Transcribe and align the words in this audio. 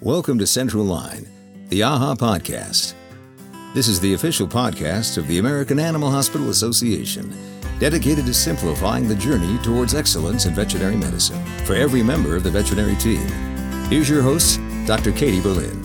Welcome 0.00 0.38
to 0.40 0.46
Central 0.46 0.84
Line, 0.84 1.28
the 1.68 1.80
AAHA 1.80 2.18
podcast. 2.18 2.94
This 3.74 3.86
is 3.86 4.00
the 4.00 4.14
official 4.14 4.46
podcast 4.46 5.16
of 5.16 5.28
the 5.28 5.38
American 5.38 5.78
Animal 5.78 6.10
Hospital 6.10 6.50
Association, 6.50 7.32
dedicated 7.78 8.26
to 8.26 8.34
simplifying 8.34 9.06
the 9.06 9.14
journey 9.14 9.56
towards 9.62 9.94
excellence 9.94 10.46
in 10.46 10.54
veterinary 10.54 10.96
medicine 10.96 11.42
for 11.64 11.74
every 11.74 12.02
member 12.02 12.34
of 12.34 12.42
the 12.42 12.50
veterinary 12.50 12.96
team. 12.96 13.24
Here's 13.88 14.10
your 14.10 14.20
host, 14.20 14.60
Dr. 14.84 15.12
Katie 15.12 15.40
Berlin 15.40 15.80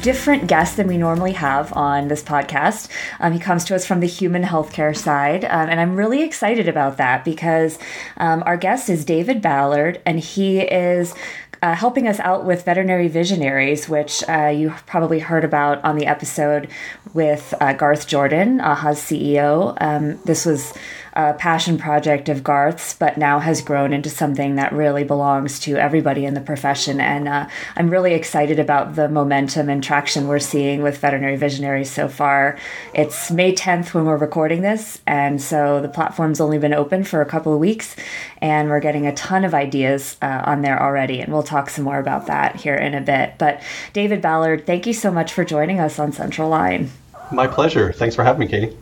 different 0.00 0.46
guest 0.46 0.76
than 0.76 0.86
we 0.86 0.96
normally 0.96 1.32
have 1.32 1.72
on 1.74 2.08
this 2.08 2.22
podcast. 2.22 2.88
Um, 3.18 3.32
he 3.32 3.38
comes 3.38 3.64
to 3.66 3.74
us 3.74 3.86
from 3.86 4.00
the 4.00 4.06
human 4.06 4.42
healthcare 4.42 4.96
side, 4.96 5.44
um, 5.44 5.68
and 5.68 5.80
I'm 5.80 5.94
really 5.94 6.22
excited 6.22 6.68
about 6.68 6.96
that 6.96 7.24
because 7.24 7.78
um, 8.16 8.42
our 8.46 8.56
guest 8.56 8.88
is 8.88 9.04
David 9.04 9.42
Ballard, 9.42 10.00
and 10.06 10.18
he 10.18 10.60
is 10.60 11.14
uh, 11.62 11.74
helping 11.74 12.08
us 12.08 12.18
out 12.20 12.44
with 12.44 12.64
Veterinary 12.64 13.08
Visionaries, 13.08 13.88
which 13.88 14.24
uh, 14.28 14.46
you 14.46 14.74
probably 14.86 15.18
heard 15.18 15.44
about 15.44 15.82
on 15.84 15.96
the 15.96 16.06
episode 16.06 16.68
with 17.12 17.52
uh, 17.60 17.72
Garth 17.74 18.06
Jordan, 18.06 18.58
AAHA's 18.58 18.98
CEO. 18.98 19.76
Um, 19.80 20.18
this 20.24 20.46
was 20.46 20.72
a 21.14 21.34
passion 21.34 21.78
project 21.78 22.28
of 22.28 22.44
Garth's, 22.44 22.94
but 22.94 23.18
now 23.18 23.38
has 23.38 23.62
grown 23.62 23.92
into 23.92 24.08
something 24.08 24.54
that 24.56 24.72
really 24.72 25.04
belongs 25.04 25.58
to 25.60 25.76
everybody 25.76 26.24
in 26.24 26.34
the 26.34 26.40
profession. 26.40 27.00
And 27.00 27.28
uh, 27.28 27.48
I'm 27.76 27.90
really 27.90 28.14
excited 28.14 28.58
about 28.58 28.94
the 28.94 29.08
momentum 29.08 29.68
and 29.68 29.82
traction 29.82 30.28
we're 30.28 30.38
seeing 30.38 30.82
with 30.82 30.98
Veterinary 30.98 31.36
Visionaries 31.36 31.90
so 31.90 32.08
far. 32.08 32.58
It's 32.94 33.30
May 33.30 33.54
10th 33.54 33.92
when 33.94 34.04
we're 34.04 34.16
recording 34.16 34.62
this, 34.62 35.00
and 35.06 35.42
so 35.42 35.80
the 35.80 35.88
platform's 35.88 36.40
only 36.40 36.58
been 36.58 36.74
open 36.74 37.04
for 37.04 37.20
a 37.20 37.26
couple 37.26 37.52
of 37.52 37.58
weeks, 37.58 37.96
and 38.40 38.68
we're 38.68 38.80
getting 38.80 39.06
a 39.06 39.14
ton 39.14 39.44
of 39.44 39.54
ideas 39.54 40.16
uh, 40.22 40.42
on 40.46 40.62
there 40.62 40.80
already. 40.80 41.20
And 41.20 41.32
we'll 41.32 41.42
talk 41.42 41.70
some 41.70 41.84
more 41.84 41.98
about 41.98 42.26
that 42.26 42.56
here 42.56 42.76
in 42.76 42.94
a 42.94 43.00
bit. 43.00 43.34
But 43.38 43.62
David 43.92 44.22
Ballard, 44.22 44.66
thank 44.66 44.86
you 44.86 44.92
so 44.92 45.10
much 45.10 45.32
for 45.32 45.44
joining 45.44 45.80
us 45.80 45.98
on 45.98 46.12
Central 46.12 46.48
Line. 46.48 46.90
My 47.32 47.46
pleasure. 47.46 47.92
Thanks 47.92 48.14
for 48.14 48.24
having 48.24 48.40
me, 48.40 48.46
Katie. 48.46 48.76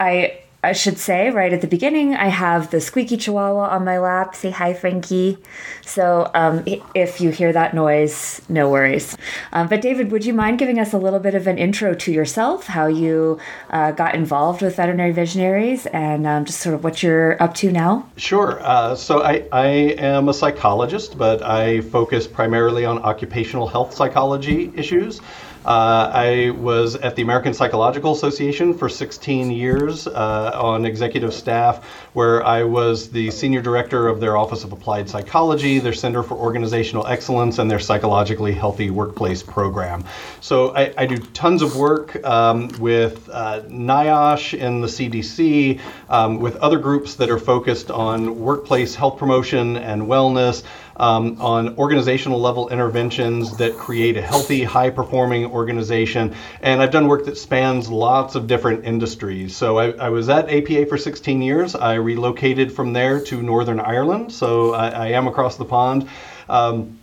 I 0.00 0.41
I 0.64 0.72
should 0.72 0.96
say 0.96 1.30
right 1.30 1.52
at 1.52 1.60
the 1.60 1.66
beginning, 1.66 2.14
I 2.14 2.28
have 2.28 2.70
the 2.70 2.80
squeaky 2.80 3.16
chihuahua 3.16 3.70
on 3.70 3.84
my 3.84 3.98
lap. 3.98 4.36
Say 4.36 4.50
hi, 4.50 4.74
Frankie. 4.74 5.38
So 5.84 6.30
um, 6.34 6.62
if 6.94 7.20
you 7.20 7.30
hear 7.30 7.52
that 7.52 7.74
noise, 7.74 8.40
no 8.48 8.70
worries. 8.70 9.16
Um, 9.52 9.66
but 9.66 9.80
David, 9.80 10.12
would 10.12 10.24
you 10.24 10.32
mind 10.32 10.60
giving 10.60 10.78
us 10.78 10.92
a 10.92 10.98
little 10.98 11.18
bit 11.18 11.34
of 11.34 11.48
an 11.48 11.58
intro 11.58 11.94
to 11.94 12.12
yourself, 12.12 12.68
how 12.68 12.86
you 12.86 13.40
uh, 13.70 13.90
got 13.90 14.14
involved 14.14 14.62
with 14.62 14.76
Veterinary 14.76 15.10
Visionaries, 15.10 15.86
and 15.86 16.28
um, 16.28 16.44
just 16.44 16.60
sort 16.60 16.76
of 16.76 16.84
what 16.84 17.02
you're 17.02 17.42
up 17.42 17.54
to 17.54 17.72
now? 17.72 18.08
Sure. 18.16 18.60
Uh, 18.62 18.94
so 18.94 19.24
I, 19.24 19.44
I 19.50 19.66
am 19.66 20.28
a 20.28 20.34
psychologist, 20.34 21.18
but 21.18 21.42
I 21.42 21.80
focus 21.80 22.28
primarily 22.28 22.84
on 22.84 23.00
occupational 23.00 23.66
health 23.66 23.94
psychology 23.94 24.72
issues. 24.76 25.20
Uh, 25.64 26.10
I 26.12 26.50
was 26.50 26.96
at 26.96 27.14
the 27.14 27.22
American 27.22 27.54
Psychological 27.54 28.12
Association 28.12 28.74
for 28.74 28.88
16 28.88 29.50
years 29.52 30.08
uh, 30.08 30.50
on 30.54 30.84
executive 30.84 31.32
staff, 31.32 31.84
where 32.14 32.44
I 32.44 32.64
was 32.64 33.10
the 33.10 33.30
senior 33.30 33.62
director 33.62 34.08
of 34.08 34.18
their 34.18 34.36
Office 34.36 34.64
of 34.64 34.72
Applied 34.72 35.08
Psychology, 35.08 35.78
their 35.78 35.92
Center 35.92 36.24
for 36.24 36.34
Organizational 36.34 37.06
Excellence, 37.06 37.58
and 37.58 37.70
their 37.70 37.78
Psychologically 37.78 38.52
Healthy 38.52 38.90
Workplace 38.90 39.42
program. 39.42 40.04
So 40.40 40.74
I, 40.74 40.92
I 40.98 41.06
do 41.06 41.18
tons 41.18 41.62
of 41.62 41.76
work 41.76 42.22
um, 42.24 42.68
with 42.80 43.28
uh, 43.32 43.62
NIOSH 43.68 44.60
the 44.82 44.88
CDC, 44.88 45.80
um, 46.08 46.40
with 46.40 46.56
other 46.56 46.78
groups 46.78 47.14
that 47.14 47.30
are 47.30 47.38
focused 47.38 47.90
on 47.90 48.40
workplace 48.40 48.96
health 48.96 49.16
promotion 49.16 49.76
and 49.76 50.02
wellness 50.02 50.64
um, 50.96 51.40
on 51.40 51.76
organizational 51.76 52.40
level 52.40 52.68
interventions 52.68 53.56
that 53.56 53.76
create 53.76 54.16
a 54.16 54.22
healthy, 54.22 54.64
high 54.64 54.90
performing 54.90 55.46
organization. 55.46 56.34
And 56.60 56.82
I've 56.82 56.90
done 56.90 57.08
work 57.08 57.24
that 57.26 57.36
spans 57.36 57.88
lots 57.88 58.34
of 58.34 58.46
different 58.46 58.84
industries. 58.84 59.56
So 59.56 59.78
I, 59.78 59.92
I 59.92 60.08
was 60.10 60.28
at 60.28 60.50
APA 60.50 60.86
for 60.86 60.98
16 60.98 61.42
years. 61.42 61.74
I 61.74 61.94
relocated 61.94 62.72
from 62.72 62.92
there 62.92 63.20
to 63.24 63.42
Northern 63.42 63.80
Ireland. 63.80 64.32
So 64.32 64.74
I, 64.74 64.88
I 64.88 65.06
am 65.08 65.26
across 65.26 65.56
the 65.56 65.64
pond. 65.64 66.08
Um, 66.48 66.98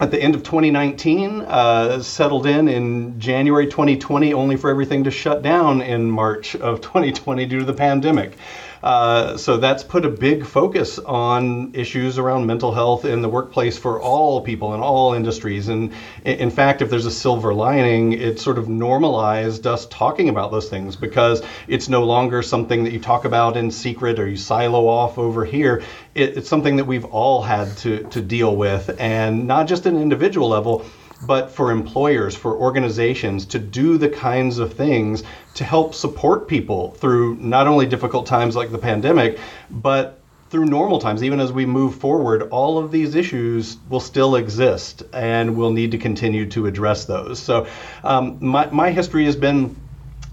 at 0.00 0.10
the 0.10 0.20
end 0.20 0.34
of 0.34 0.42
2019, 0.42 1.42
uh, 1.42 2.02
settled 2.02 2.46
in 2.46 2.66
in 2.66 3.20
January 3.20 3.66
2020, 3.66 4.34
only 4.34 4.56
for 4.56 4.68
everything 4.68 5.04
to 5.04 5.10
shut 5.10 5.42
down 5.42 5.82
in 5.82 6.10
March 6.10 6.56
of 6.56 6.80
2020 6.80 7.46
due 7.46 7.60
to 7.60 7.64
the 7.64 7.72
pandemic. 7.72 8.36
Uh, 8.84 9.34
so 9.38 9.56
that's 9.56 9.82
put 9.82 10.04
a 10.04 10.10
big 10.10 10.44
focus 10.44 10.98
on 10.98 11.70
issues 11.72 12.18
around 12.18 12.44
mental 12.44 12.70
health 12.70 13.06
in 13.06 13.22
the 13.22 13.28
workplace 13.30 13.78
for 13.78 13.98
all 13.98 14.42
people 14.42 14.74
in 14.74 14.80
all 14.80 15.14
industries. 15.14 15.68
And 15.68 15.90
in 16.26 16.50
fact, 16.50 16.82
if 16.82 16.90
there's 16.90 17.06
a 17.06 17.10
silver 17.10 17.54
lining, 17.54 18.12
it 18.12 18.38
sort 18.38 18.58
of 18.58 18.68
normalized 18.68 19.66
us 19.66 19.86
talking 19.86 20.28
about 20.28 20.50
those 20.50 20.68
things 20.68 20.96
because 20.96 21.42
it's 21.66 21.88
no 21.88 22.04
longer 22.04 22.42
something 22.42 22.84
that 22.84 22.92
you 22.92 23.00
talk 23.00 23.24
about 23.24 23.56
in 23.56 23.70
secret 23.70 24.18
or 24.18 24.28
you 24.28 24.36
silo 24.36 24.86
off 24.86 25.16
over 25.16 25.46
here. 25.46 25.82
It, 26.14 26.36
it's 26.36 26.48
something 26.50 26.76
that 26.76 26.84
we've 26.84 27.06
all 27.06 27.40
had 27.40 27.74
to, 27.78 28.02
to 28.10 28.20
deal 28.20 28.54
with, 28.54 28.94
and 29.00 29.46
not 29.46 29.66
just 29.66 29.86
at 29.86 29.94
an 29.94 30.02
individual 30.02 30.50
level 30.50 30.84
but 31.26 31.50
for 31.50 31.70
employers, 31.70 32.34
for 32.34 32.56
organizations 32.56 33.46
to 33.46 33.58
do 33.58 33.98
the 33.98 34.08
kinds 34.08 34.58
of 34.58 34.72
things 34.72 35.22
to 35.54 35.64
help 35.64 35.94
support 35.94 36.48
people 36.48 36.92
through 36.92 37.36
not 37.36 37.66
only 37.66 37.86
difficult 37.86 38.26
times 38.26 38.56
like 38.56 38.70
the 38.70 38.78
pandemic, 38.78 39.38
but 39.70 40.20
through 40.50 40.66
normal 40.66 41.00
times, 41.00 41.24
even 41.24 41.40
as 41.40 41.52
we 41.52 41.66
move 41.66 41.96
forward, 41.96 42.42
all 42.50 42.78
of 42.78 42.92
these 42.92 43.14
issues 43.16 43.76
will 43.88 44.00
still 44.00 44.36
exist 44.36 45.02
and 45.12 45.56
we'll 45.56 45.72
need 45.72 45.90
to 45.90 45.98
continue 45.98 46.48
to 46.48 46.66
address 46.66 47.06
those. 47.06 47.40
So, 47.40 47.66
um, 48.04 48.38
my, 48.40 48.66
my 48.66 48.92
history 48.92 49.24
has 49.24 49.34
been 49.34 49.74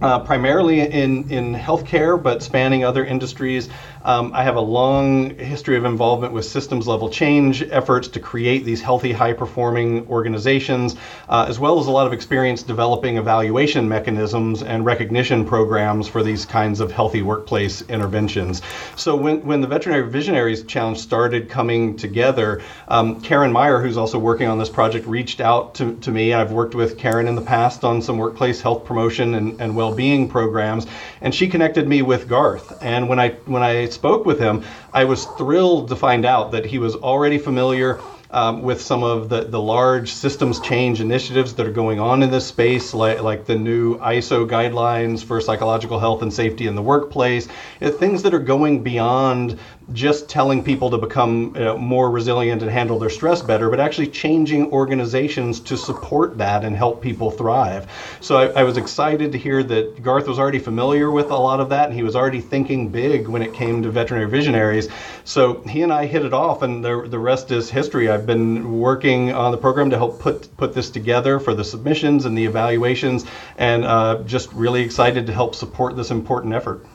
uh, 0.02 0.20
primarily 0.20 0.82
in, 0.82 1.30
in 1.30 1.56
healthcare, 1.56 2.22
but 2.22 2.42
spanning 2.42 2.84
other 2.84 3.06
industries. 3.06 3.70
Um, 4.04 4.32
I 4.34 4.44
have 4.44 4.56
a 4.56 4.62
long 4.62 5.38
history 5.38 5.78
of 5.78 5.86
involvement 5.86 6.34
with 6.34 6.46
systems 6.46 6.88
level 6.88 7.10
change 7.10 7.62
efforts 7.62 8.08
to 8.10 8.20
create 8.20 8.66
these 8.66 8.82
healthy, 8.82 9.12
high 9.12 9.34
performing 9.34 10.08
organizations, 10.08 10.96
uh, 11.30 11.46
as 11.48 11.60
well 11.60 11.80
as 11.80 11.86
a 11.86 11.92
lot 11.92 12.08
of 12.08 12.14
experience 12.14 12.64
developing 12.64 13.18
evaluation 13.18 13.88
mechanisms 13.88 14.64
and 14.64 14.86
recognition 14.86 15.46
programs 15.46 16.08
for 16.08 16.24
these 16.24 16.46
kinds 16.46 16.80
of 16.80 16.92
healthy 16.92 17.22
workplace 17.22 17.84
interventions. 17.84 18.64
So, 18.96 19.16
when, 19.16 19.46
when 19.46 19.62
the 19.62 19.68
Veterinary 19.68 20.10
Visionaries 20.10 20.64
Challenge 20.64 20.98
started 20.98 21.48
coming 21.48 21.96
together, 21.96 22.62
um, 22.88 23.22
Karen 23.22 23.52
Meyer, 23.52 23.82
who's 23.82 23.98
also 23.98 24.18
working 24.18 24.48
on 24.48 24.58
this 24.58 24.70
project, 24.70 25.06
reached 25.06 25.42
out 25.42 25.76
to, 25.76 25.96
to 25.98 26.12
me. 26.12 26.34
I've 26.34 26.52
worked 26.52 26.74
with 26.74 26.98
Karen 26.98 27.28
in 27.28 27.36
the 27.36 27.42
past 27.42 27.84
on 27.84 28.02
some 28.02 28.18
workplace 28.18 28.62
health 28.62 28.84
promotion 28.84 29.36
and, 29.36 29.62
and 29.62 29.76
well 29.76 29.94
being 29.94 30.28
programs, 30.28 30.88
and 31.22 31.36
she 31.36 31.48
connected 31.48 31.88
me 31.88 32.02
with 32.02 32.28
Garth. 32.28 32.82
And 32.82 33.08
when 33.08 33.20
I, 33.20 33.30
when 33.46 33.62
I 33.62 33.91
spoke 33.94 34.26
with 34.26 34.40
him, 34.40 34.64
I 34.94 35.04
was 35.04 35.26
thrilled 35.38 35.90
to 35.90 35.96
find 35.96 36.26
out 36.26 36.52
that 36.52 36.66
he 36.66 36.80
was 36.80 36.96
already 36.96 37.38
familiar 37.38 38.00
um, 38.32 38.62
with 38.62 38.82
some 38.82 39.04
of 39.04 39.30
the, 39.30 39.44
the 39.44 39.62
large 39.62 40.12
systems 40.12 40.60
change 40.62 41.02
initiatives 41.02 41.54
that 41.56 41.68
are 41.68 41.72
going 41.72 42.00
on 42.00 42.24
in 42.24 42.32
this 42.32 42.48
space, 42.48 42.94
like, 42.94 43.22
like 43.22 43.46
the 43.46 43.56
new 43.56 43.98
ISO 43.98 44.48
guidelines 44.50 45.24
for 45.24 45.42
psychological 45.42 46.00
health 46.00 46.22
and 46.22 46.34
safety 46.34 46.68
in 46.68 46.76
the 46.76 46.82
workplace, 46.82 47.48
things 47.80 48.24
that 48.24 48.34
are 48.34 48.40
going 48.40 48.84
beyond 48.84 49.60
just 49.94 50.30
telling 50.30 50.64
people 50.64 50.90
to 50.90 50.98
become 50.98 51.54
you 51.56 51.62
know, 51.64 51.78
more 51.78 52.10
resilient 52.10 52.62
and 52.62 52.72
handle 52.72 52.98
their 53.00 53.10
stress 53.10 53.42
better, 53.42 53.70
but 53.70 53.80
actually 53.80 54.08
changing 54.08 54.72
organizations 54.72 55.60
to 55.60 55.78
support 55.78 56.38
that 56.38 56.64
and 56.64 56.76
help 56.76 57.02
people 57.02 57.32
thrive. 57.32 57.92
So 58.22 58.38
I, 58.38 58.62
I, 58.62 58.64
was 58.64 58.78
excited 58.78 59.32
to 59.32 59.38
hear 59.38 59.64
that 59.64 60.02
Garth 60.02 60.28
was 60.28 60.40
already 60.40 60.60
familiar 60.60 61.12
with 61.12 61.32
a 61.32 61.36
lot 61.36 61.60
of 61.60 61.70
that, 61.70 61.88
and 61.88 61.94
he 61.94 62.04
was 62.04 62.16
already 62.16 62.42
thinking 62.42 62.90
big 62.90 63.28
when 63.28 63.42
it 63.42 63.54
came 63.54 63.84
to 63.84 63.92
veterinary 63.92 64.30
visionaries. 64.30 64.88
So 65.26 65.62
he 65.62 65.82
and 65.82 65.92
I 65.92 66.06
hit 66.06 66.24
it 66.26 66.34
off, 66.34 66.62
and 66.62 66.84
the, 66.84 67.08
the 67.08 67.20
rest 67.20 67.52
is 67.52 67.70
history. 67.70 68.10
I've 68.22 68.28
been 68.28 68.80
working 68.80 69.32
on 69.32 69.52
the 69.52 69.58
program 69.58 69.90
to 69.90 69.98
help 69.98 70.20
put 70.20 70.56
put 70.56 70.76
this 70.76 70.92
together 70.92 71.40
for 71.40 71.56
the 71.56 71.64
submissions 71.64 72.26
and 72.26 72.38
the 72.38 72.46
evaluations, 72.46 73.26
and 73.58 73.84
uh, 73.84 74.22
just 74.28 74.54
really 74.54 74.84
excited 74.84 75.26
to 75.26 75.34
help 75.34 75.56
support 75.56 75.96
this 75.96 76.12
important 76.12 76.54
effort. 76.54 76.86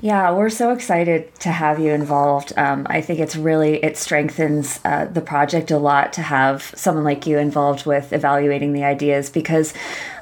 Yeah, 0.00 0.32
we're 0.32 0.48
so 0.48 0.72
excited 0.72 1.34
to 1.40 1.50
have 1.50 1.78
you 1.78 1.92
involved. 1.92 2.54
Um, 2.56 2.86
I 2.88 3.02
think 3.02 3.20
it's 3.20 3.36
really 3.36 3.74
it 3.84 3.98
strengthens 3.98 4.80
uh, 4.86 5.04
the 5.04 5.20
project 5.20 5.70
a 5.70 5.76
lot 5.76 6.14
to 6.14 6.22
have 6.22 6.72
someone 6.74 7.04
like 7.04 7.26
you 7.26 7.36
involved 7.36 7.84
with 7.84 8.14
evaluating 8.14 8.72
the 8.72 8.84
ideas 8.84 9.28
because, 9.28 9.74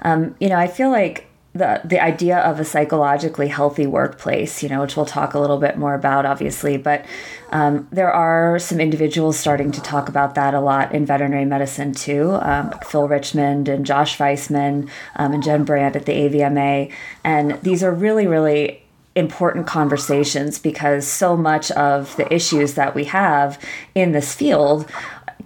um, 0.02 0.34
you 0.40 0.48
know, 0.48 0.56
I 0.56 0.66
feel 0.66 0.90
like 0.90 1.29
the 1.52 1.80
the 1.84 2.00
idea 2.00 2.38
of 2.38 2.60
a 2.60 2.64
psychologically 2.64 3.48
healthy 3.48 3.86
workplace, 3.86 4.62
you 4.62 4.68
know, 4.68 4.82
which 4.82 4.96
we'll 4.96 5.06
talk 5.06 5.34
a 5.34 5.38
little 5.38 5.58
bit 5.58 5.76
more 5.76 5.94
about, 5.94 6.24
obviously, 6.24 6.76
but 6.76 7.04
um, 7.50 7.88
there 7.90 8.12
are 8.12 8.58
some 8.60 8.78
individuals 8.78 9.36
starting 9.36 9.72
to 9.72 9.80
talk 9.80 10.08
about 10.08 10.36
that 10.36 10.54
a 10.54 10.60
lot 10.60 10.94
in 10.94 11.04
veterinary 11.04 11.44
medicine 11.44 11.92
too. 11.92 12.38
Um, 12.40 12.72
Phil 12.84 13.08
Richmond 13.08 13.68
and 13.68 13.84
Josh 13.84 14.16
Vaisman 14.16 14.88
um, 15.16 15.32
and 15.32 15.42
Jen 15.42 15.64
Brandt 15.64 15.96
at 15.96 16.06
the 16.06 16.12
AVMA, 16.12 16.92
and 17.24 17.60
these 17.62 17.82
are 17.82 17.92
really, 17.92 18.28
really 18.28 18.82
important 19.16 19.66
conversations 19.66 20.58
because 20.60 21.04
so 21.04 21.36
much 21.36 21.72
of 21.72 22.14
the 22.14 22.32
issues 22.32 22.74
that 22.74 22.94
we 22.94 23.04
have 23.04 23.58
in 23.94 24.12
this 24.12 24.34
field 24.34 24.88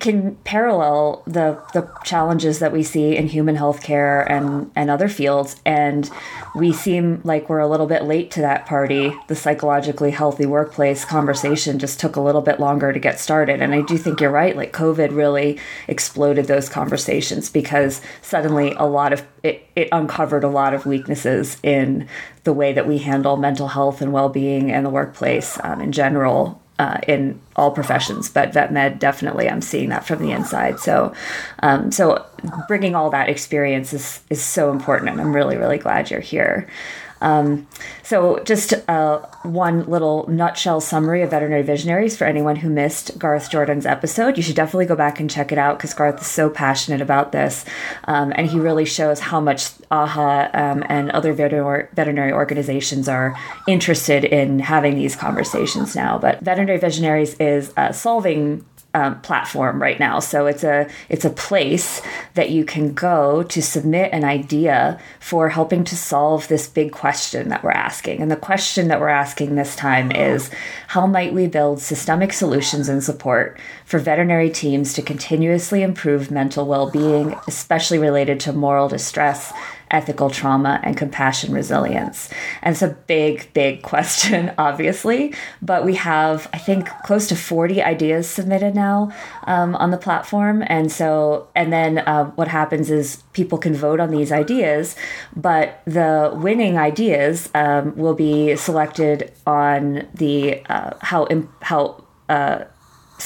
can 0.04 0.36
parallel 0.44 1.22
the 1.26 1.58
the 1.72 1.90
challenges 2.04 2.58
that 2.58 2.72
we 2.72 2.82
see 2.82 3.16
in 3.16 3.26
human 3.26 3.56
healthcare 3.56 4.30
and 4.30 4.70
and 4.76 4.90
other 4.90 5.08
fields. 5.08 5.56
And 5.64 6.10
we 6.54 6.74
seem 6.74 7.22
like 7.24 7.48
we're 7.48 7.58
a 7.58 7.66
little 7.66 7.86
bit 7.86 8.04
late 8.04 8.30
to 8.32 8.42
that 8.42 8.66
party. 8.66 9.16
The 9.28 9.34
psychologically 9.34 10.10
healthy 10.10 10.44
workplace 10.44 11.06
conversation 11.06 11.78
just 11.78 11.98
took 11.98 12.16
a 12.16 12.20
little 12.20 12.42
bit 12.42 12.60
longer 12.60 12.92
to 12.92 12.98
get 12.98 13.18
started. 13.18 13.62
And 13.62 13.74
I 13.74 13.80
do 13.80 13.96
think 13.96 14.20
you're 14.20 14.30
right 14.30 14.54
like 14.54 14.72
covid 14.72 15.16
really 15.16 15.58
exploded 15.88 16.46
those 16.46 16.68
conversations 16.68 17.48
because 17.48 18.02
suddenly 18.20 18.72
a 18.72 18.84
lot 18.84 19.14
of 19.14 19.26
it, 19.42 19.66
it 19.74 19.88
uncovered 19.90 20.44
a 20.44 20.48
lot 20.48 20.74
of 20.74 20.84
weaknesses 20.84 21.56
in 21.62 22.06
the 22.44 22.52
way 22.52 22.74
that 22.74 22.86
we 22.86 22.98
handle 22.98 23.38
mental 23.38 23.68
health 23.68 24.02
and 24.02 24.12
well-being 24.12 24.68
in 24.68 24.84
the 24.84 24.90
workplace 24.90 25.58
um, 25.62 25.80
in 25.80 25.92
general 25.92 26.60
uh, 26.78 26.98
in 27.06 27.40
all 27.56 27.70
professions, 27.70 28.28
but 28.28 28.52
vet 28.52 28.72
med 28.72 28.98
definitely 28.98 29.48
I'm 29.48 29.62
seeing 29.62 29.90
that 29.90 30.06
from 30.06 30.20
the 30.20 30.32
inside. 30.32 30.80
So, 30.80 31.14
um, 31.62 31.92
so 31.92 32.24
bringing 32.66 32.94
all 32.94 33.10
that 33.10 33.28
experience 33.28 33.92
is 33.92 34.20
is 34.30 34.42
so 34.42 34.72
important, 34.72 35.10
and 35.10 35.20
I'm 35.20 35.34
really 35.34 35.56
really 35.56 35.78
glad 35.78 36.10
you're 36.10 36.20
here. 36.20 36.68
Um, 37.20 37.66
so, 38.02 38.38
just 38.44 38.74
uh, 38.88 39.20
one 39.42 39.84
little 39.84 40.28
nutshell 40.28 40.80
summary 40.80 41.22
of 41.22 41.30
Veterinary 41.30 41.62
Visionaries 41.62 42.16
for 42.16 42.24
anyone 42.24 42.56
who 42.56 42.68
missed 42.68 43.18
Garth 43.18 43.50
Jordan's 43.50 43.86
episode. 43.86 44.36
You 44.36 44.42
should 44.42 44.56
definitely 44.56 44.86
go 44.86 44.96
back 44.96 45.20
and 45.20 45.30
check 45.30 45.52
it 45.52 45.58
out 45.58 45.78
because 45.78 45.94
Garth 45.94 46.20
is 46.20 46.26
so 46.26 46.50
passionate 46.50 47.00
about 47.00 47.32
this. 47.32 47.64
Um, 48.04 48.32
and 48.36 48.46
he 48.46 48.58
really 48.58 48.84
shows 48.84 49.20
how 49.20 49.40
much 49.40 49.70
AAHA 49.90 50.54
um, 50.54 50.84
and 50.88 51.10
other 51.10 51.32
veterinary, 51.32 52.32
organizations 52.32 53.08
are 53.08 53.34
interested 53.66 54.24
in 54.24 54.58
having 54.58 54.96
these 54.96 55.16
conversations 55.16 55.94
now. 55.94 56.18
But 56.18 56.40
Veterinary 56.40 56.78
Visionaries 56.78 57.34
is 57.34 57.72
uh, 57.76 57.92
solving 57.92 58.64
um, 58.94 59.20
platform 59.20 59.82
right 59.82 59.98
now. 59.98 60.20
So 60.20 60.46
it's 60.46 60.64
a 60.64 60.88
it's 61.08 61.24
a 61.24 61.30
place 61.30 62.00
that 62.34 62.50
you 62.50 62.64
can 62.64 62.94
go 62.94 63.42
to 63.42 63.60
submit 63.60 64.10
an 64.12 64.24
idea 64.24 65.00
for 65.20 65.48
helping 65.48 65.84
to 65.84 65.96
solve 65.96 66.48
this 66.48 66.68
big 66.68 66.92
question 66.92 67.48
that 67.48 67.64
we're 67.64 67.72
asking. 67.72 68.22
And 68.22 68.30
the 68.30 68.36
question 68.36 68.88
that 68.88 69.00
we're 69.00 69.08
asking 69.08 69.54
this 69.54 69.74
time 69.74 70.12
is 70.12 70.50
how 70.88 71.06
might 71.06 71.34
we 71.34 71.48
build 71.48 71.80
systemic 71.80 72.32
solutions 72.32 72.88
and 72.88 73.02
support 73.02 73.58
for 73.84 73.98
veterinary 73.98 74.50
teams 74.50 74.94
to 74.94 75.02
continuously 75.02 75.82
improve 75.82 76.30
mental 76.30 76.66
well-being, 76.66 77.34
especially 77.48 77.98
related 77.98 78.38
to 78.40 78.52
moral 78.52 78.88
distress 78.88 79.52
ethical 79.94 80.28
trauma, 80.28 80.80
and 80.82 80.96
compassion 80.96 81.54
resilience. 81.54 82.28
And 82.62 82.72
it's 82.74 82.82
a 82.82 82.88
big, 82.88 83.48
big 83.54 83.82
question, 83.92 84.52
obviously, 84.58 85.32
but 85.62 85.84
we 85.84 85.94
have, 85.94 86.48
I 86.52 86.58
think, 86.58 86.88
close 87.04 87.28
to 87.28 87.36
40 87.36 87.80
ideas 87.82 88.28
submitted 88.28 88.74
now 88.74 89.12
um, 89.44 89.76
on 89.76 89.92
the 89.92 89.96
platform. 89.96 90.64
And 90.66 90.90
so, 90.90 91.48
and 91.54 91.72
then 91.72 91.98
uh, 91.98 92.24
what 92.32 92.48
happens 92.48 92.90
is 92.90 93.22
people 93.32 93.56
can 93.56 93.74
vote 93.74 94.00
on 94.00 94.10
these 94.10 94.32
ideas, 94.32 94.96
but 95.36 95.80
the 95.84 96.32
winning 96.34 96.76
ideas 96.76 97.48
um, 97.54 97.96
will 97.96 98.14
be 98.14 98.56
selected 98.56 99.32
on 99.46 100.08
the 100.14 100.64
uh, 100.66 100.90
how, 101.00 101.28
how, 101.62 102.04
uh, 102.28 102.64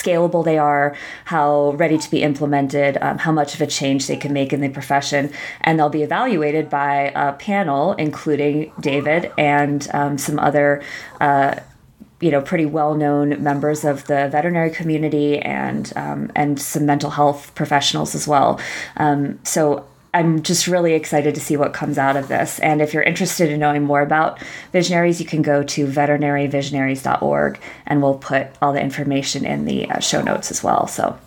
scalable 0.03 0.45
they 0.45 0.59
are, 0.59 0.97
how 1.25 1.73
ready 1.73 1.99
to 1.99 2.11
be 2.11 2.23
implemented, 2.23 2.99
um, 3.01 3.19
how 3.19 3.33
much 3.33 3.55
of 3.55 3.61
a 3.61 3.67
change 3.67 4.07
they 4.07 4.17
can 4.17 4.33
make 4.33 4.53
in 4.53 4.61
the 4.61 4.69
profession. 4.69 5.31
And 5.63 5.79
they'll 5.79 5.89
be 5.89 6.03
evaluated 6.03 6.71
by 6.71 7.13
a 7.15 7.33
panel, 7.33 7.93
including 7.95 8.73
David 8.81 9.33
and 9.37 9.89
um, 9.93 10.19
some 10.19 10.39
other. 10.39 10.83
Uh, 11.21 11.57
you 12.21 12.33
know, 12.33 12.43
pretty 12.43 12.67
well-known 12.67 13.41
members 13.41 13.85
of 13.85 14.07
the 14.09 14.29
veterinary 14.29 14.71
community 14.71 15.39
and 15.39 15.93
um, 15.95 16.33
and 16.35 16.61
some 16.61 16.85
mental 16.85 17.11
health 17.11 17.55
professionals 17.55 18.13
as 18.13 18.27
well. 18.27 18.61
Um, 18.97 19.39
so 19.45 19.87
I'm 20.15 20.43
just 20.43 20.67
really 20.67 20.95
excited 20.95 21.35
to 21.35 21.41
see 21.41 21.57
what 21.57 21.75
comes 21.75 21.99
out 21.99 22.17
of 22.17 22.29
this. 22.29 22.59
And 22.61 22.81
if 22.81 22.95
you're 22.95 23.03
interested 23.03 23.51
in 23.51 23.61
knowing 23.61 23.83
more 23.83 24.01
about 24.01 24.43
visionaries, 24.73 25.21
you 25.21 25.27
can 25.27 25.43
go 25.43 25.63
to 25.63 25.87
veterinaryvisionaries.org 25.87 27.61
and 27.87 28.03
we'll 28.03 28.19
put 28.19 28.49
all 28.63 28.73
the 28.73 28.81
information 28.81 29.45
in 29.45 29.67
the 29.67 29.91
uh, 29.91 30.01
show 30.01 30.23
notes 30.23 30.51
as 30.51 30.65
well. 30.65 30.87
So, 30.87 31.19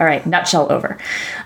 all 0.00 0.06
right, 0.06 0.24
nutshell 0.26 0.72
over. 0.72 0.96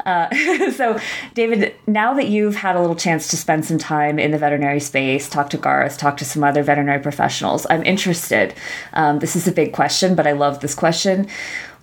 Uh, 0.05 0.71
so, 0.71 1.01
David, 1.35 1.75
now 1.89 2.15
that 2.15 2.29
you've 2.29 2.55
had 2.55 2.77
a 2.77 2.81
little 2.81 2.95
chance 2.95 3.27
to 3.29 3.37
spend 3.37 3.65
some 3.65 3.79
time 3.79 4.21
in 4.21 4.31
the 4.31 4.39
veterinary 4.39 4.79
space, 4.79 5.29
talk 5.29 5.51
to 5.51 5.59
Garth, 5.59 5.99
talk 5.99 6.17
to 6.19 6.25
some 6.25 6.45
other 6.45 6.63
veterinary 6.63 7.03
professionals, 7.03 7.67
I'm 7.69 7.83
interested. 7.83 8.55
Um, 8.93 9.19
this 9.19 9.35
is 9.35 9.49
a 9.49 9.53
big 9.53 9.73
question, 9.73 10.15
but 10.15 10.29
I 10.29 10.33
love 10.33 10.61
this 10.61 10.77
question. 10.77 11.27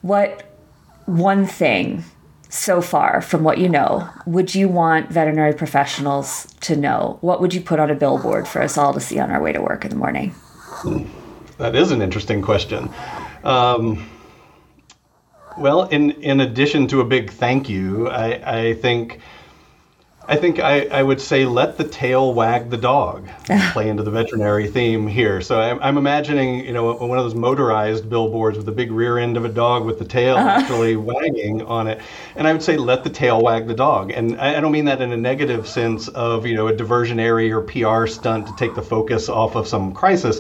What 0.02 0.50
one 1.06 1.46
thing 1.46 2.06
so 2.54 2.82
far 2.82 3.20
from 3.20 3.44
what 3.44 3.58
you 3.58 3.68
know 3.68 4.08
would 4.28 4.54
you 4.54 4.70
want 4.70 5.10
veterinary 5.10 5.54
professionals 5.54 6.54
to 6.62 6.76
know? 6.76 7.18
What 7.22 7.42
would 7.42 7.54
you 7.54 7.62
put 7.62 7.80
on 7.80 7.90
a 7.90 7.96
billboard 7.96 8.48
for 8.48 8.62
us 8.62 8.78
all 8.78 8.94
to 8.94 9.00
see 9.00 9.20
on 9.20 9.32
our 9.32 9.42
way 9.42 9.52
to 9.54 9.62
work 9.62 9.84
in 9.84 9.90
the 9.90 9.96
morning? 9.96 10.36
That 11.58 11.76
is 11.76 11.92
an 11.92 12.02
interesting 12.02 12.42
question. 12.42 12.90
Um, 13.44 14.08
well 15.58 15.84
in 15.84 16.12
in 16.12 16.42
addition 16.42 16.88
to 16.88 17.02
a 17.02 17.06
big 17.06 17.30
thank 17.30 17.70
you 17.70 18.10
i 18.10 18.58
i 18.60 18.74
think 18.74 19.20
I 20.26 20.38
think 20.38 20.60
I, 20.60 20.86
I 20.86 21.04
would 21.04 21.20
say 21.20 21.46
let 21.46 21.78
the 21.78 21.84
tail 21.84 22.34
wag 22.34 22.70
the 22.70 22.78
dog. 22.78 23.28
play 23.74 23.90
into 23.90 24.04
the 24.04 24.12
veterinary 24.12 24.68
theme 24.68 25.06
here. 25.06 25.42
So 25.42 25.60
I'm, 25.60 25.80
I'm 25.82 25.98
imagining, 25.98 26.66
you 26.66 26.72
know, 26.72 26.94
one 26.94 27.18
of 27.18 27.26
those 27.26 27.36
motorized 27.36 28.10
billboards 28.10 28.56
with 28.56 28.66
the 28.66 28.72
big 28.72 28.92
rear 28.92 29.18
end 29.18 29.36
of 29.36 29.44
a 29.44 29.50
dog 29.50 29.86
with 29.86 30.00
the 30.00 30.06
tail 30.06 30.36
uh-huh. 30.36 30.48
actually 30.48 30.96
wagging 30.98 31.62
on 31.64 31.88
it. 31.88 32.00
And 32.36 32.48
I 32.48 32.54
would 32.54 32.64
say 32.64 32.78
let 32.78 33.04
the 33.04 33.10
tail 33.10 33.42
wag 33.42 33.68
the 33.68 33.74
dog. 33.74 34.12
And 34.12 34.40
I, 34.40 34.58
I 34.58 34.60
don't 34.62 34.72
mean 34.72 34.86
that 34.86 35.02
in 35.02 35.12
a 35.12 35.18
negative 35.18 35.68
sense 35.68 36.08
of, 36.10 36.46
you 36.46 36.56
know, 36.56 36.68
a 36.68 36.74
diversionary 36.74 37.52
or 37.52 37.62
PR 37.62 38.08
stunt 38.08 38.48
to 38.48 38.56
take 38.56 38.76
the 38.76 38.82
focus 38.82 39.28
off 39.28 39.56
of 39.56 39.68
some 39.68 39.94
crisis 39.94 40.40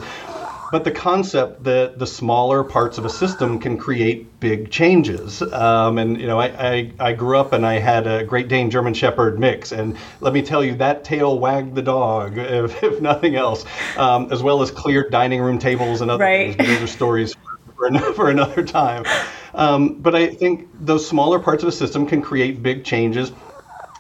but 0.73 0.83
the 0.83 0.91
concept 0.91 1.63
that 1.65 1.99
the 1.99 2.07
smaller 2.07 2.63
parts 2.63 2.97
of 2.97 3.05
a 3.05 3.09
system 3.09 3.59
can 3.59 3.77
create 3.77 4.39
big 4.39 4.71
changes. 4.71 5.43
Um, 5.43 5.99
and 5.99 6.19
you 6.19 6.25
know, 6.25 6.39
I, 6.39 6.47
I, 6.47 6.91
I, 6.99 7.13
grew 7.13 7.37
up 7.37 7.53
and 7.53 7.63
I 7.63 7.77
had 7.77 8.07
a 8.07 8.23
Great 8.23 8.47
Dane 8.47 8.71
German 8.71 8.95
Shepherd 8.95 9.39
mix, 9.39 9.71
and 9.71 9.95
let 10.19 10.33
me 10.33 10.41
tell 10.41 10.63
you, 10.63 10.73
that 10.77 11.03
tail 11.03 11.37
wagged 11.37 11.75
the 11.75 11.83
dog, 11.83 12.37
if, 12.39 12.81
if 12.81 12.99
nothing 13.01 13.35
else, 13.35 13.65
um, 13.97 14.31
as 14.31 14.41
well 14.41 14.63
as 14.63 14.71
cleared 14.71 15.11
dining 15.11 15.41
room 15.41 15.59
tables 15.59 16.01
and 16.01 16.09
other 16.09 16.23
right. 16.23 16.57
things. 16.57 16.67
Those 16.67 16.81
are 16.81 16.87
stories 16.87 17.35
for, 17.75 17.91
for 18.15 18.31
another 18.31 18.63
time. 18.63 19.05
Um, 19.53 19.99
but 19.99 20.15
I 20.15 20.25
think 20.25 20.69
those 20.73 21.07
smaller 21.07 21.37
parts 21.37 21.61
of 21.61 21.69
a 21.69 21.71
system 21.71 22.07
can 22.07 22.19
create 22.19 22.63
big 22.63 22.83
changes 22.83 23.31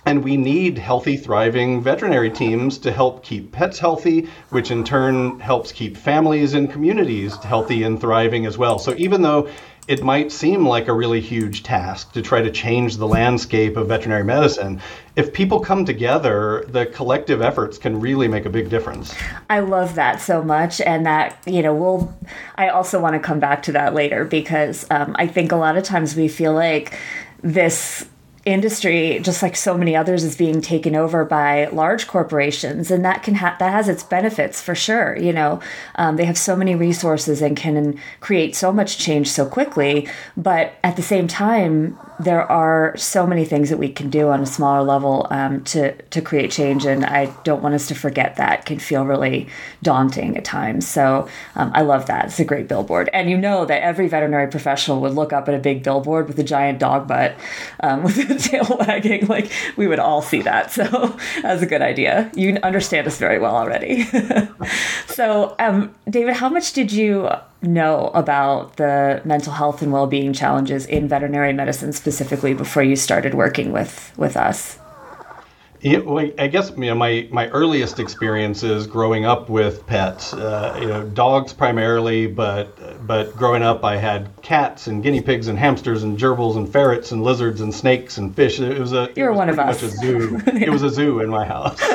and 0.05 0.23
we 0.23 0.37
need 0.37 0.77
healthy, 0.77 1.17
thriving 1.17 1.81
veterinary 1.81 2.29
teams 2.29 2.77
to 2.79 2.91
help 2.91 3.23
keep 3.23 3.51
pets 3.51 3.79
healthy, 3.79 4.27
which 4.49 4.71
in 4.71 4.83
turn 4.83 5.39
helps 5.39 5.71
keep 5.71 5.95
families 5.95 6.53
and 6.53 6.71
communities 6.71 7.35
healthy 7.37 7.83
and 7.83 7.99
thriving 7.99 8.45
as 8.45 8.57
well. 8.57 8.79
So 8.79 8.93
even 8.97 9.21
though 9.21 9.49
it 9.87 10.01
might 10.01 10.31
seem 10.31 10.65
like 10.65 10.87
a 10.87 10.93
really 10.93 11.19
huge 11.19 11.63
task 11.63 12.13
to 12.13 12.21
try 12.21 12.41
to 12.41 12.49
change 12.49 12.97
the 12.97 13.07
landscape 13.07 13.75
of 13.75 13.89
veterinary 13.89 14.23
medicine. 14.23 14.81
If 15.15 15.33
people 15.33 15.59
come 15.59 15.83
together, 15.83 16.63
the 16.69 16.85
collective 16.85 17.41
efforts 17.41 17.77
can 17.77 17.99
really 17.99 18.27
make 18.27 18.45
a 18.45 18.49
big 18.49 18.69
difference. 18.69 19.13
I 19.49 19.59
love 19.59 19.95
that 19.95 20.21
so 20.21 20.41
much. 20.41 20.79
And 20.79 21.05
that, 21.05 21.37
you 21.45 21.61
know, 21.61 21.75
we'll, 21.75 22.13
I 22.55 22.69
also 22.69 22.99
want 22.99 23.15
to 23.15 23.19
come 23.19 23.39
back 23.39 23.63
to 23.63 23.73
that 23.73 23.93
later 23.93 24.23
because 24.23 24.87
um, 24.89 25.15
I 25.19 25.27
think 25.27 25.51
a 25.51 25.57
lot 25.57 25.75
of 25.75 25.83
times 25.83 26.15
we 26.15 26.29
feel 26.29 26.53
like 26.53 26.97
this 27.41 28.07
industry 28.45 29.19
just 29.21 29.41
like 29.41 29.55
so 29.55 29.77
many 29.77 29.95
others 29.95 30.23
is 30.23 30.35
being 30.35 30.59
taken 30.61 30.95
over 30.95 31.23
by 31.23 31.65
large 31.67 32.07
corporations 32.07 32.91
and 32.91 33.05
that 33.05 33.23
can 33.23 33.35
have 33.35 33.57
that 33.59 33.71
has 33.71 33.87
its 33.87 34.03
benefits 34.03 34.61
for 34.61 34.75
sure 34.75 35.17
you 35.17 35.31
know. 35.31 35.61
Um, 35.95 36.17
they 36.17 36.25
have 36.25 36.37
so 36.37 36.55
many 36.55 36.75
resources 36.75 37.41
and 37.41 37.55
can 37.55 37.99
create 38.19 38.55
so 38.55 38.71
much 38.71 38.97
change 38.97 39.29
so 39.29 39.45
quickly 39.47 40.07
but 40.35 40.73
at 40.83 40.95
the 40.95 41.01
same 41.01 41.27
time 41.27 41.97
there 42.19 42.49
are 42.51 42.95
so 42.97 43.25
many 43.25 43.45
things 43.45 43.69
that 43.69 43.77
we 43.77 43.89
can 43.89 44.09
do 44.09 44.29
on 44.29 44.41
a 44.41 44.45
smaller 44.45 44.83
level 44.83 45.27
um, 45.29 45.63
to 45.65 45.93
to 46.03 46.21
create 46.21 46.51
change 46.51 46.85
and 46.85 47.05
i 47.05 47.25
don't 47.43 47.63
want 47.63 47.75
us 47.75 47.87
to 47.87 47.95
forget 47.95 48.35
that 48.35 48.59
it 48.59 48.65
can 48.65 48.79
feel 48.79 49.05
really 49.05 49.47
daunting 49.81 50.37
at 50.37 50.45
times. 50.45 50.87
So 50.87 51.27
um, 51.55 51.71
i 51.73 51.81
love 51.81 52.05
that. 52.07 52.25
It's 52.25 52.39
a 52.39 52.45
great 52.45 52.67
billboard. 52.67 53.09
And 53.13 53.29
you 53.29 53.37
know 53.37 53.65
that 53.65 53.81
every 53.81 54.07
veterinary 54.07 54.47
professional 54.47 55.01
would 55.01 55.13
look 55.13 55.33
up 55.33 55.47
at 55.47 55.55
a 55.55 55.59
big 55.59 55.83
billboard 55.83 56.27
with 56.27 56.39
a 56.39 56.43
giant 56.43 56.79
dog 56.79 57.07
butt 57.07 57.35
um, 57.81 58.03
with 58.03 58.17
tail 58.37 58.77
wagging. 58.79 59.27
Like 59.27 59.51
we 59.77 59.87
would 59.87 59.99
all 59.99 60.21
see 60.21 60.41
that. 60.43 60.71
So 60.71 60.83
that's 61.41 61.61
a 61.61 61.65
good 61.65 61.81
idea. 61.81 62.31
You 62.35 62.57
understand 62.63 63.07
us 63.07 63.17
very 63.17 63.39
well 63.39 63.55
already. 63.55 64.03
so, 65.07 65.55
um, 65.59 65.93
David, 66.09 66.35
how 66.35 66.49
much 66.49 66.73
did 66.73 66.91
you 66.91 67.29
know 67.61 68.11
about 68.13 68.75
the 68.77 69.21
mental 69.23 69.53
health 69.53 69.81
and 69.81 69.91
well-being 69.91 70.33
challenges 70.33 70.85
in 70.85 71.07
veterinary 71.07 71.53
medicine 71.53 71.93
specifically 71.93 72.53
before 72.53 72.83
you 72.83 72.95
started 72.95 73.33
working 73.33 73.71
with 73.71 74.11
with 74.17 74.35
us? 74.35 74.79
Yeah, 75.83 75.97
well, 75.99 76.31
I 76.39 76.47
guess 76.47 76.71
you 76.71 76.85
know 76.85 76.95
my 76.95 77.27
my 77.29 77.49
earliest 77.49 77.99
experiences 77.99 78.87
growing 78.87 79.25
up 79.25 79.49
with 79.49 79.85
pets, 79.85 80.33
uh, 80.33 80.77
you 80.79 80.87
know, 80.87 81.03
dogs 81.03 81.51
primarily, 81.51 82.25
but 82.25 83.05
but 83.05 83.35
growing 83.35 83.63
up 83.63 83.83
I 83.83 83.97
had 83.97 84.29
cats 84.41 84.87
and 84.87 85.03
guinea 85.03 85.21
pigs 85.21 85.49
and 85.49 85.59
hamsters 85.59 86.03
and 86.03 86.17
gerbils 86.17 86.55
and 86.55 86.71
ferrets 86.71 87.11
and 87.11 87.21
lizards 87.21 87.59
and 87.59 87.75
snakes 87.75 88.17
and 88.17 88.33
fish. 88.33 88.61
It 88.61 88.79
was 88.79 88.93
a 88.93 89.09
you 89.17 89.25
were 89.25 89.33
one 89.33 89.49
of 89.49 89.59
us. 89.59 89.83
A 89.83 89.89
zoo. 89.89 90.39
it 90.47 90.69
was 90.69 90.83
a 90.83 90.89
zoo 90.89 91.19
in 91.19 91.29
my 91.29 91.45
house. 91.45 91.79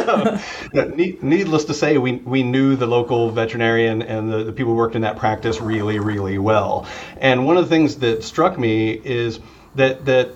So, 0.75 0.85
needless 0.95 1.65
to 1.65 1.75
say, 1.75 1.97
we 1.97 2.17
we 2.17 2.43
knew 2.43 2.77
the 2.77 2.87
local 2.87 3.31
veterinarian 3.31 4.03
and 4.03 4.31
the, 4.31 4.45
the 4.45 4.53
people 4.53 4.73
who 4.73 4.77
worked 4.77 4.97
in 4.97 5.03
that 5.03 5.17
practice 5.17 5.61
really 5.61 5.99
really 5.99 6.39
well. 6.39 6.87
And 7.19 7.47
one 7.47 7.57
of 7.57 7.65
the 7.65 7.71
things 7.71 7.97
that 7.97 8.23
struck 8.23 8.59
me 8.59 8.91
is 8.91 9.41
that 9.77 10.05
that 10.05 10.31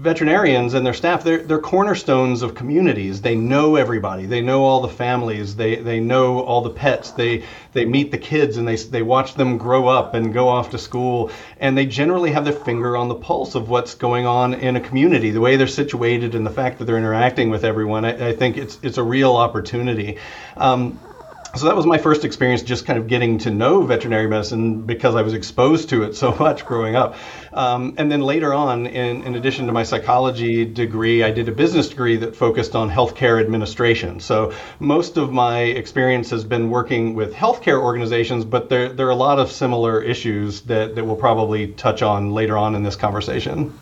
veterinarians 0.00 0.72
and 0.72 0.86
their 0.86 0.94
staff 0.94 1.22
they're, 1.22 1.42
they're 1.42 1.58
cornerstones 1.58 2.40
of 2.40 2.54
communities. 2.54 3.20
They 3.20 3.34
know 3.34 3.76
everybody. 3.76 4.24
They 4.24 4.40
know 4.40 4.64
all 4.64 4.80
the 4.80 4.88
families. 4.88 5.56
They, 5.56 5.76
they 5.76 6.00
know 6.00 6.40
all 6.40 6.62
the 6.62 6.70
pets. 6.70 7.10
They 7.10 7.44
they 7.72 7.84
meet 7.84 8.10
the 8.10 8.18
kids 8.18 8.56
and 8.56 8.66
they, 8.66 8.76
they 8.76 9.02
watch 9.02 9.34
them 9.34 9.58
grow 9.58 9.88
up 9.88 10.14
and 10.14 10.32
go 10.32 10.48
off 10.48 10.70
to 10.70 10.78
school. 10.78 11.30
And 11.58 11.76
they 11.76 11.86
generally 11.86 12.30
have 12.30 12.44
their 12.44 12.54
finger 12.54 12.96
on 12.96 13.08
the 13.08 13.14
pulse 13.14 13.54
of 13.54 13.68
what's 13.68 13.94
going 13.94 14.26
on 14.26 14.54
in 14.54 14.76
a 14.76 14.80
community. 14.80 15.30
The 15.30 15.40
way 15.40 15.56
they're 15.56 15.66
situated 15.66 16.34
and 16.34 16.46
the 16.46 16.50
fact 16.50 16.78
that 16.78 16.86
they're 16.86 16.98
interacting 16.98 17.50
with 17.50 17.64
everyone 17.64 18.04
i, 18.04 18.28
I 18.28 18.32
think 18.32 18.56
it's 18.56 18.78
it's 18.82 18.96
a 18.96 19.02
real 19.02 19.36
opportunity. 19.36 20.16
Um, 20.56 20.98
so 21.56 21.66
that 21.66 21.74
was 21.74 21.86
my 21.86 21.98
first 21.98 22.24
experience 22.24 22.62
just 22.62 22.86
kind 22.86 22.98
of 22.98 23.08
getting 23.08 23.38
to 23.38 23.50
know 23.50 23.82
veterinary 23.82 24.28
medicine 24.28 24.82
because 24.82 25.16
I 25.16 25.22
was 25.22 25.34
exposed 25.34 25.88
to 25.90 26.04
it 26.04 26.14
so 26.22 26.34
much 26.36 26.64
growing 26.64 26.96
up. 26.96 27.16
Um, 27.52 27.94
and 27.98 28.10
then 28.10 28.20
later 28.20 28.54
on, 28.54 28.86
in, 28.86 29.22
in 29.24 29.34
addition 29.34 29.66
to 29.66 29.72
my 29.72 29.82
psychology 29.82 30.64
degree, 30.64 31.24
I 31.24 31.30
did 31.30 31.48
a 31.48 31.52
business 31.52 31.88
degree 31.88 32.16
that 32.16 32.36
focused 32.36 32.76
on 32.76 32.88
healthcare 32.88 33.40
administration. 33.40 34.20
So 34.20 34.52
most 34.78 35.16
of 35.16 35.32
my 35.32 35.60
experience 35.62 36.30
has 36.30 36.44
been 36.44 36.70
working 36.70 37.14
with 37.14 37.34
healthcare 37.34 37.82
organizations, 37.82 38.44
but 38.44 38.68
there, 38.68 38.88
there 38.92 39.06
are 39.06 39.10
a 39.10 39.16
lot 39.16 39.38
of 39.38 39.50
similar 39.50 40.02
issues 40.02 40.60
that, 40.62 40.94
that 40.94 41.04
we'll 41.04 41.16
probably 41.16 41.68
touch 41.72 42.02
on 42.02 42.30
later 42.30 42.56
on 42.56 42.74
in 42.74 42.82
this 42.82 42.96
conversation. 42.96 43.76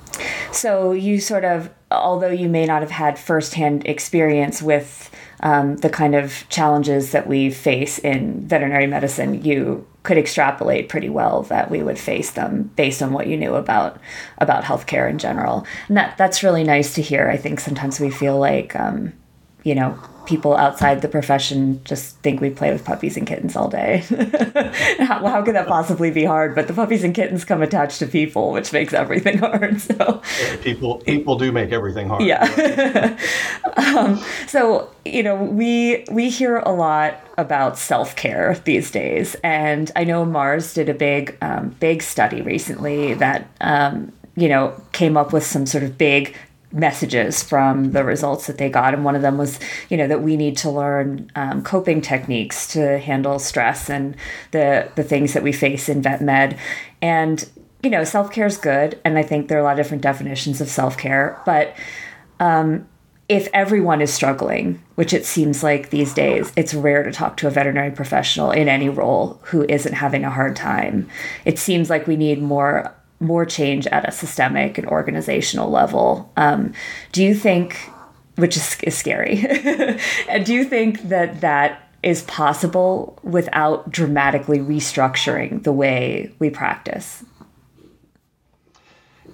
So 0.52 0.92
you 0.92 1.20
sort 1.20 1.44
of, 1.44 1.70
although 1.90 2.30
you 2.30 2.48
may 2.48 2.64
not 2.64 2.80
have 2.80 2.90
had 2.90 3.18
firsthand 3.18 3.87
experience 3.87 4.62
with 4.62 5.10
um, 5.40 5.76
the 5.76 5.90
kind 5.90 6.14
of 6.14 6.45
challenges 6.49 7.12
that 7.12 7.26
we 7.26 7.50
face 7.50 7.99
in 7.99 8.47
veterinary 8.47 8.87
medicine, 8.87 9.45
you 9.45 9.87
could 10.02 10.18
extrapolate 10.18 10.88
pretty 10.88 11.09
well 11.09 11.42
that 11.45 11.71
we 11.71 11.83
would 11.83 11.99
face 11.99 12.30
them 12.30 12.71
based 12.76 13.02
on 13.02 13.12
what 13.12 13.26
you 13.26 13.37
knew 13.37 13.54
about 13.54 14.00
about 14.38 14.64
healthcare 14.64 15.09
in 15.09 15.18
general. 15.18 15.66
And 15.88 15.97
that 15.97 16.16
that's 16.16 16.42
really 16.42 16.64
nice 16.64 16.95
to 16.95 17.02
hear. 17.02 17.28
I 17.28 17.37
think 17.37 17.61
sometimes 17.61 18.00
we 18.00 18.11
feel 18.11 18.38
like 18.38 18.75
um, 18.75 19.12
you 19.64 19.75
know 19.75 19.99
people 20.28 20.54
outside 20.54 21.00
the 21.00 21.08
profession 21.08 21.82
just 21.85 22.18
think 22.18 22.38
we 22.38 22.50
play 22.50 22.70
with 22.70 22.85
puppies 22.85 23.16
and 23.16 23.26
kittens 23.26 23.56
all 23.56 23.66
day. 23.66 24.04
how, 24.99 25.26
how 25.26 25.42
could 25.42 25.54
that 25.54 25.66
possibly 25.66 26.11
be 26.11 26.23
hard? 26.23 26.54
But 26.54 26.66
the 26.68 26.75
puppies 26.75 27.02
and 27.02 27.14
kittens 27.14 27.47
come 27.47 27.62
attached 27.62 27.99
to 28.00 28.06
people, 28.06 28.52
which 28.52 28.70
makes 28.70 28.92
everything 28.92 29.38
hard. 29.49 29.80
So 29.80 30.20
people 30.62 30.99
people 30.99 31.38
do 31.38 31.50
make 31.50 31.73
everything 31.73 32.08
hard. 32.08 32.23
Yeah. 32.23 33.16
um, 33.78 34.23
so 34.47 34.90
you 35.06 35.23
know 35.23 35.35
we 35.35 36.04
we 36.11 36.28
hear 36.28 36.58
a 36.58 36.73
lot 36.73 37.18
about 37.38 37.78
self 37.78 38.14
care 38.14 38.61
these 38.64 38.90
days, 38.90 39.35
and 39.42 39.90
I 39.97 40.04
know 40.04 40.26
Mars 40.26 40.75
did 40.75 40.90
a 40.90 40.94
big 40.94 41.38
um, 41.40 41.70
big 41.80 42.02
study 42.02 42.42
recently 42.42 43.14
that. 43.14 43.49
Um, 43.62 44.12
you 44.37 44.49
know, 44.49 44.80
came 44.92 45.16
up 45.16 45.32
with 45.32 45.44
some 45.44 45.66
sort 45.66 45.82
of 45.82 45.99
big 45.99 46.32
messages 46.72 47.42
from 47.42 47.92
the 47.92 48.04
results 48.04 48.46
that 48.46 48.58
they 48.58 48.68
got. 48.68 48.94
And 48.94 49.04
one 49.04 49.16
of 49.16 49.22
them 49.22 49.38
was 49.38 49.58
you 49.88 49.96
know 49.96 50.06
that 50.08 50.22
we 50.22 50.37
need 50.37 50.56
to 50.58 50.70
learn 50.70 51.30
um, 51.34 51.62
coping 51.62 52.00
techniques 52.00 52.66
to 52.72 52.98
handle 52.98 53.38
stress 53.38 53.88
and 53.88 54.16
the 54.50 54.90
the 54.96 55.04
things 55.04 55.32
that 55.32 55.42
we 55.42 55.52
face 55.52 55.88
in 55.88 56.02
vet 56.02 56.20
med. 56.20 56.58
And 57.00 57.48
you 57.82 57.90
know 57.90 58.04
self-care 58.04 58.46
is 58.46 58.56
good 58.56 59.00
and 59.04 59.18
i 59.18 59.22
think 59.22 59.48
there 59.48 59.58
are 59.58 59.60
a 59.60 59.64
lot 59.64 59.78
of 59.78 59.84
different 59.84 60.02
definitions 60.02 60.60
of 60.60 60.68
self-care 60.68 61.40
but 61.46 61.76
um, 62.40 62.88
if 63.28 63.48
everyone 63.52 64.00
is 64.00 64.12
struggling 64.12 64.82
which 64.98 65.12
it 65.12 65.25
seems 65.25 65.62
like 65.62 65.90
these 65.90 66.12
days 66.12 66.52
it's 66.56 66.75
rare 66.75 67.04
to 67.04 67.12
talk 67.12 67.37
to 67.37 67.46
a 67.46 67.50
veterinary 67.50 67.92
professional 67.92 68.50
in 68.50 68.68
any 68.68 68.88
role 68.88 69.38
who 69.44 69.64
isn't 69.68 69.92
having 69.92 70.25
a 70.25 70.30
hard 70.30 70.56
time. 70.56 71.08
It 71.44 71.56
seems 71.56 71.88
like 71.88 72.08
we 72.08 72.16
need 72.16 72.42
more 72.42 72.92
more 73.20 73.44
change 73.44 73.87
at 73.88 74.08
a 74.08 74.12
systemic 74.12 74.78
and 74.78 74.87
organizational 74.87 75.70
level. 75.70 76.30
Um, 76.37 76.72
do 77.12 77.22
you 77.22 77.34
think, 77.34 77.90
which 78.37 78.56
is, 78.56 78.78
is 78.82 78.96
scary, 78.96 79.44
and 80.28 80.44
do 80.44 80.54
you 80.54 80.64
think 80.64 81.02
that 81.08 81.40
that 81.40 81.88
is 82.02 82.22
possible 82.22 83.18
without 83.22 83.90
dramatically 83.90 84.58
restructuring 84.58 85.62
the 85.64 85.72
way 85.72 86.32
we 86.38 86.48
practice? 86.48 87.25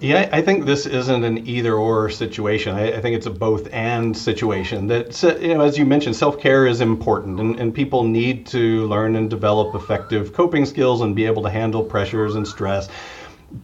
Yeah, 0.01 0.27
I 0.33 0.41
think 0.41 0.65
this 0.65 0.85
isn't 0.85 1.23
an 1.23 1.47
either 1.47 1.73
or 1.75 2.09
situation. 2.09 2.75
I, 2.75 2.97
I, 2.97 3.01
think 3.01 3.15
it's 3.15 3.27
a 3.27 3.31
both 3.31 3.71
and 3.71 4.15
situation. 4.15 4.87
That, 4.87 5.39
you 5.41 5.53
know, 5.53 5.61
as 5.61 5.77
you 5.77 5.85
mentioned, 5.85 6.17
self 6.17 6.37
care 6.37 6.67
is 6.67 6.81
important, 6.81 7.39
and, 7.39 7.57
and 7.57 7.73
people 7.73 8.03
need 8.03 8.45
to 8.47 8.85
learn 8.87 9.15
and 9.15 9.29
develop 9.29 9.73
effective 9.73 10.33
coping 10.33 10.65
skills 10.65 10.99
and 10.99 11.15
be 11.15 11.25
able 11.25 11.43
to 11.43 11.49
handle 11.49 11.81
pressures 11.81 12.35
and 12.35 12.45
stress 12.45 12.89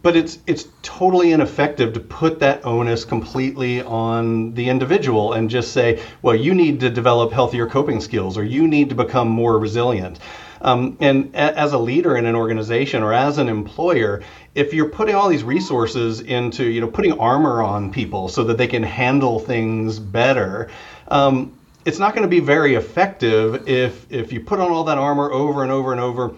but 0.02 0.16
it's 0.16 0.38
it's 0.46 0.68
totally 0.82 1.32
ineffective 1.32 1.92
to 1.92 2.00
put 2.00 2.38
that 2.40 2.64
onus 2.64 3.04
completely 3.04 3.82
on 3.82 4.54
the 4.54 4.68
individual 4.68 5.32
and 5.32 5.50
just 5.50 5.72
say, 5.72 6.02
well, 6.22 6.34
you 6.34 6.54
need 6.54 6.80
to 6.80 6.90
develop 6.90 7.32
healthier 7.32 7.66
coping 7.66 8.00
skills 8.00 8.38
or 8.38 8.44
you 8.44 8.68
need 8.68 8.88
to 8.88 8.94
become 8.94 9.28
more 9.28 9.58
resilient. 9.58 10.18
Um, 10.60 10.96
and 11.00 11.34
a, 11.34 11.58
as 11.58 11.72
a 11.72 11.78
leader 11.78 12.16
in 12.16 12.24
an 12.24 12.36
organization 12.36 13.02
or 13.02 13.12
as 13.12 13.38
an 13.38 13.48
employer, 13.48 14.22
if 14.54 14.72
you're 14.72 14.88
putting 14.88 15.16
all 15.16 15.28
these 15.28 15.42
resources 15.42 16.20
into, 16.20 16.64
you 16.64 16.80
know, 16.80 16.86
putting 16.86 17.18
armor 17.18 17.62
on 17.62 17.92
people 17.92 18.28
so 18.28 18.44
that 18.44 18.58
they 18.58 18.68
can 18.68 18.84
handle 18.84 19.40
things 19.40 19.98
better, 19.98 20.70
um, 21.08 21.52
it's 21.84 21.98
not 21.98 22.14
going 22.14 22.22
to 22.22 22.28
be 22.28 22.38
very 22.38 22.76
effective 22.76 23.68
if 23.68 24.10
if 24.10 24.32
you 24.32 24.40
put 24.40 24.60
on 24.60 24.70
all 24.70 24.84
that 24.84 24.98
armor 24.98 25.32
over 25.32 25.64
and 25.64 25.72
over 25.72 25.90
and 25.90 26.00
over 26.00 26.34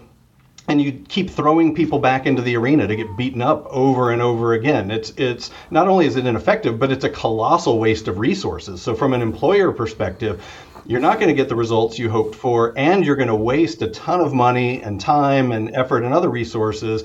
and 0.68 0.80
you 0.80 0.92
keep 1.08 1.28
throwing 1.28 1.74
people 1.74 1.98
back 1.98 2.26
into 2.26 2.40
the 2.40 2.56
arena 2.56 2.86
to 2.86 2.96
get 2.96 3.16
beaten 3.16 3.42
up 3.42 3.66
over 3.66 4.10
and 4.10 4.22
over 4.22 4.54
again. 4.54 4.90
It's 4.90 5.10
it's 5.16 5.50
not 5.70 5.88
only 5.88 6.06
is 6.06 6.16
it 6.16 6.26
ineffective, 6.26 6.78
but 6.78 6.90
it's 6.90 7.04
a 7.04 7.10
colossal 7.10 7.78
waste 7.78 8.08
of 8.08 8.18
resources. 8.18 8.80
So 8.80 8.94
from 8.94 9.12
an 9.12 9.20
employer 9.20 9.72
perspective, 9.72 10.42
you're 10.86 11.00
not 11.00 11.18
going 11.18 11.28
to 11.28 11.34
get 11.34 11.48
the 11.48 11.56
results 11.56 11.98
you 11.98 12.10
hoped 12.10 12.34
for, 12.34 12.72
and 12.76 13.04
you're 13.04 13.16
going 13.16 13.28
to 13.28 13.34
waste 13.34 13.82
a 13.82 13.88
ton 13.88 14.20
of 14.20 14.32
money 14.32 14.82
and 14.82 15.00
time 15.00 15.52
and 15.52 15.74
effort 15.74 16.02
and 16.02 16.14
other 16.14 16.30
resources 16.30 17.04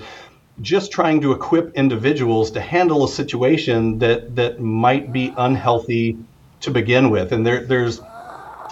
just 0.62 0.92
trying 0.92 1.22
to 1.22 1.32
equip 1.32 1.74
individuals 1.76 2.52
to 2.52 2.60
handle 2.60 3.06
a 3.06 3.10
situation 3.10 3.98
that 4.00 4.36
that 4.36 4.60
might 4.60 5.12
be 5.12 5.34
unhealthy 5.38 6.18
to 6.62 6.72
begin 6.72 7.10
with. 7.10 7.32
And 7.32 7.46
there 7.46 7.66
there's 7.66 8.02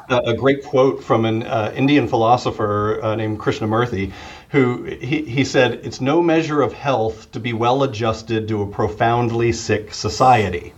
a, 0.09 0.33
great 0.33 0.63
quote 0.63 1.03
from 1.03 1.25
an 1.25 1.43
uh, 1.43 1.71
Indian 1.75 2.07
philosopher 2.07 3.01
uh, 3.03 3.15
named 3.15 3.39
Krishnamurti 3.39 4.11
who 4.49 4.83
he, 4.83 5.23
he 5.23 5.43
said, 5.43 5.81
It's 5.83 6.01
no 6.01 6.21
measure 6.21 6.61
of 6.61 6.73
health 6.73 7.31
to 7.33 7.39
be 7.39 7.53
well 7.53 7.83
adjusted 7.83 8.47
to 8.47 8.61
a 8.61 8.67
profoundly 8.67 9.51
sick 9.51 9.93
society. 9.93 10.73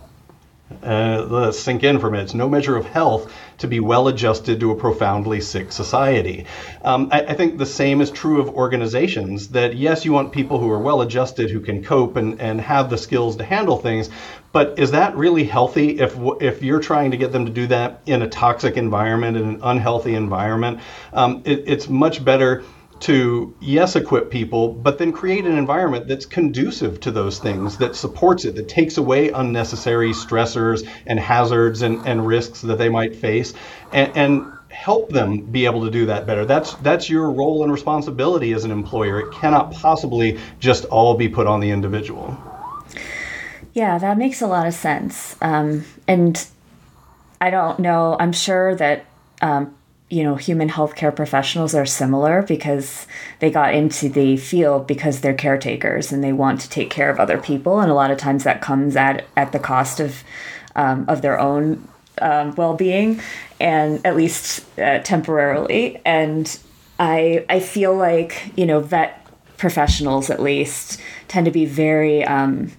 Uh, 0.84 1.26
let's 1.28 1.58
sink 1.58 1.82
in 1.82 1.98
for 1.98 2.08
a 2.08 2.10
minute. 2.10 2.24
It's 2.24 2.34
no 2.34 2.48
measure 2.48 2.76
of 2.76 2.86
health 2.86 3.32
to 3.58 3.66
be 3.66 3.80
well 3.80 4.06
adjusted 4.06 4.60
to 4.60 4.70
a 4.70 4.76
profoundly 4.76 5.40
sick 5.40 5.72
society. 5.72 6.46
Um, 6.82 7.08
I, 7.10 7.22
I, 7.22 7.34
think 7.34 7.58
the 7.58 7.66
same 7.66 8.00
is 8.00 8.10
true 8.10 8.40
of 8.40 8.48
organizations. 8.50 9.48
That 9.48 9.76
yes, 9.76 10.04
you 10.04 10.12
want 10.12 10.32
people 10.32 10.58
who 10.58 10.70
are 10.70 10.78
well 10.78 11.02
adjusted, 11.02 11.50
who 11.50 11.60
can 11.60 11.82
cope 11.82 12.16
and, 12.16 12.40
and 12.40 12.60
have 12.60 12.88
the 12.88 12.96
skills 12.96 13.36
to 13.36 13.44
handle 13.44 13.78
things, 13.78 14.10
but 14.52 14.78
is 14.78 14.92
that 14.92 15.16
really 15.16 15.44
healthy 15.44 15.98
if 15.98 16.16
if 16.40 16.62
you're 16.62 16.80
trying 16.80 17.10
to 17.10 17.16
get 17.16 17.32
them 17.32 17.46
to 17.46 17.52
do 17.52 17.66
that 17.66 18.00
in 18.06 18.22
a 18.22 18.28
toxic 18.28 18.76
environment, 18.76 19.36
in 19.36 19.42
an 19.42 19.60
unhealthy 19.62 20.14
environment? 20.14 20.80
Um, 21.12 21.42
it, 21.44 21.64
it's 21.66 21.88
much 21.88 22.24
better 22.24 22.62
to 23.00 23.54
yes 23.60 23.96
equip 23.96 24.30
people 24.30 24.72
but 24.72 24.98
then 24.98 25.10
create 25.10 25.46
an 25.46 25.56
environment 25.56 26.06
that's 26.06 26.26
conducive 26.26 27.00
to 27.00 27.10
those 27.10 27.38
things 27.38 27.78
that 27.78 27.96
supports 27.96 28.44
it 28.44 28.54
that 28.54 28.68
takes 28.68 28.98
away 28.98 29.30
unnecessary 29.30 30.10
stressors 30.10 30.86
and 31.06 31.18
hazards 31.18 31.82
and, 31.82 32.06
and 32.06 32.26
risks 32.26 32.60
that 32.60 32.76
they 32.76 32.88
might 32.88 33.16
face 33.16 33.54
and, 33.92 34.16
and 34.16 34.52
help 34.68 35.10
them 35.10 35.40
be 35.46 35.64
able 35.64 35.84
to 35.84 35.90
do 35.90 36.06
that 36.06 36.26
better. 36.26 36.44
That's 36.44 36.74
that's 36.74 37.10
your 37.10 37.30
role 37.30 37.64
and 37.64 37.72
responsibility 37.72 38.52
as 38.52 38.64
an 38.64 38.70
employer. 38.70 39.18
It 39.20 39.32
cannot 39.32 39.72
possibly 39.72 40.38
just 40.60 40.84
all 40.84 41.16
be 41.16 41.28
put 41.28 41.48
on 41.48 41.58
the 41.58 41.70
individual. 41.70 42.36
Yeah 43.72 43.98
that 43.98 44.16
makes 44.18 44.40
a 44.40 44.46
lot 44.46 44.66
of 44.66 44.74
sense. 44.74 45.36
Um, 45.40 45.84
and 46.10 46.46
i 47.40 47.48
don't 47.48 47.78
know 47.78 48.16
i'm 48.20 48.32
sure 48.32 48.74
that 48.74 49.06
um, 49.42 49.74
you 50.10 50.24
know, 50.24 50.34
human 50.34 50.68
healthcare 50.68 51.14
professionals 51.14 51.72
are 51.74 51.86
similar 51.86 52.42
because 52.42 53.06
they 53.38 53.48
got 53.48 53.72
into 53.72 54.08
the 54.08 54.36
field 54.36 54.86
because 54.88 55.20
they're 55.20 55.32
caretakers 55.34 56.10
and 56.10 56.22
they 56.22 56.32
want 56.32 56.60
to 56.60 56.68
take 56.68 56.90
care 56.90 57.10
of 57.10 57.20
other 57.20 57.38
people, 57.38 57.78
and 57.78 57.90
a 57.90 57.94
lot 57.94 58.10
of 58.10 58.18
times 58.18 58.44
that 58.44 58.60
comes 58.60 58.96
at 58.96 59.24
at 59.36 59.52
the 59.52 59.58
cost 59.60 60.00
of 60.00 60.24
um, 60.74 61.04
of 61.08 61.22
their 61.22 61.38
own 61.38 61.88
um, 62.20 62.54
well-being, 62.56 63.20
and 63.60 64.04
at 64.04 64.16
least 64.16 64.66
uh, 64.78 64.98
temporarily. 64.98 66.00
And 66.04 66.58
I 66.98 67.44
I 67.48 67.60
feel 67.60 67.94
like 67.94 68.52
you 68.56 68.66
know 68.66 68.80
vet 68.80 69.24
professionals 69.58 70.28
at 70.28 70.42
least 70.42 71.00
tend 71.28 71.44
to 71.44 71.52
be 71.52 71.66
very 71.66 72.24
um, 72.24 72.72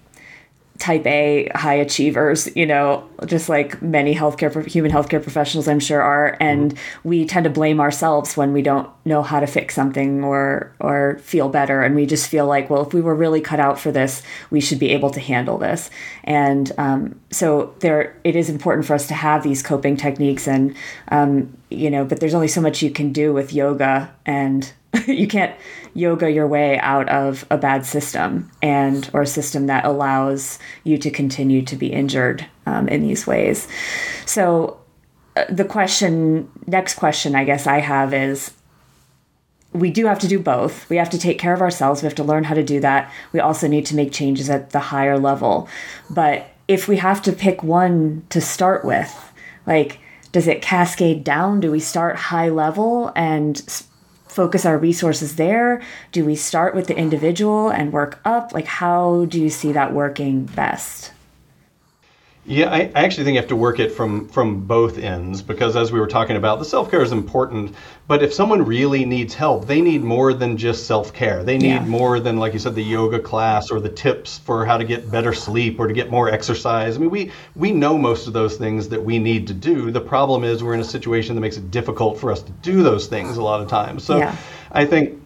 type 0.82 1.06
A 1.06 1.48
high 1.54 1.74
achievers, 1.74 2.54
you 2.56 2.66
know, 2.66 3.08
just 3.24 3.48
like 3.48 3.80
many 3.80 4.16
healthcare, 4.16 4.66
human 4.66 4.90
healthcare 4.90 5.22
professionals, 5.22 5.68
I'm 5.68 5.78
sure 5.78 6.02
are. 6.02 6.36
And 6.40 6.74
mm-hmm. 6.74 7.08
we 7.08 7.24
tend 7.24 7.44
to 7.44 7.50
blame 7.50 7.78
ourselves 7.78 8.36
when 8.36 8.52
we 8.52 8.62
don't 8.62 8.90
know 9.04 9.22
how 9.22 9.38
to 9.38 9.46
fix 9.46 9.76
something 9.76 10.24
or, 10.24 10.74
or 10.80 11.20
feel 11.22 11.48
better. 11.48 11.82
And 11.82 11.94
we 11.94 12.04
just 12.04 12.26
feel 12.26 12.46
like, 12.46 12.68
well, 12.68 12.84
if 12.84 12.92
we 12.92 13.00
were 13.00 13.14
really 13.14 13.40
cut 13.40 13.60
out 13.60 13.78
for 13.78 13.92
this, 13.92 14.24
we 14.50 14.60
should 14.60 14.80
be 14.80 14.90
able 14.90 15.10
to 15.10 15.20
handle 15.20 15.56
this. 15.56 15.88
And 16.24 16.72
um, 16.78 17.20
so 17.30 17.76
there, 17.78 18.16
it 18.24 18.34
is 18.34 18.50
important 18.50 18.84
for 18.84 18.94
us 18.94 19.06
to 19.06 19.14
have 19.14 19.44
these 19.44 19.62
coping 19.62 19.96
techniques 19.96 20.48
and, 20.48 20.74
um, 21.12 21.56
you 21.70 21.90
know, 21.90 22.04
but 22.04 22.18
there's 22.18 22.34
only 22.34 22.48
so 22.48 22.60
much 22.60 22.82
you 22.82 22.90
can 22.90 23.12
do 23.12 23.32
with 23.32 23.52
yoga 23.52 24.12
and 24.26 24.72
you 25.06 25.28
can't 25.28 25.54
yoga 25.94 26.30
your 26.30 26.46
way 26.46 26.78
out 26.78 27.08
of 27.08 27.46
a 27.50 27.58
bad 27.58 27.84
system 27.84 28.50
and 28.62 29.10
or 29.12 29.22
a 29.22 29.26
system 29.26 29.66
that 29.66 29.84
allows 29.84 30.58
you 30.84 30.96
to 30.98 31.10
continue 31.10 31.62
to 31.62 31.76
be 31.76 31.92
injured 31.92 32.46
um, 32.66 32.88
in 32.88 33.02
these 33.02 33.26
ways. 33.26 33.68
So 34.26 34.80
uh, 35.36 35.44
the 35.48 35.64
question 35.64 36.50
next 36.66 36.94
question 36.94 37.34
i 37.34 37.42
guess 37.42 37.66
i 37.66 37.78
have 37.78 38.12
is 38.12 38.52
we 39.72 39.90
do 39.90 40.06
have 40.06 40.18
to 40.18 40.28
do 40.28 40.38
both. 40.38 40.88
We 40.90 40.96
have 40.96 41.10
to 41.10 41.18
take 41.18 41.38
care 41.38 41.54
of 41.54 41.62
ourselves. 41.62 42.02
We 42.02 42.06
have 42.06 42.14
to 42.16 42.24
learn 42.24 42.44
how 42.44 42.54
to 42.54 42.62
do 42.62 42.80
that. 42.80 43.10
We 43.32 43.40
also 43.40 43.66
need 43.66 43.86
to 43.86 43.96
make 43.96 44.12
changes 44.12 44.50
at 44.50 44.70
the 44.70 44.78
higher 44.78 45.18
level. 45.18 45.68
But 46.10 46.46
if 46.68 46.88
we 46.88 46.98
have 46.98 47.22
to 47.22 47.32
pick 47.32 47.62
one 47.62 48.24
to 48.28 48.40
start 48.40 48.84
with 48.84 49.32
like 49.66 49.98
does 50.32 50.48
it 50.48 50.62
cascade 50.62 51.24
down? 51.24 51.60
Do 51.60 51.70
we 51.70 51.80
start 51.80 52.16
high 52.16 52.48
level 52.48 53.12
and 53.14 53.56
focus 54.32 54.66
our 54.66 54.78
resources 54.78 55.36
there? 55.36 55.80
Do 56.10 56.24
we 56.24 56.34
start 56.36 56.74
with 56.74 56.86
the 56.86 56.96
individual 56.96 57.68
and 57.68 57.92
work 57.92 58.20
up? 58.24 58.52
Like, 58.52 58.66
how 58.66 59.26
do 59.26 59.40
you 59.40 59.50
see 59.50 59.72
that 59.72 59.92
working 59.92 60.44
best? 60.44 61.11
Yeah, 62.44 62.70
I, 62.70 62.90
I, 62.96 63.04
actually 63.04 63.22
think 63.22 63.36
you 63.36 63.40
have 63.40 63.48
to 63.50 63.56
work 63.56 63.78
it 63.78 63.92
from 63.92 64.28
from 64.28 64.66
both 64.66 64.98
ends 64.98 65.40
because 65.42 65.76
as 65.76 65.92
we 65.92 66.00
were 66.00 66.08
talking 66.08 66.34
about, 66.34 66.58
the 66.58 66.64
self 66.64 66.90
care 66.90 67.00
is 67.00 67.12
important. 67.12 67.76
But 68.08 68.24
if 68.24 68.34
someone 68.34 68.64
really 68.64 69.04
needs 69.04 69.32
help, 69.32 69.68
they 69.68 69.80
need 69.80 70.02
more 70.02 70.34
than 70.34 70.56
just 70.56 70.88
self 70.88 71.12
care. 71.12 71.44
They 71.44 71.56
need 71.56 71.68
yeah. 71.68 71.84
more 71.84 72.18
than, 72.18 72.38
like 72.38 72.52
you 72.52 72.58
said, 72.58 72.74
the 72.74 72.82
yoga 72.82 73.20
class 73.20 73.70
or 73.70 73.78
the 73.78 73.88
tips 73.88 74.38
for 74.38 74.66
how 74.66 74.76
to 74.76 74.84
get 74.84 75.08
better 75.08 75.32
sleep 75.32 75.78
or 75.78 75.86
to 75.86 75.94
get 75.94 76.10
more 76.10 76.28
exercise. 76.28 76.96
I 76.96 76.98
mean, 76.98 77.10
we 77.10 77.30
we 77.54 77.70
know 77.70 77.96
most 77.96 78.26
of 78.26 78.32
those 78.32 78.56
things 78.56 78.88
that 78.88 79.04
we 79.04 79.20
need 79.20 79.46
to 79.46 79.54
do. 79.54 79.92
The 79.92 80.00
problem 80.00 80.42
is 80.42 80.64
we're 80.64 80.74
in 80.74 80.80
a 80.80 80.84
situation 80.84 81.36
that 81.36 81.42
makes 81.42 81.58
it 81.58 81.70
difficult 81.70 82.18
for 82.18 82.32
us 82.32 82.42
to 82.42 82.50
do 82.50 82.82
those 82.82 83.06
things 83.06 83.36
a 83.36 83.42
lot 83.42 83.60
of 83.60 83.68
times. 83.68 84.02
So 84.02 84.18
yeah. 84.18 84.34
I 84.72 84.84
think 84.84 85.22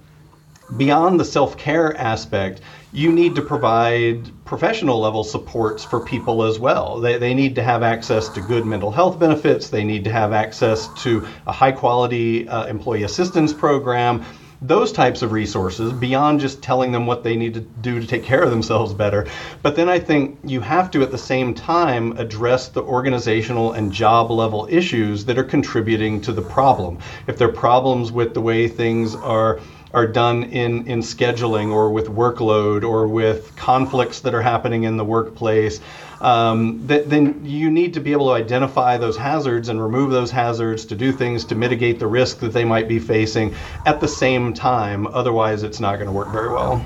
beyond 0.77 1.19
the 1.19 1.25
self 1.25 1.57
care 1.57 1.97
aspect 1.97 2.61
you 2.93 3.13
need 3.13 3.35
to 3.35 3.43
provide 3.43 4.31
professional 4.45 5.01
level 5.01 5.25
supports 5.25 5.85
for 5.85 6.01
people 6.01 6.45
as 6.45 6.59
well. 6.59 7.01
They, 7.01 7.19
they 7.19 7.35
need 7.35 7.57
to 7.57 7.63
have 7.63 7.83
access 7.83 8.29
to 8.31 8.41
good 8.41 8.65
mental 8.65 8.91
health 8.91 9.19
benefits, 9.19 9.69
they 9.69 9.85
need 9.85 10.05
to 10.05 10.13
have 10.13 10.33
access 10.33 10.89
to 11.03 11.27
a 11.47 11.53
high 11.53 11.73
quality 11.73 12.49
uh, 12.49 12.67
employee 12.67 13.03
assistance 13.03 13.53
program. 13.53 14.25
Those 14.63 14.91
types 14.91 15.21
of 15.21 15.33
resources 15.33 15.93
beyond 15.93 16.41
just 16.41 16.63
telling 16.63 16.91
them 16.91 17.07
what 17.07 17.23
they 17.23 17.37
need 17.37 17.53
to 17.55 17.61
do 17.61 18.01
to 18.01 18.07
take 18.07 18.25
care 18.25 18.43
of 18.43 18.49
themselves 18.49 18.95
better. 18.95 19.27
But 19.61 19.77
then 19.77 19.91
I 19.91 19.99
think 19.99 20.39
you 20.45 20.63
have 20.63 20.91
to 20.93 21.03
at 21.03 21.11
the 21.11 21.19
same 21.19 21.53
time 21.53 22.17
address 22.17 22.69
the 22.69 22.83
organizational 22.83 23.73
and 23.73 23.93
job 23.93 24.31
level 24.31 24.67
issues 24.71 25.27
that 25.27 25.37
are 25.37 25.45
contributing 25.45 26.23
to 26.23 26.33
the 26.33 26.41
problem. 26.41 27.01
If 27.27 27.37
there 27.37 27.49
are 27.49 27.53
problems 27.53 28.11
with 28.11 28.33
the 28.33 28.41
way 28.41 28.67
things 28.67 29.15
are 29.15 29.61
are 29.97 30.07
done 30.07 30.45
in, 30.45 30.87
in 30.87 31.01
scheduling 31.01 31.73
or 31.73 31.91
with 31.91 32.09
workload 32.09 32.85
or 32.85 33.09
with 33.09 33.57
conflicts 33.57 34.21
that 34.21 34.35
are 34.35 34.43
happening 34.43 34.85
in 34.85 34.99
the 34.99 35.05
workplace, 35.05 35.81
um, 36.21 36.87
then 36.87 37.41
you 37.43 37.71
need 37.71 37.95
to 37.95 38.01
be 38.01 38.13
able 38.13 38.27
to 38.27 38.33
identify 38.33 38.99
those 38.99 39.17
hazards 39.17 39.71
and 39.71 39.83
remove 39.83 40.11
those 40.11 40.31
hazards 40.31 40.85
to 40.85 40.95
do 40.95 41.13
things 41.13 41.47
to 41.47 41.55
mitigate 41.55 41.99
the 41.99 42.07
risk 42.07 42.41
that 42.41 42.53
they 42.53 42.65
might 42.65 42.89
be 42.89 42.99
facing 42.99 43.55
at 43.87 43.99
the 44.01 44.09
same 44.09 44.53
time. 44.53 45.07
Otherwise, 45.07 45.63
it's 45.63 45.81
not 45.81 45.97
going 45.97 46.07
to 46.07 46.13
work 46.13 46.29
very 46.29 46.51
well. 46.51 46.85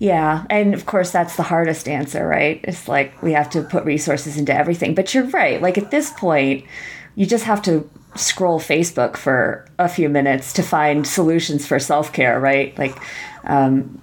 Yeah, 0.00 0.46
and 0.50 0.74
of 0.74 0.86
course 0.86 1.12
that's 1.12 1.36
the 1.36 1.44
hardest 1.44 1.86
answer, 1.86 2.26
right? 2.26 2.60
It's 2.64 2.88
like 2.88 3.22
we 3.22 3.32
have 3.32 3.50
to 3.50 3.62
put 3.62 3.84
resources 3.84 4.36
into 4.36 4.54
everything. 4.54 4.96
But 4.96 5.14
you're 5.14 5.28
right. 5.28 5.62
Like 5.62 5.78
at 5.78 5.92
this 5.92 6.10
point, 6.10 6.64
you 7.14 7.26
just 7.26 7.44
have 7.44 7.62
to 7.62 7.88
scroll 8.16 8.60
Facebook 8.60 9.16
for 9.16 9.66
a 9.78 9.88
few 9.88 10.08
minutes 10.08 10.52
to 10.54 10.62
find 10.62 11.06
solutions 11.06 11.66
for 11.66 11.78
self 11.78 12.12
care, 12.12 12.40
right? 12.40 12.76
Like 12.78 12.96
um, 13.44 14.00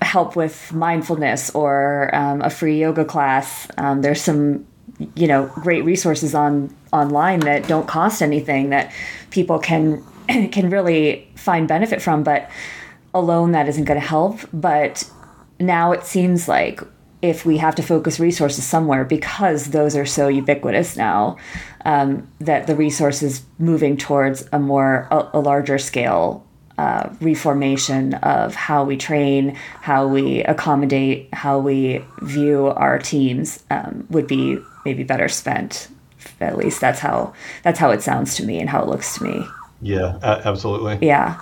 help 0.00 0.36
with 0.36 0.72
mindfulness 0.72 1.50
or 1.54 2.14
um, 2.14 2.42
a 2.42 2.50
free 2.50 2.80
yoga 2.80 3.04
class. 3.04 3.68
Um, 3.78 4.02
there's 4.02 4.20
some, 4.20 4.66
you 5.14 5.26
know, 5.26 5.46
great 5.46 5.84
resources 5.84 6.34
on 6.34 6.74
online 6.92 7.40
that 7.40 7.66
don't 7.66 7.88
cost 7.88 8.22
anything 8.22 8.70
that 8.70 8.92
people 9.30 9.58
can 9.58 10.04
can 10.52 10.70
really 10.70 11.28
find 11.36 11.66
benefit 11.66 12.02
from. 12.02 12.22
But 12.22 12.50
alone, 13.14 13.52
that 13.52 13.68
isn't 13.68 13.84
going 13.84 14.00
to 14.00 14.06
help. 14.06 14.40
But 14.52 15.08
now 15.58 15.92
it 15.92 16.04
seems 16.04 16.48
like 16.48 16.80
if 17.22 17.46
we 17.46 17.56
have 17.58 17.76
to 17.76 17.82
focus 17.82 18.18
resources 18.18 18.64
somewhere 18.64 19.04
because 19.04 19.66
those 19.66 19.96
are 19.96 20.04
so 20.04 20.28
ubiquitous 20.28 20.96
now 20.96 21.36
um, 21.84 22.28
that 22.40 22.66
the 22.66 22.74
resources 22.74 23.44
moving 23.58 23.96
towards 23.96 24.46
a 24.52 24.58
more 24.58 25.06
a, 25.10 25.30
a 25.34 25.40
larger 25.40 25.78
scale 25.78 26.44
uh, 26.78 27.08
reformation 27.20 28.14
of 28.14 28.54
how 28.54 28.82
we 28.82 28.96
train 28.96 29.54
how 29.80 30.06
we 30.06 30.42
accommodate 30.44 31.32
how 31.32 31.58
we 31.58 32.04
view 32.22 32.66
our 32.66 32.98
teams 32.98 33.62
um, 33.70 34.06
would 34.10 34.26
be 34.26 34.58
maybe 34.84 35.04
better 35.04 35.28
spent 35.28 35.88
at 36.40 36.56
least 36.56 36.80
that's 36.80 36.98
how 36.98 37.32
that's 37.62 37.78
how 37.78 37.90
it 37.90 38.02
sounds 38.02 38.34
to 38.34 38.44
me 38.44 38.58
and 38.58 38.68
how 38.68 38.82
it 38.82 38.88
looks 38.88 39.16
to 39.16 39.24
me 39.24 39.44
yeah, 39.84 40.18
absolutely. 40.22 41.04
Yeah. 41.04 41.40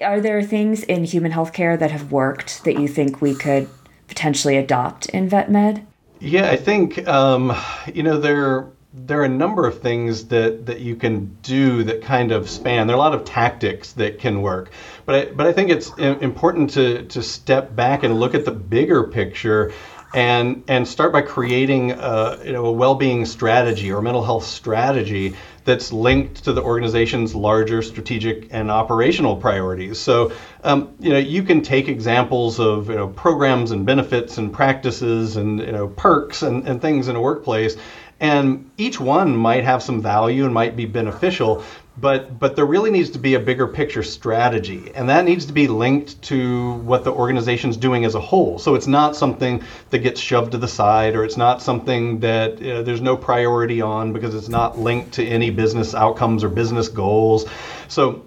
Are 0.00 0.18
there 0.18 0.42
things 0.42 0.82
in 0.82 1.04
human 1.04 1.30
healthcare 1.30 1.78
that 1.78 1.90
have 1.90 2.10
worked 2.10 2.64
that 2.64 2.80
you 2.80 2.88
think 2.88 3.20
we 3.20 3.34
could 3.34 3.68
potentially 4.08 4.56
adopt 4.56 5.06
in 5.06 5.28
vet 5.28 5.50
med? 5.50 5.86
Yeah, 6.20 6.50
I 6.50 6.56
think 6.56 7.06
um, 7.08 7.56
you 7.92 8.02
know 8.02 8.18
there 8.18 8.68
there 8.94 9.20
are 9.20 9.24
a 9.24 9.28
number 9.28 9.66
of 9.66 9.80
things 9.80 10.26
that 10.26 10.66
that 10.66 10.80
you 10.80 10.96
can 10.96 11.36
do 11.42 11.82
that 11.84 12.02
kind 12.02 12.30
of 12.30 12.48
span. 12.48 12.86
There 12.86 12.94
are 12.94 12.98
a 12.98 13.02
lot 13.02 13.14
of 13.14 13.24
tactics 13.24 13.92
that 13.94 14.18
can 14.18 14.42
work, 14.42 14.70
but 15.06 15.14
I, 15.14 15.24
but 15.32 15.46
I 15.46 15.52
think 15.52 15.70
it's 15.70 15.90
important 15.98 16.70
to 16.70 17.04
to 17.04 17.22
step 17.22 17.74
back 17.74 18.02
and 18.02 18.20
look 18.20 18.34
at 18.34 18.44
the 18.44 18.52
bigger 18.52 19.04
picture 19.04 19.72
and 20.14 20.62
and 20.68 20.86
start 20.86 21.12
by 21.12 21.22
creating 21.22 21.92
a, 21.92 22.38
you 22.44 22.52
know 22.52 22.66
a 22.66 22.72
well-being 22.72 23.24
strategy 23.24 23.90
or 23.90 24.00
mental 24.00 24.22
health 24.22 24.44
strategy 24.44 25.34
that's 25.64 25.92
linked 25.92 26.42
to 26.44 26.52
the 26.52 26.62
organization's 26.62 27.34
larger 27.34 27.82
strategic 27.82 28.48
and 28.50 28.70
operational 28.70 29.36
priorities. 29.36 29.98
So 29.98 30.32
um, 30.64 30.94
you 30.98 31.10
know 31.10 31.18
you 31.18 31.42
can 31.42 31.62
take 31.62 31.88
examples 31.88 32.58
of 32.60 32.88
you 32.88 32.96
know 32.96 33.08
programs 33.08 33.70
and 33.70 33.86
benefits 33.86 34.38
and 34.38 34.52
practices 34.52 35.36
and 35.36 35.60
you 35.60 35.72
know 35.72 35.88
perks 35.88 36.42
and, 36.42 36.66
and 36.66 36.80
things 36.80 37.08
in 37.08 37.16
a 37.16 37.20
workplace 37.20 37.76
and 38.20 38.70
each 38.76 39.00
one 39.00 39.36
might 39.36 39.64
have 39.64 39.82
some 39.82 40.00
value 40.00 40.44
and 40.44 40.54
might 40.54 40.76
be 40.76 40.84
beneficial 40.84 41.62
but 41.98 42.38
but 42.38 42.56
there 42.56 42.64
really 42.64 42.90
needs 42.90 43.10
to 43.10 43.18
be 43.18 43.34
a 43.34 43.40
bigger 43.40 43.66
picture 43.66 44.02
strategy 44.02 44.90
and 44.94 45.08
that 45.08 45.24
needs 45.24 45.44
to 45.46 45.52
be 45.52 45.68
linked 45.68 46.20
to 46.22 46.74
what 46.78 47.04
the 47.04 47.12
organization's 47.12 47.76
doing 47.76 48.04
as 48.04 48.14
a 48.14 48.20
whole. 48.20 48.58
So 48.58 48.74
it's 48.74 48.86
not 48.86 49.14
something 49.14 49.62
that 49.90 49.98
gets 49.98 50.20
shoved 50.20 50.52
to 50.52 50.58
the 50.58 50.68
side 50.68 51.14
or 51.14 51.24
it's 51.24 51.36
not 51.36 51.60
something 51.60 52.20
that 52.20 52.60
know, 52.60 52.82
there's 52.82 53.02
no 53.02 53.16
priority 53.16 53.82
on 53.82 54.12
because 54.12 54.34
it's 54.34 54.48
not 54.48 54.78
linked 54.78 55.12
to 55.12 55.26
any 55.26 55.50
business 55.50 55.94
outcomes 55.94 56.42
or 56.42 56.48
business 56.48 56.88
goals. 56.88 57.44
So 57.88 58.24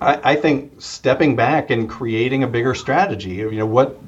I, 0.00 0.32
I 0.32 0.34
think 0.34 0.80
stepping 0.80 1.36
back 1.36 1.70
and 1.70 1.88
creating 1.88 2.42
a 2.42 2.46
bigger 2.46 2.74
strategy 2.74 3.34
you 3.34 3.50
know 3.50 3.66
what 3.66 4.02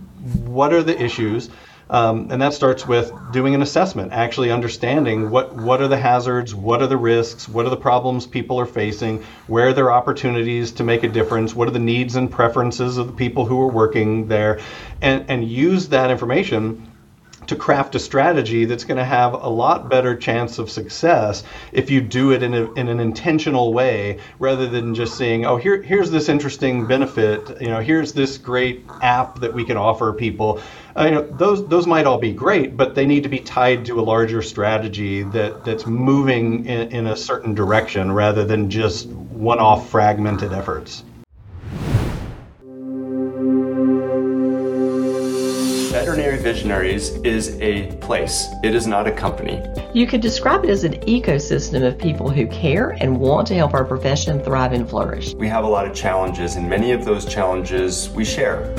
what 0.46 0.72
are 0.72 0.82
the 0.82 1.00
issues 1.00 1.50
um, 1.88 2.28
and 2.30 2.42
that 2.42 2.52
starts 2.52 2.86
with 2.86 3.12
doing 3.30 3.54
an 3.54 3.62
assessment, 3.62 4.12
actually 4.12 4.50
understanding 4.50 5.30
what, 5.30 5.54
what 5.54 5.80
are 5.80 5.86
the 5.88 5.96
hazards, 5.96 6.54
what 6.54 6.82
are 6.82 6.88
the 6.88 6.96
risks, 6.96 7.48
what 7.48 7.64
are 7.64 7.70
the 7.70 7.76
problems 7.76 8.26
people 8.26 8.58
are 8.58 8.66
facing, 8.66 9.22
where 9.46 9.68
are 9.68 9.72
there 9.72 9.92
opportunities 9.92 10.72
to 10.72 10.84
make 10.84 11.04
a 11.04 11.08
difference, 11.08 11.54
what 11.54 11.68
are 11.68 11.72
the 11.72 11.78
needs 11.78 12.16
and 12.16 12.30
preferences 12.30 12.96
of 12.96 13.06
the 13.06 13.12
people 13.12 13.46
who 13.46 13.60
are 13.60 13.70
working 13.70 14.26
there, 14.26 14.60
and, 15.00 15.24
and 15.30 15.48
use 15.48 15.88
that 15.88 16.10
information 16.10 16.90
to 17.46 17.54
craft 17.54 17.94
a 17.94 17.98
strategy 17.98 18.64
that's 18.64 18.84
going 18.84 18.96
to 18.96 19.04
have 19.04 19.34
a 19.34 19.48
lot 19.48 19.88
better 19.88 20.16
chance 20.16 20.58
of 20.58 20.70
success 20.70 21.44
if 21.70 21.90
you 21.90 22.00
do 22.00 22.32
it 22.32 22.42
in, 22.42 22.54
a, 22.54 22.72
in 22.72 22.88
an 22.88 22.98
intentional 22.98 23.72
way 23.72 24.18
rather 24.38 24.66
than 24.66 24.94
just 24.94 25.16
saying 25.16 25.44
oh 25.44 25.56
here 25.56 25.82
here's 25.82 26.10
this 26.10 26.28
interesting 26.28 26.86
benefit 26.86 27.60
you 27.60 27.68
know 27.68 27.80
here's 27.80 28.12
this 28.12 28.38
great 28.38 28.84
app 29.02 29.38
that 29.40 29.52
we 29.52 29.64
can 29.64 29.76
offer 29.76 30.12
people. 30.12 30.60
Uh, 30.96 31.04
you 31.04 31.10
know 31.10 31.22
those 31.22 31.66
those 31.68 31.86
might 31.86 32.06
all 32.06 32.18
be 32.18 32.32
great 32.32 32.76
but 32.76 32.94
they 32.94 33.04
need 33.04 33.22
to 33.22 33.28
be 33.28 33.38
tied 33.38 33.84
to 33.84 34.00
a 34.00 34.02
larger 34.02 34.40
strategy 34.40 35.22
that 35.22 35.62
that's 35.64 35.86
moving 35.86 36.64
in, 36.64 36.90
in 36.90 37.06
a 37.06 37.16
certain 37.16 37.54
direction 37.54 38.10
rather 38.10 38.44
than 38.44 38.70
just 38.70 39.08
one-off 39.08 39.90
fragmented 39.90 40.52
efforts 40.52 41.04
Visionaries 46.46 47.08
is 47.24 47.60
a 47.60 47.86
place, 47.96 48.46
it 48.62 48.72
is 48.72 48.86
not 48.86 49.08
a 49.08 49.10
company. 49.10 49.60
You 49.92 50.06
could 50.06 50.20
describe 50.20 50.62
it 50.62 50.70
as 50.70 50.84
an 50.84 50.92
ecosystem 51.00 51.84
of 51.84 51.98
people 51.98 52.30
who 52.30 52.46
care 52.46 52.90
and 53.00 53.18
want 53.18 53.48
to 53.48 53.56
help 53.56 53.74
our 53.74 53.84
profession 53.84 54.38
thrive 54.44 54.72
and 54.72 54.88
flourish. 54.88 55.34
We 55.34 55.48
have 55.48 55.64
a 55.64 55.66
lot 55.66 55.88
of 55.88 55.92
challenges, 55.92 56.54
and 56.54 56.70
many 56.70 56.92
of 56.92 57.04
those 57.04 57.24
challenges 57.24 58.10
we 58.10 58.24
share. 58.24 58.72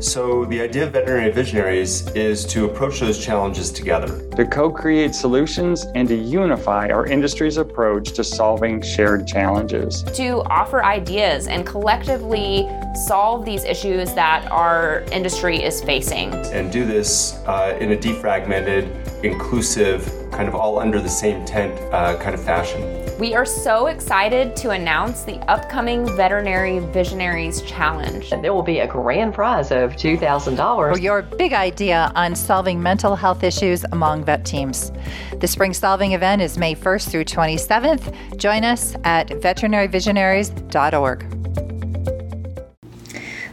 So, 0.00 0.44
the 0.44 0.60
idea 0.60 0.84
of 0.84 0.92
veterinary 0.92 1.30
visionaries 1.30 2.06
is 2.08 2.44
to 2.46 2.66
approach 2.66 3.00
those 3.00 3.24
challenges 3.24 3.72
together. 3.72 4.28
To 4.36 4.44
co 4.44 4.70
create 4.70 5.14
solutions 5.14 5.86
and 5.94 6.06
to 6.08 6.14
unify 6.14 6.88
our 6.88 7.06
industry's 7.06 7.56
approach 7.56 8.12
to 8.12 8.24
solving 8.24 8.82
shared 8.82 9.26
challenges. 9.26 10.02
To 10.14 10.42
offer 10.50 10.84
ideas 10.84 11.46
and 11.46 11.66
collectively 11.66 12.68
solve 13.06 13.44
these 13.44 13.64
issues 13.64 14.12
that 14.14 14.50
our 14.50 15.00
industry 15.12 15.62
is 15.62 15.82
facing. 15.82 16.32
And 16.52 16.70
do 16.70 16.84
this 16.84 17.34
uh, 17.46 17.76
in 17.80 17.92
a 17.92 17.96
defragmented, 17.96 19.24
inclusive, 19.24 20.04
kind 20.30 20.48
of 20.48 20.54
all 20.54 20.78
under 20.78 21.00
the 21.00 21.08
same 21.08 21.44
tent 21.46 21.72
uh, 21.92 22.16
kind 22.18 22.34
of 22.34 22.44
fashion. 22.44 23.05
We 23.18 23.34
are 23.34 23.46
so 23.46 23.86
excited 23.86 24.54
to 24.56 24.70
announce 24.70 25.22
the 25.22 25.38
upcoming 25.50 26.04
Veterinary 26.16 26.80
Visionaries 26.80 27.62
Challenge. 27.62 28.30
And 28.30 28.44
there 28.44 28.52
will 28.52 28.62
be 28.62 28.80
a 28.80 28.86
grand 28.86 29.32
prize 29.32 29.70
of 29.70 29.92
$2,000 29.92 30.92
for 30.92 30.98
your 30.98 31.22
big 31.22 31.54
idea 31.54 32.12
on 32.14 32.36
solving 32.36 32.82
mental 32.82 33.16
health 33.16 33.42
issues 33.42 33.86
among 33.92 34.24
vet 34.24 34.44
teams. 34.44 34.92
The 35.40 35.46
Spring 35.46 35.72
Solving 35.72 36.12
event 36.12 36.42
is 36.42 36.58
May 36.58 36.74
1st 36.74 37.10
through 37.10 37.24
27th. 37.24 38.36
Join 38.36 38.64
us 38.64 38.94
at 39.04 39.28
veterinaryvisionaries.org. 39.28 41.35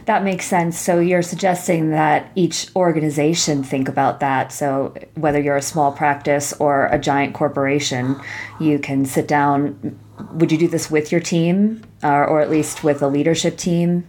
That 0.06 0.22
makes 0.22 0.46
sense. 0.46 0.78
So 0.78 1.00
you're 1.00 1.22
suggesting 1.22 1.90
that 1.90 2.30
each 2.34 2.68
organization 2.76 3.62
think 3.62 3.88
about 3.88 4.20
that. 4.20 4.52
So 4.52 4.94
whether 5.14 5.40
you're 5.40 5.56
a 5.56 5.62
small 5.62 5.92
practice 5.92 6.52
or 6.54 6.86
a 6.86 6.98
giant 6.98 7.34
corporation, 7.34 8.20
you 8.60 8.78
can 8.78 9.06
sit 9.06 9.26
down. 9.26 9.98
Would 10.32 10.52
you 10.52 10.58
do 10.58 10.68
this 10.68 10.90
with 10.90 11.10
your 11.10 11.20
team, 11.20 11.82
uh, 12.02 12.24
or 12.24 12.40
at 12.40 12.50
least 12.50 12.84
with 12.84 13.02
a 13.02 13.08
leadership 13.08 13.56
team? 13.56 14.06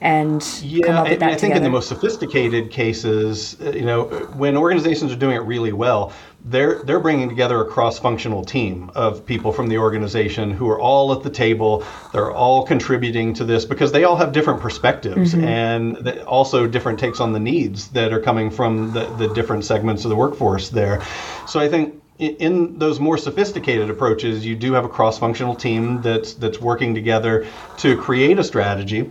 and 0.00 0.60
yeah, 0.62 1.02
I, 1.02 1.16
I, 1.20 1.34
think 1.36 1.54
in 1.54 1.62
the 1.62 1.70
most 1.70 1.88
sophisticated 1.88 2.70
cases, 2.70 3.56
uh, 3.60 3.70
you 3.70 3.84
know, 3.84 4.04
when 4.34 4.56
organizations 4.56 5.10
are 5.10 5.16
doing 5.16 5.36
it 5.36 5.40
really 5.40 5.72
well, 5.72 6.12
they're 6.46 6.82
they're 6.84 7.00
bringing 7.00 7.28
together 7.28 7.60
a 7.60 7.64
cross-functional 7.64 8.44
team 8.44 8.90
of 8.94 9.26
people 9.26 9.52
from 9.52 9.68
the 9.68 9.78
organization 9.78 10.52
who 10.52 10.68
are 10.68 10.78
all 10.78 11.12
at 11.12 11.22
the 11.22 11.30
table. 11.30 11.84
They're 12.12 12.30
all 12.30 12.64
contributing 12.64 13.34
to 13.34 13.44
this 13.44 13.64
because 13.64 13.90
they 13.90 14.04
all 14.04 14.16
have 14.16 14.32
different 14.32 14.60
perspectives 14.60 15.34
mm-hmm. 15.34 15.44
and 15.44 16.20
also 16.20 16.66
different 16.66 17.00
takes 17.00 17.20
on 17.20 17.32
the 17.32 17.40
needs 17.40 17.88
that 17.88 18.12
are 18.12 18.20
coming 18.20 18.50
from 18.50 18.92
the, 18.92 19.06
the 19.16 19.34
different 19.34 19.64
segments 19.64 20.04
of 20.04 20.10
the 20.10 20.16
workforce 20.16 20.68
there. 20.68 21.02
So 21.48 21.58
I 21.58 21.68
think 21.68 22.00
in 22.18 22.78
those 22.78 22.98
more 23.00 23.18
sophisticated 23.18 23.90
approaches, 23.90 24.46
you 24.46 24.56
do 24.56 24.72
have 24.72 24.84
a 24.84 24.88
cross-functional 24.88 25.56
team 25.56 26.00
that's 26.00 26.34
that's 26.34 26.60
working 26.60 26.94
together 26.94 27.46
to 27.78 27.96
create 27.96 28.38
a 28.38 28.44
strategy 28.44 29.10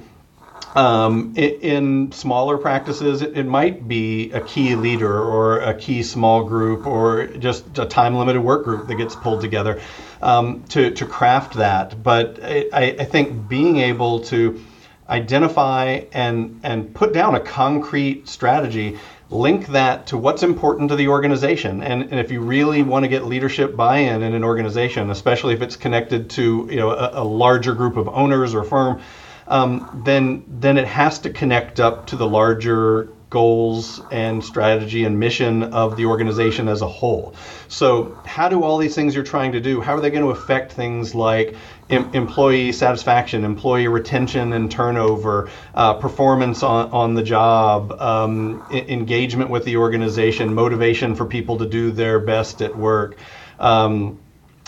um, 0.75 1.33
in 1.38 2.11
smaller 2.11 2.57
practices, 2.57 3.21
it, 3.21 3.45
might 3.45 3.88
be 3.88 4.31
a 4.31 4.41
key 4.41 4.75
leader 4.75 5.17
or 5.19 5.59
a 5.59 5.73
key 5.73 6.03
small 6.03 6.43
group 6.43 6.85
or 6.85 7.27
just 7.27 7.79
a 7.79 7.85
time 7.85 8.15
limited 8.15 8.41
work 8.41 8.65
group 8.65 8.88
that 8.88 8.95
gets 8.95 9.15
pulled 9.15 9.39
together 9.39 9.81
um, 10.21 10.63
to, 10.65 10.91
to 10.91 11.05
craft 11.05 11.53
that. 11.53 12.03
But 12.03 12.39
I, 12.43 12.95
I 12.99 13.05
think 13.05 13.47
being 13.47 13.77
able 13.77 14.19
to 14.25 14.61
identify 15.07 16.01
and, 16.11 16.59
and 16.63 16.93
put 16.93 17.13
down 17.13 17.35
a 17.35 17.39
concrete 17.39 18.27
strategy 18.27 18.99
link 19.29 19.67
that 19.67 20.07
to 20.07 20.17
what's 20.17 20.43
important 20.43 20.89
to 20.89 20.95
the 20.95 21.07
organization. 21.07 21.83
And, 21.83 22.03
and 22.03 22.19
if 22.19 22.31
you 22.31 22.41
really 22.41 22.83
want 22.83 23.03
to 23.03 23.09
get 23.09 23.25
leadership 23.25 23.75
buy-in 23.75 24.21
in 24.21 24.33
an 24.33 24.43
organization, 24.43 25.09
especially 25.09 25.53
if 25.53 25.61
it's 25.61 25.75
connected 25.75 26.29
to 26.31 26.67
you 26.69 26.77
know 26.77 26.91
a, 26.91 27.21
a 27.21 27.23
larger 27.23 27.73
group 27.73 27.97
of 27.97 28.09
owners 28.09 28.53
or 28.53 28.63
firm, 28.63 29.01
um, 29.47 30.01
then 30.05 30.43
then 30.47 30.77
it 30.77 30.88
has 30.88 31.19
to 31.19 31.29
connect 31.29 31.79
up 31.79 32.08
to 32.08 32.15
the 32.15 32.27
larger 32.27 33.10
goals 33.36 34.01
and 34.12 34.41
strategy 34.43 35.03
and 35.03 35.19
mission 35.19 35.63
of 35.63 35.97
the 35.97 36.05
organization 36.05 36.69
as 36.69 36.81
a 36.81 36.88
whole. 36.88 37.36
So, 37.67 38.17
how 38.25 38.47
do 38.47 38.63
all 38.63 38.77
these 38.77 38.95
things 38.95 39.13
you're 39.13 39.25
trying 39.25 39.51
to 39.51 39.60
do? 39.60 39.81
How 39.81 39.95
are 39.95 39.99
they 39.99 40.10
going 40.10 40.23
to 40.23 40.29
affect 40.29 40.71
things 40.71 41.13
like 41.13 41.55
em- 41.89 42.10
employee 42.13 42.71
satisfaction, 42.71 43.43
employee 43.43 43.88
retention 43.88 44.53
and 44.53 44.71
turnover, 44.71 45.49
uh, 45.73 45.95
performance 45.95 46.63
on, 46.63 46.89
on 46.91 47.13
the 47.13 47.23
job, 47.23 47.91
um, 47.99 48.63
I- 48.71 48.86
engagement 48.88 49.49
with 49.49 49.65
the 49.65 49.77
organization, 49.77 50.53
motivation 50.53 51.13
for 51.13 51.25
people 51.25 51.58
to 51.58 51.65
do 51.65 51.91
their 51.91 52.19
best 52.19 52.62
at 52.62 52.77
work? 52.77 53.17
Um, 53.60 54.19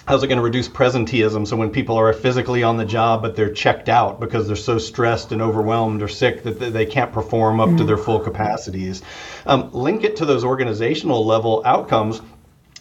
how's 0.08 0.24
it 0.24 0.28
going 0.28 0.38
to 0.38 0.43
reduce 0.43 0.70
presenteeism 0.70 1.46
so 1.46 1.56
when 1.58 1.70
people 1.70 1.98
are 1.98 2.13
physically 2.13 2.63
on 2.63 2.78
the 2.78 2.86
job 2.86 3.22
but 3.22 3.36
they're 3.36 3.52
checked 3.52 3.89
out 3.89 4.20
because 4.22 4.48
they're 4.48 4.56
so 4.56 4.78
stressed 4.78 5.34
and 5.34 5.41
overwhelmed 5.41 6.02
or 6.02 6.08
sick 6.08 6.43
that 6.43 6.60
they 6.60 6.86
can't 6.86 7.12
perform 7.12 7.60
up 7.60 7.67
mm-hmm. 7.67 7.78
to 7.78 7.84
their 7.84 7.98
full 7.98 8.20
capacities 8.20 9.02
um, 9.46 9.70
link 9.74 10.04
it 10.04 10.15
to 10.15 10.26
those 10.26 10.43
organizational 10.46 11.26
level 11.26 11.62
outcomes 11.65 12.22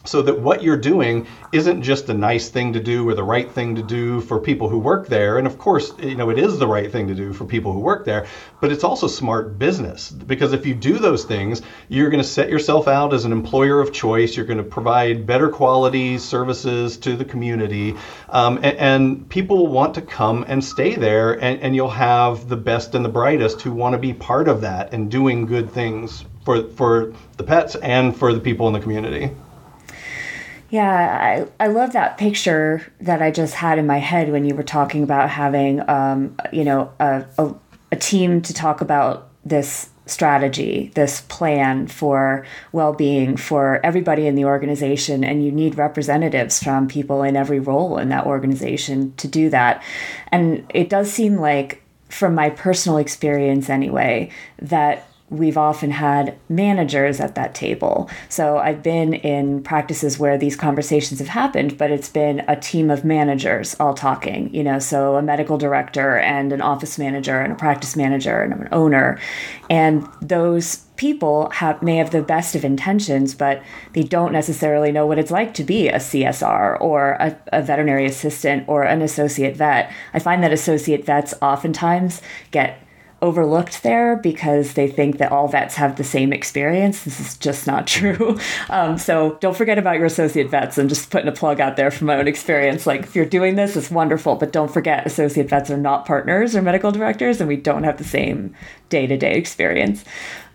so 0.07 0.23
that 0.23 0.39
what 0.39 0.63
you're 0.63 0.77
doing 0.77 1.27
isn't 1.53 1.83
just 1.83 2.09
a 2.09 2.15
nice 2.15 2.49
thing 2.49 2.73
to 2.73 2.81
do 2.81 3.09
or 3.09 3.15
the 3.15 3.25
right 3.25 3.51
thing 3.51 3.75
to 3.75 3.83
do 3.83 4.21
for 4.23 4.39
people 4.39 4.69
who 4.69 4.79
work 4.79 5.09
there. 5.09 5.39
And 5.39 5.47
of 5.47 5.59
course 5.59 5.93
you 5.99 6.15
know 6.15 6.31
it 6.31 6.39
is 6.39 6.59
the 6.59 6.67
right 6.67 6.91
thing 6.91 7.07
to 7.09 7.15
do 7.15 7.33
for 7.33 7.45
people 7.45 7.73
who 7.73 7.81
work 7.81 8.05
there 8.05 8.27
but 8.61 8.73
it's 8.73 8.85
also 8.85 9.07
smart 9.07 9.59
business 9.59 10.11
because 10.11 10.53
if 10.53 10.67
you 10.67 10.75
do 10.75 10.99
those 10.99 11.25
things 11.25 11.63
you're 11.89 12.11
going 12.11 12.23
to 12.23 12.29
set 12.29 12.49
yourself 12.49 12.89
out 12.89 13.13
as 13.15 13.25
an 13.25 13.33
employer 13.33 13.81
of 13.81 13.93
choice. 13.93 14.37
You're 14.37 14.47
going 14.47 14.59
to 14.59 14.65
provide 14.65 15.27
better 15.27 15.49
quality 15.49 16.19
services 16.19 16.97
to 16.99 17.17
the 17.17 17.25
community 17.25 17.95
um, 18.29 18.57
and, 18.59 18.77
and, 18.79 19.29
people 19.29 19.67
want 19.67 19.95
to 19.95 20.03
come 20.03 20.45
and 20.49 20.63
stay 20.63 20.95
there 20.95 21.33
and, 21.33 21.61
and 21.61 21.75
you'll 21.75 21.89
have 21.89 22.49
the 22.49 22.57
best 22.57 22.95
and 22.95 23.05
the 23.05 23.09
brightest 23.09 23.61
who 23.61 23.73
want 23.73 23.93
to 23.93 23.99
be 23.99 24.13
part 24.13 24.49
of 24.49 24.61
that 24.61 24.93
and 24.93 25.11
doing 25.11 25.47
good 25.47 25.71
things 25.71 26.25
for 26.45 26.69
for 26.71 27.13
the 27.37 27.45
pets 27.45 27.75
and 27.77 28.17
for 28.17 28.33
the 28.33 28.41
people 28.41 28.67
in 28.67 28.73
the 28.73 28.81
community 28.81 29.31
yeah, 30.71 31.47
I, 31.59 31.65
I 31.65 31.69
love 31.69 31.93
that 31.93 32.19
picture 32.19 32.83
that 33.01 33.23
I 33.23 33.31
just 33.31 33.55
had 33.55 33.79
in 33.79 33.87
my 33.87 33.99
head 33.99 34.33
when 34.33 34.45
you 34.45 34.55
were 34.55 34.63
talking 34.63 35.03
about 35.03 35.31
having, 35.31 35.89
um, 35.89 36.37
you 36.53 36.65
know, 36.65 36.93
a, 36.99 37.25
a, 37.39 37.55
a 37.93 37.97
team 37.97 38.43
to 38.43 38.53
talk 38.53 38.81
about 38.81 39.29
this 39.45 39.91
strategy, 40.07 40.93
this 40.95 41.23
plan 41.23 41.87
for 41.89 42.47
well 42.73 42.93
being 42.93 43.37
for 43.37 43.81
everybody 43.85 44.27
in 44.27 44.35
the 44.35 44.45
organization. 44.45 45.25
And 45.25 45.45
you 45.45 45.51
need 45.51 45.79
representatives 45.79 46.63
from 46.63 46.89
people 46.89 47.23
in 47.23 47.37
every 47.37 47.59
role 47.59 47.99
in 47.99 48.09
that 48.11 48.27
organization 48.27 49.15
to 49.17 49.29
do 49.29 49.51
that. 49.51 49.83
And 50.31 50.65
it 50.75 50.89
does 50.89 51.11
seem 51.11 51.37
like, 51.37 51.83
from 52.09 52.37
my 52.37 52.51
personal 52.51 52.99
experience 52.99 53.69
anyway, 53.69 54.31
that 54.63 55.09
we've 55.29 55.59
often 55.59 55.91
had 55.91 56.39
managers 56.49 57.19
at 57.21 57.35
that 57.35 57.55
table. 57.55 58.09
So 58.29 58.59
I've 58.59 58.83
been 58.83 59.13
in 59.13 59.63
practices 59.63 60.19
where 60.19 60.39
these 60.39 60.55
conversations 60.55 61.19
have 61.19 61.29
happened, 61.29 61.77
but 61.77 61.91
it's 61.91 62.09
been 62.09 62.45
a 62.47 62.55
team 62.55 62.91
of 62.91 63.05
managers 63.05 63.75
all 63.81 63.93
talking, 63.93 64.55
you 64.55 64.63
know, 64.63 64.79
so 64.79 65.17
a 65.17 65.23
medical 65.23 65.59
director 65.59 66.19
and 66.19 66.53
an 66.53 66.61
office 66.61 66.97
manager 66.97 67.41
and 67.41 67.53
a 67.53 67.57
practice 67.57 67.97
manager 67.97 68.41
and 68.41 68.53
an 68.53 68.69
owner. 68.71 69.19
And 69.69 70.07
those 70.23 70.85
people 70.97 71.51
have 71.51 71.83
may 71.83 71.97
have 71.97 72.11
the 72.11 72.23
best 72.23 72.55
of 72.55 72.65
intentions, 72.65 73.35
but 73.35 73.63
they 73.93 74.03
don't 74.03 74.33
necessarily 74.33 74.93
know 74.93 75.07
what 75.07 75.19
it's 75.19 75.31
like 75.31 75.55
to 75.55 75.65
be 75.65 75.89
a 75.89 75.97
CSR 75.97 76.81
or 76.81 77.13
a, 77.13 77.37
a 77.53 77.63
veterinary 77.63 78.07
assistant 78.07 78.65
or 78.69 78.85
an 78.85 79.03
associate 79.03 79.57
vet. 79.57 79.93
I 80.15 80.21
find 80.21 80.43
that 80.43 80.53
associate 80.53 81.05
vets 81.05 81.35
oftentimes 81.43 82.23
get 82.51 82.86
overlooked 83.27 83.83
there 83.83 84.17
because 84.17 84.75
they 84.75 84.89
think 84.89 85.19
that 85.19 85.33
all 85.33 85.49
vets 85.49 85.75
have 85.75 85.97
the 85.97 86.05
same 86.05 86.33
experience. 86.33 87.03
This 87.03 87.21
is 87.21 87.37
just 87.37 87.67
not 87.67 87.87
true. 87.87 88.39
Um, 88.69 88.99
so 88.99 89.37
don't 89.41 89.57
forget 89.57 89.79
about 89.79 89.97
your 89.97 90.07
associate 90.07 90.51
vets. 90.51 90.79
I'm 90.79 90.89
just 90.89 91.11
putting 91.11 91.29
a 91.29 91.33
plug 91.33 91.61
out 91.61 91.77
there 91.77 91.91
from 91.91 92.09
my 92.09 92.17
own 92.17 92.27
experience. 92.27 92.87
Like, 92.87 93.03
if 93.03 93.15
you're 93.15 93.25
doing 93.25 93.55
this, 93.55 93.77
it's 93.77 93.91
wonderful, 93.91 94.35
but 94.37 94.53
don't 94.53 94.73
forget 94.73 95.07
associate 95.07 95.49
vets 95.49 95.71
are 95.71 95.77
not 95.77 96.05
partners 96.07 96.57
or 96.57 96.63
medical 96.63 96.91
directors, 96.91 97.41
and 97.41 97.49
we 97.49 97.57
don't 97.57 97.85
have 97.85 97.99
the 97.99 98.05
same 98.05 98.55
day 98.89 99.07
to 99.07 99.17
day 99.17 99.35
experience. 99.35 100.05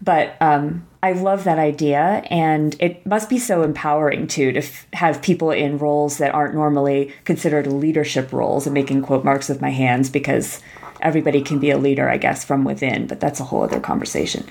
But 0.01 0.35
um, 0.41 0.87
I 1.03 1.13
love 1.13 1.43
that 1.43 1.59
idea, 1.59 2.23
and 2.29 2.75
it 2.79 3.05
must 3.05 3.29
be 3.29 3.37
so 3.37 3.63
empowering 3.63 4.27
too 4.27 4.51
to 4.51 4.59
f- 4.59 4.87
have 4.93 5.21
people 5.21 5.51
in 5.51 5.77
roles 5.77 6.17
that 6.17 6.33
aren't 6.33 6.55
normally 6.55 7.13
considered 7.23 7.67
leadership 7.67 8.33
roles. 8.33 8.65
and 8.65 8.73
making 8.73 9.01
quote 9.03 9.23
marks 9.23 9.47
with 9.47 9.61
my 9.61 9.69
hands 9.69 10.09
because 10.09 10.61
everybody 11.01 11.41
can 11.41 11.59
be 11.59 11.71
a 11.71 11.77
leader, 11.77 12.09
I 12.09 12.17
guess, 12.17 12.43
from 12.43 12.63
within, 12.63 13.07
but 13.07 13.19
that's 13.19 13.39
a 13.39 13.43
whole 13.43 13.63
other 13.63 13.79
conversation. 13.79 14.45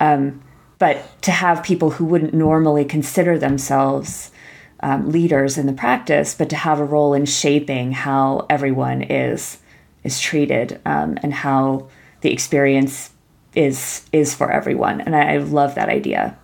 Um, 0.00 0.42
but 0.78 1.22
to 1.22 1.30
have 1.30 1.62
people 1.62 1.90
who 1.90 2.04
wouldn't 2.06 2.32
normally 2.34 2.84
consider 2.84 3.38
themselves 3.38 4.30
um, 4.80 5.10
leaders 5.12 5.58
in 5.58 5.66
the 5.66 5.72
practice, 5.74 6.34
but 6.34 6.48
to 6.50 6.56
have 6.56 6.80
a 6.80 6.84
role 6.84 7.12
in 7.12 7.26
shaping 7.26 7.92
how 7.92 8.46
everyone 8.48 9.02
is 9.02 9.58
is 10.02 10.18
treated 10.18 10.80
um, 10.86 11.18
and 11.22 11.34
how 11.34 11.88
the 12.22 12.32
experience 12.32 13.10
is 13.54 14.08
is 14.12 14.34
for 14.34 14.50
everyone. 14.50 15.00
And 15.02 15.14
I, 15.14 15.34
I 15.34 15.36
love 15.36 15.74
that 15.74 15.88
idea. 15.90 16.38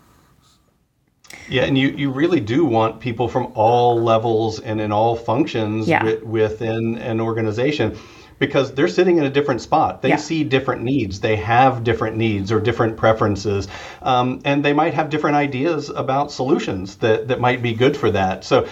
Yeah, 1.49 1.64
and 1.64 1.79
you, 1.79 1.88
you 1.90 2.11
really 2.11 2.40
do 2.40 2.64
want 2.64 3.01
people 3.01 3.29
from 3.29 3.53
all 3.55 4.01
levels 4.01 4.61
and 4.61 4.81
in 4.81 4.92
all 4.92 5.16
functions 5.16 5.88
Yeah. 5.88 6.01
wi- 6.01 6.23
within 6.25 6.99
an 6.99 7.21
organization 7.21 7.97
because 8.38 8.72
they're 8.75 8.88
sitting 8.88 9.18
in 9.18 9.25
a 9.25 9.31
different 9.31 9.61
spot. 9.61 10.03
They 10.03 10.11
Yeah. 10.11 10.16
see 10.16 10.44
different 10.44 10.83
needs. 10.83 11.20
They 11.20 11.37
have 11.37 11.85
different 11.85 12.16
needs 12.16 12.53
or 12.53 12.61
different 12.61 12.96
preferences. 12.96 13.68
Um, 14.03 14.40
and 14.44 14.64
they 14.64 14.72
might 14.72 14.94
have 14.94 15.09
different 15.11 15.37
ideas 15.37 15.88
about 15.88 16.31
solutions 16.31 16.96
that, 16.96 17.29
that 17.29 17.40
might 17.40 17.62
be 17.62 17.72
good 17.72 17.96
for 17.96 18.11
that. 18.11 18.44
So, 18.44 18.66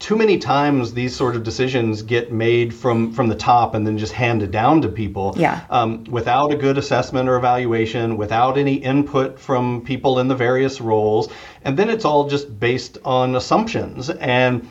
too 0.00 0.16
many 0.16 0.38
times 0.38 0.94
these 0.94 1.12
sort 1.16 1.34
of 1.34 1.42
decisions 1.42 2.02
get 2.02 2.32
made 2.32 2.72
from 2.72 3.12
from 3.12 3.26
the 3.26 3.34
top 3.34 3.74
and 3.74 3.84
then 3.84 3.98
just 3.98 4.12
handed 4.12 4.52
down 4.52 4.80
to 4.82 4.88
people 4.88 5.34
Yeah. 5.36 5.58
um, 5.70 6.04
without 6.08 6.52
a 6.52 6.56
good 6.56 6.78
assessment 6.78 7.28
or 7.28 7.34
evaluation, 7.36 8.16
without 8.16 8.56
any 8.56 8.74
input 8.74 9.40
from 9.40 9.80
people 9.80 10.20
in 10.20 10.28
the 10.28 10.36
various 10.36 10.80
roles, 10.80 11.28
and 11.64 11.76
then 11.76 11.90
it's 11.90 12.04
all 12.04 12.28
just 12.28 12.60
based 12.60 12.98
on 13.04 13.34
assumptions 13.34 14.08
and. 14.10 14.68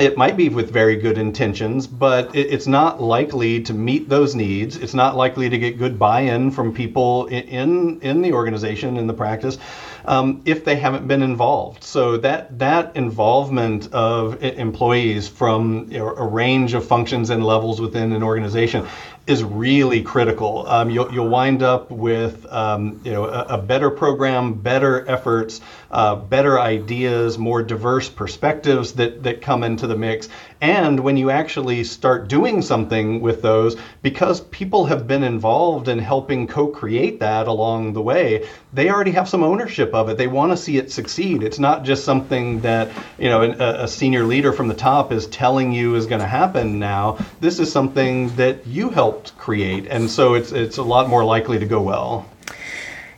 It 0.00 0.16
might 0.16 0.34
be 0.34 0.48
with 0.48 0.70
very 0.70 0.96
good 0.96 1.18
intentions, 1.18 1.86
but 1.86 2.34
it, 2.34 2.48
it's 2.50 2.66
not 2.66 3.02
likely 3.02 3.62
to 3.64 3.74
meet 3.74 4.08
those 4.08 4.34
needs. 4.34 4.76
It's 4.76 4.94
not 4.94 5.14
likely 5.14 5.50
to 5.50 5.58
get 5.58 5.78
good 5.78 5.98
buy-in 5.98 6.52
from 6.52 6.72
people 6.74 7.26
in 7.26 8.00
in 8.00 8.22
the 8.22 8.32
organization 8.32 8.96
in 8.96 9.06
the 9.06 9.12
practice 9.12 9.58
um, 10.06 10.40
if 10.46 10.64
they 10.64 10.76
haven't 10.76 11.06
been 11.06 11.22
involved. 11.22 11.84
So 11.84 12.16
that 12.18 12.58
that 12.58 12.96
involvement 12.96 13.92
of 13.92 14.42
employees 14.42 15.28
from 15.28 15.88
you 15.90 15.98
know, 15.98 16.08
a 16.08 16.26
range 16.26 16.72
of 16.74 16.86
functions 16.86 17.28
and 17.28 17.44
levels 17.44 17.80
within 17.80 18.12
an 18.12 18.22
organization 18.22 18.86
is 19.30 19.44
really 19.44 20.02
critical. 20.02 20.66
Um, 20.66 20.90
you'll, 20.90 21.12
you'll 21.12 21.28
wind 21.28 21.62
up 21.62 21.90
with 21.90 22.44
um, 22.52 23.00
you 23.04 23.12
know 23.12 23.24
a, 23.24 23.42
a 23.50 23.58
better 23.58 23.90
program, 23.90 24.54
better 24.54 25.08
efforts, 25.08 25.60
uh, 25.90 26.16
better 26.16 26.58
ideas, 26.58 27.38
more 27.38 27.62
diverse 27.62 28.08
perspectives 28.08 28.92
that 28.94 29.22
that 29.22 29.40
come 29.40 29.62
into 29.62 29.86
the 29.86 29.96
mix. 29.96 30.28
And 30.60 31.00
when 31.00 31.16
you 31.16 31.30
actually 31.30 31.84
start 31.84 32.28
doing 32.28 32.60
something 32.60 33.20
with 33.20 33.40
those, 33.40 33.76
because 34.02 34.42
people 34.42 34.84
have 34.86 35.06
been 35.06 35.22
involved 35.22 35.88
in 35.88 35.98
helping 35.98 36.46
co-create 36.46 37.20
that 37.20 37.46
along 37.46 37.94
the 37.94 38.02
way, 38.02 38.46
they 38.74 38.90
already 38.90 39.12
have 39.12 39.28
some 39.28 39.42
ownership 39.42 39.94
of 39.94 40.10
it. 40.10 40.18
They 40.18 40.26
want 40.26 40.52
to 40.52 40.56
see 40.56 40.76
it 40.76 40.92
succeed. 40.92 41.42
It's 41.42 41.58
not 41.58 41.84
just 41.84 42.04
something 42.04 42.60
that 42.60 42.90
you 43.18 43.28
know 43.28 43.42
a, 43.42 43.84
a 43.84 43.88
senior 43.88 44.24
leader 44.24 44.52
from 44.52 44.68
the 44.68 44.74
top 44.74 45.12
is 45.12 45.26
telling 45.28 45.72
you 45.72 45.94
is 45.94 46.06
going 46.06 46.20
to 46.20 46.26
happen 46.26 46.78
now. 46.78 47.16
This 47.40 47.58
is 47.60 47.70
something 47.72 48.34
that 48.36 48.66
you 48.66 48.90
helped 49.20 49.36
create, 49.38 49.86
and 49.86 50.10
so 50.10 50.34
it's 50.34 50.52
it's 50.52 50.78
a 50.78 50.82
lot 50.82 51.08
more 51.08 51.24
likely 51.24 51.58
to 51.58 51.66
go 51.66 51.80
well. 51.82 52.26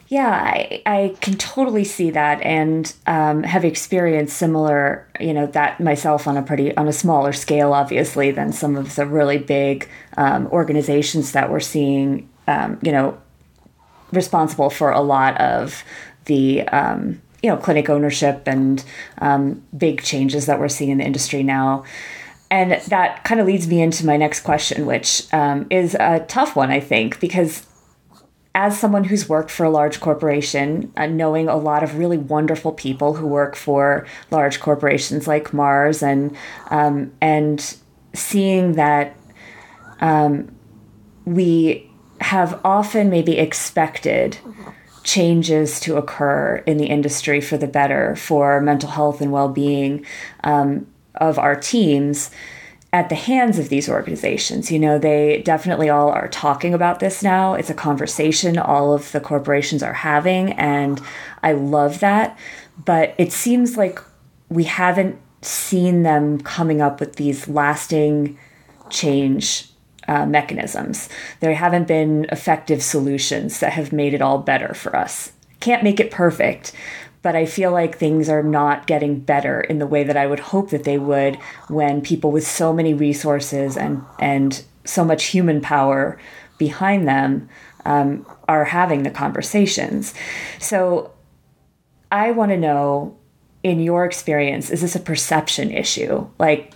Yeah, 0.09 0.29
I, 0.29 0.83
I 0.85 1.17
can 1.23 1.38
totally 1.38 1.85
see 1.85 2.11
that 2.11 2.43
and 2.43 2.93
um, 3.07 3.45
have 3.45 3.65
experienced 3.65 4.37
similar, 4.37 5.07
you 5.19 5.33
know, 5.33 5.47
that 5.47 5.81
myself 5.81 6.27
on 6.27 6.37
a 6.37 6.43
pretty, 6.43 6.77
on 6.77 6.87
a 6.87 6.93
smaller 6.93 7.33
scale, 7.33 7.73
obviously, 7.73 8.31
than 8.31 8.53
some 8.53 8.77
of 8.77 8.95
the 8.95 9.07
really 9.07 9.38
big 9.38 9.88
um, 10.19 10.49
organizations 10.49 11.33
that 11.33 11.51
we're 11.51 11.61
seeing, 11.61 12.29
um, 12.47 12.79
you 12.83 12.93
know, 12.93 13.17
responsible 14.12 14.69
for 14.69 14.91
a 14.91 15.01
lot 15.01 15.41
of 15.41 15.83
the, 16.27 16.61
um, 16.69 17.23
you 17.43 17.49
know, 17.49 17.57
clinic 17.57 17.88
ownership 17.88 18.43
and 18.47 18.85
um, 19.17 19.62
big 19.75 20.03
changes 20.03 20.45
that 20.45 20.61
we're 20.61 20.69
seeing 20.69 20.91
in 20.91 20.99
the 20.99 21.05
industry 21.05 21.43
now. 21.43 21.85
And 22.53 22.73
that 22.88 23.25
kind 23.25 23.41
of 23.41 23.47
leads 23.47 23.67
me 23.67 23.81
into 23.81 24.05
my 24.05 24.19
next 24.19 24.41
question, 24.41 24.85
which 24.85 25.27
um, 25.33 25.67
is 25.71 25.97
a 25.99 26.21
tough 26.29 26.55
one, 26.55 26.71
I 26.71 26.81
think, 26.81 27.19
because 27.19 27.67
as 28.55 28.79
someone 28.79 29.05
who's 29.05 29.27
worked 29.27 29.51
for 29.51 29.65
a 29.65 29.71
large 29.71 30.01
corporation, 30.01 30.93
uh, 30.99 31.07
knowing 31.07 31.49
a 31.49 31.57
lot 31.57 31.83
of 31.83 31.97
really 31.97 32.19
wonderful 32.19 32.71
people 32.73 33.15
who 33.15 33.27
work 33.27 33.57
for 33.57 34.07
large 34.31 34.61
corporations 34.61 35.27
like 35.27 35.55
Mars, 35.55 36.03
and 36.03 36.37
um, 36.71 37.11
and 37.23 37.75
seeing 38.12 38.73
that 38.73 39.17
um, 40.03 40.55
we 41.25 41.91
have 42.21 42.61
often 42.67 43.09
maybe 43.09 43.38
expected 43.38 44.37
changes 45.05 45.81
to 45.81 45.97
occur 45.97 46.62
in 46.67 46.77
the 46.77 46.87
industry 46.87 47.41
for 47.41 47.57
the 47.57 47.67
better 47.67 48.15
for 48.15 48.61
mental 48.61 48.91
health 48.91 49.23
and 49.23 49.33
well-being 49.33 50.05
um, 50.45 50.87
of 51.16 51.38
our 51.38 51.57
teams 51.57 52.31
at 52.92 53.09
the 53.09 53.14
hands 53.14 53.59
of 53.59 53.70
these 53.70 53.88
organizations. 53.88 54.70
You 54.70 54.79
know, 54.79 54.98
they 54.98 55.42
definitely 55.42 55.88
all 55.88 56.11
are 56.11 56.29
talking 56.29 56.75
about 56.75 57.01
this 57.01 57.22
now. 57.22 57.55
It's 57.55 57.70
a 57.70 57.75
conversation 57.75 58.59
all 58.59 58.92
of 58.92 59.12
the 59.12 59.20
corporations 59.20 59.83
are 59.83 59.94
having, 59.94 60.53
and 60.53 61.01
I 61.42 61.53
love 61.53 62.01
that. 62.01 62.38
But 62.85 63.14
it 63.18 63.33
seems 63.33 63.77
like 63.77 63.98
we 64.48 64.64
haven't 64.64 65.18
seen 65.40 66.03
them 66.03 66.40
coming 66.40 66.81
up 66.81 67.01
with 67.01 67.16
these 67.16 67.48
lasting 67.48 68.38
change 68.90 69.68
uh, 70.09 70.27
mechanisms. 70.27 71.09
There 71.40 71.55
haven't 71.55 71.88
been 71.88 72.27
effective 72.31 72.83
solutions 72.83 73.61
that 73.61 73.72
have 73.72 73.92
made 73.92 74.14
it 74.14 74.22
all 74.22 74.38
better 74.38 74.75
for 74.75 74.94
us. 74.94 75.33
Can't 75.61 75.85
make 75.85 76.01
it 76.01 76.11
perfect, 76.11 76.72
but 77.23 77.37
I 77.37 77.47
feel 77.47 77.71
like 77.71 77.97
things 77.97 78.29
are 78.29 78.43
not 78.43 78.87
getting 78.87 79.21
better 79.21 79.61
in 79.61 79.79
the 79.79 79.87
way 79.87 80.05
that 80.05 80.17
I 80.17 80.27
would 80.27 80.41
hope 80.41 80.71
that 80.71 80.85
they 80.85 80.99
would 80.99 81.37
when 81.69 82.01
people 82.01 82.33
with 82.33 82.47
so 82.47 82.73
many 82.73 82.93
resources 82.95 83.77
and 83.77 84.05
and 84.19 84.63
so 84.85 85.05
much 85.05 85.27
human 85.27 85.61
power 85.61 86.19
behind 86.59 87.07
them 87.07 87.49
um, 87.85 88.27
are 88.49 88.65
having 88.65 89.03
the 89.03 89.11
conversations. 89.11 90.15
So 90.59 91.13
I 92.11 92.33
want 92.33 92.51
to 92.51 92.57
know, 92.57 93.17
in 93.63 93.81
your 93.81 94.05
experience, 94.05 94.71
is 94.71 94.81
this 94.81 94.97
a 94.97 95.01
perception 95.01 95.71
issue? 95.71 96.29
Like 96.39 96.73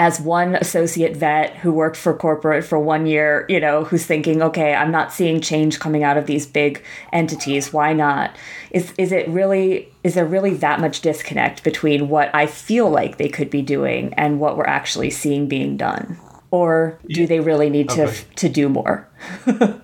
as 0.00 0.18
one 0.18 0.54
associate 0.54 1.14
vet 1.14 1.54
who 1.58 1.70
worked 1.70 1.96
for 1.96 2.14
corporate 2.14 2.64
for 2.64 2.78
one 2.78 3.04
year, 3.04 3.44
you 3.50 3.60
know, 3.60 3.84
who's 3.84 4.06
thinking, 4.06 4.40
okay, 4.40 4.74
I'm 4.74 4.90
not 4.90 5.12
seeing 5.12 5.42
change 5.42 5.78
coming 5.78 6.02
out 6.02 6.16
of 6.16 6.24
these 6.24 6.46
big 6.46 6.82
entities. 7.12 7.70
Why 7.70 7.92
not? 7.92 8.34
Is 8.70 8.94
is 8.96 9.12
it 9.12 9.28
really 9.28 9.92
is 10.02 10.14
there 10.14 10.24
really 10.24 10.54
that 10.54 10.80
much 10.80 11.02
disconnect 11.02 11.62
between 11.62 12.08
what 12.08 12.34
I 12.34 12.46
feel 12.46 12.88
like 12.88 13.18
they 13.18 13.28
could 13.28 13.50
be 13.50 13.60
doing 13.60 14.14
and 14.14 14.40
what 14.40 14.56
we're 14.56 14.64
actually 14.64 15.10
seeing 15.10 15.48
being 15.48 15.76
done? 15.76 16.18
Or 16.50 16.98
do 17.06 17.26
they 17.26 17.40
really 17.40 17.68
need 17.68 17.90
to 17.90 18.04
Okay. 18.04 18.24
to 18.36 18.48
do 18.48 18.70
more? 18.70 19.06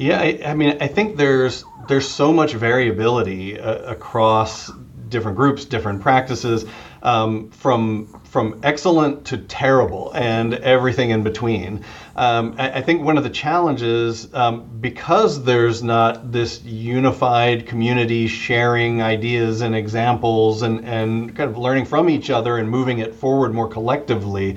Yeah, 0.00 0.20
I, 0.20 0.40
I 0.46 0.54
mean, 0.54 0.78
I 0.80 0.86
think 0.86 1.16
there's 1.16 1.64
there's 1.88 2.08
so 2.08 2.32
much 2.32 2.52
variability 2.52 3.58
uh, 3.58 3.78
across 3.90 4.70
different 5.08 5.36
groups, 5.36 5.64
different 5.64 6.02
practices, 6.02 6.64
um, 7.02 7.50
from 7.50 8.20
from 8.24 8.60
excellent 8.62 9.26
to 9.26 9.38
terrible, 9.38 10.12
and 10.14 10.54
everything 10.54 11.10
in 11.10 11.22
between. 11.22 11.84
Um, 12.16 12.56
I, 12.58 12.70
I 12.70 12.82
think 12.82 13.02
one 13.02 13.16
of 13.16 13.24
the 13.24 13.30
challenges, 13.30 14.32
um, 14.34 14.68
because 14.80 15.42
there's 15.44 15.82
not 15.82 16.30
this 16.30 16.62
unified 16.62 17.66
community 17.66 18.26
sharing 18.26 19.00
ideas 19.02 19.60
and 19.60 19.74
examples, 19.74 20.62
and 20.62 20.84
and 20.84 21.34
kind 21.36 21.50
of 21.50 21.58
learning 21.58 21.86
from 21.86 22.10
each 22.10 22.30
other 22.30 22.58
and 22.58 22.68
moving 22.68 22.98
it 22.98 23.14
forward 23.14 23.54
more 23.54 23.68
collectively 23.68 24.56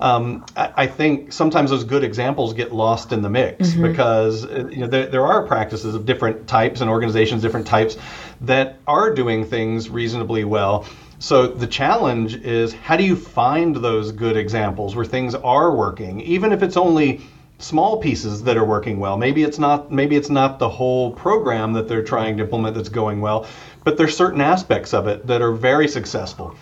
um, 0.00 0.46
I, 0.56 0.72
I 0.76 0.86
think 0.86 1.32
sometimes 1.32 1.70
those 1.70 1.84
good 1.84 2.04
examples 2.04 2.54
get 2.54 2.72
lost 2.72 3.12
in 3.12 3.22
the 3.22 3.28
mix 3.28 3.74
because 3.74 4.44
uh, 4.46 4.68
you 4.70 4.78
know 4.78 4.86
there, 4.86 5.06
there 5.06 5.26
are 5.26 5.46
practices 5.46 5.94
of 5.94 6.06
different 6.06 6.48
types 6.48 6.80
and 6.80 6.88
organizations, 6.88 7.42
different 7.42 7.66
types 7.66 7.96
that 8.40 8.78
are 8.86 9.14
doing 9.14 9.44
things 9.44 9.90
reasonably 9.90 10.44
well. 10.44 10.86
So 11.22 11.46
the 11.46 11.66
challenge 11.66 12.36
is 12.36 12.72
how 12.72 12.96
do 12.96 13.04
you 13.04 13.14
find 13.14 13.76
those 13.76 14.10
good 14.10 14.38
examples 14.38 14.96
where 14.96 15.04
things 15.04 15.34
are 15.34 15.76
working, 15.76 16.22
even 16.22 16.50
if 16.50 16.62
it's 16.62 16.78
only 16.78 17.20
small 17.58 17.98
pieces 17.98 18.42
that 18.44 18.56
are 18.56 18.64
working 18.64 18.98
well. 18.98 19.18
Maybe 19.18 19.42
it's 19.42 19.58
not 19.58 19.92
maybe 19.92 20.16
it's 20.16 20.30
not 20.30 20.58
the 20.58 20.70
whole 20.70 21.12
program 21.12 21.74
that 21.74 21.88
they're 21.88 22.02
trying 22.02 22.38
to 22.38 22.44
implement 22.44 22.74
that's 22.74 22.88
going 22.88 23.20
well, 23.20 23.46
but 23.84 23.98
there's 23.98 24.16
certain 24.16 24.40
aspects 24.40 24.94
of 24.94 25.06
it 25.08 25.26
that 25.26 25.42
are 25.42 25.52
very 25.52 25.88
successful 25.88 26.56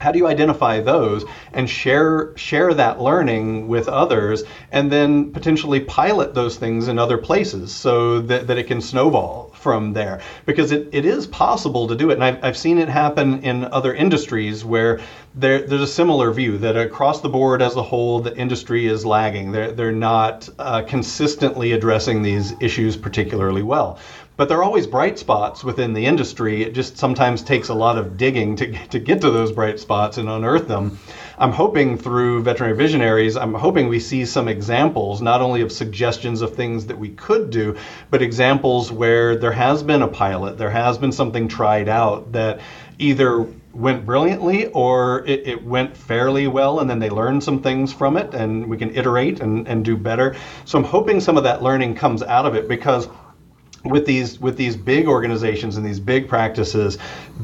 how 0.00 0.12
do 0.12 0.18
you 0.18 0.26
identify 0.26 0.80
those 0.80 1.24
and 1.54 1.70
share 1.70 2.36
share 2.36 2.74
that 2.74 3.00
learning 3.00 3.68
with 3.68 3.88
others 3.88 4.42
and 4.70 4.90
then 4.92 5.32
potentially 5.32 5.80
pilot 5.80 6.34
those 6.34 6.56
things 6.56 6.88
in 6.88 6.98
other 6.98 7.16
places 7.16 7.72
so 7.72 8.20
that, 8.20 8.46
that 8.46 8.58
it 8.58 8.64
can 8.64 8.80
snowball 8.80 9.53
from 9.64 9.94
there. 9.94 10.20
Because 10.44 10.72
it, 10.72 10.90
it 10.92 11.06
is 11.06 11.26
possible 11.26 11.88
to 11.88 11.96
do 11.96 12.10
it 12.10 12.14
and 12.14 12.24
I've, 12.24 12.44
I've 12.44 12.56
seen 12.56 12.76
it 12.76 12.90
happen 12.90 13.42
in 13.42 13.64
other 13.64 13.94
industries 13.94 14.62
where 14.62 15.00
there, 15.34 15.66
there's 15.66 15.80
a 15.80 15.86
similar 15.86 16.30
view 16.32 16.58
that 16.58 16.76
across 16.76 17.22
the 17.22 17.30
board 17.30 17.62
as 17.62 17.74
a 17.74 17.82
whole 17.82 18.20
the 18.20 18.36
industry 18.36 18.86
is 18.86 19.06
lagging. 19.06 19.52
They're, 19.52 19.72
they're 19.72 19.90
not 19.90 20.46
uh, 20.58 20.82
consistently 20.82 21.72
addressing 21.72 22.20
these 22.20 22.52
issues 22.60 22.94
particularly 22.94 23.62
well 23.62 23.98
but 24.36 24.48
there 24.48 24.58
are 24.58 24.64
always 24.64 24.86
bright 24.86 25.18
spots 25.18 25.62
within 25.62 25.92
the 25.92 26.06
industry. 26.06 26.62
It 26.62 26.74
just 26.74 26.98
sometimes 26.98 27.42
takes 27.42 27.68
a 27.68 27.74
lot 27.74 27.98
of 27.98 28.16
digging 28.16 28.56
to, 28.56 28.86
to 28.88 28.98
get 28.98 29.20
to 29.20 29.30
those 29.30 29.52
bright 29.52 29.78
spots 29.78 30.18
and 30.18 30.28
unearth 30.28 30.66
them. 30.66 30.98
I'm 31.38 31.52
hoping 31.52 31.98
through 31.98 32.42
Veterinary 32.42 32.76
Visionaries, 32.76 33.36
I'm 33.36 33.54
hoping 33.54 33.88
we 33.88 34.00
see 34.00 34.24
some 34.24 34.48
examples, 34.48 35.22
not 35.22 35.40
only 35.40 35.60
of 35.60 35.70
suggestions 35.70 36.42
of 36.42 36.54
things 36.54 36.86
that 36.86 36.98
we 36.98 37.10
could 37.10 37.50
do, 37.50 37.76
but 38.10 38.22
examples 38.22 38.90
where 38.90 39.36
there 39.36 39.52
has 39.52 39.82
been 39.82 40.02
a 40.02 40.08
pilot, 40.08 40.58
there 40.58 40.70
has 40.70 40.98
been 40.98 41.12
something 41.12 41.48
tried 41.48 41.88
out 41.88 42.32
that 42.32 42.60
either 42.98 43.46
went 43.72 44.06
brilliantly 44.06 44.66
or 44.66 45.26
it, 45.26 45.48
it, 45.48 45.64
went 45.64 45.96
fairly 45.96 46.46
well 46.46 46.78
and 46.78 46.88
then 46.88 47.00
they 47.00 47.10
learned 47.10 47.42
some 47.42 47.60
things 47.60 47.92
from 47.92 48.16
it 48.16 48.32
and 48.32 48.68
we 48.68 48.76
can 48.76 48.94
iterate 48.94 49.40
and, 49.40 49.66
and 49.66 49.84
do 49.84 49.96
better. 49.96 50.36
So 50.64 50.78
I'm 50.78 50.84
hoping 50.84 51.20
some 51.20 51.36
of 51.36 51.42
that 51.42 51.60
learning 51.60 51.96
comes 51.96 52.22
out 52.22 52.46
of 52.46 52.54
it 52.54 52.68
because 52.68 53.08
with 53.84 54.06
these 54.06 54.40
with 54.40 54.56
these 54.56 54.76
big 54.76 55.06
organizations 55.06 55.76
and 55.76 55.84
these 55.84 56.00
big 56.00 56.26
practices 56.28 56.96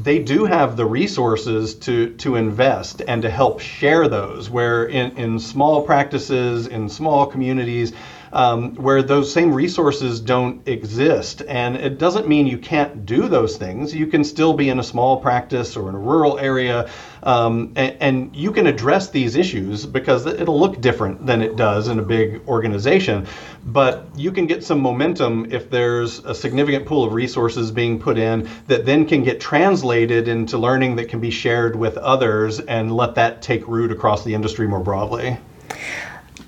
they 0.03 0.17
do 0.17 0.45
have 0.45 0.75
the 0.75 0.85
resources 0.85 1.75
to 1.75 2.09
to 2.15 2.35
invest 2.35 3.01
and 3.07 3.21
to 3.21 3.29
help 3.29 3.59
share 3.59 4.07
those 4.07 4.49
where 4.49 4.85
in, 4.85 5.15
in 5.17 5.39
small 5.39 5.85
practices 5.85 6.67
in 6.67 6.89
small 6.89 7.25
communities 7.27 7.93
um, 8.33 8.75
where 8.75 9.01
those 9.03 9.31
same 9.31 9.53
resources 9.53 10.19
don't 10.19 10.67
exist. 10.67 11.41
And 11.47 11.75
it 11.75 11.97
doesn't 11.97 12.27
mean 12.27 12.47
you 12.47 12.57
can't 12.57 13.05
do 13.05 13.27
those 13.27 13.57
things. 13.57 13.93
You 13.93 14.07
can 14.07 14.23
still 14.23 14.53
be 14.53 14.69
in 14.69 14.79
a 14.79 14.83
small 14.83 15.17
practice 15.17 15.75
or 15.75 15.89
in 15.89 15.95
a 15.95 15.99
rural 15.99 16.39
area, 16.39 16.89
um, 17.23 17.73
and, 17.75 17.97
and, 17.99 18.35
you 18.35 18.51
can 18.51 18.65
address 18.65 19.09
these 19.09 19.35
issues 19.35 19.85
because 19.85 20.25
it'll 20.25 20.59
look 20.59 20.81
different 20.81 21.25
than 21.25 21.41
it 21.41 21.55
does 21.55 21.87
in 21.87 21.99
a 21.99 22.01
big 22.01 22.41
organization. 22.47 23.27
But 23.65 24.07
you 24.15 24.31
can 24.31 24.47
get 24.47 24.63
some 24.63 24.79
momentum 24.79 25.51
if 25.51 25.69
there's 25.69 26.19
a 26.19 26.33
significant 26.33 26.85
pool 26.85 27.03
of 27.03 27.13
resources 27.13 27.69
being 27.71 27.99
put 27.99 28.17
in 28.17 28.49
that 28.67 28.85
then 28.85 29.05
can 29.05 29.23
get 29.23 29.39
translated 29.39 30.27
into 30.27 30.57
learning 30.57 30.95
that 30.95 31.09
can 31.09 31.19
be 31.19 31.29
shared 31.29 31.75
with 31.75 31.97
others 31.97 32.59
and 32.59 32.95
let 32.95 33.15
that 33.15 33.41
take 33.41 33.67
root 33.67 33.91
across 33.91 34.23
the 34.23 34.33
industry 34.33 34.67
more 34.67 34.79
broadly. 34.79 35.37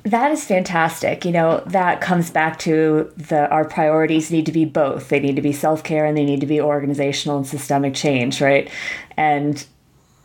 That 0.03 0.31
is 0.31 0.43
fantastic. 0.43 1.23
You 1.23 1.31
know, 1.31 1.63
that 1.67 2.01
comes 2.01 2.29
back 2.29 2.59
to 2.59 3.11
the 3.15 3.49
our 3.49 3.63
priorities 3.63 4.31
need 4.31 4.45
to 4.47 4.51
be 4.51 4.65
both. 4.65 5.07
They 5.07 5.19
need 5.19 5.37
to 5.37 5.41
be 5.41 5.53
self-care 5.53 6.05
and 6.05 6.17
they 6.17 6.25
need 6.25 6.41
to 6.41 6.45
be 6.45 6.59
organizational 6.59 7.37
and 7.37 7.47
systemic 7.47 7.93
change, 7.93 8.41
right? 8.41 8.69
And 9.15 9.65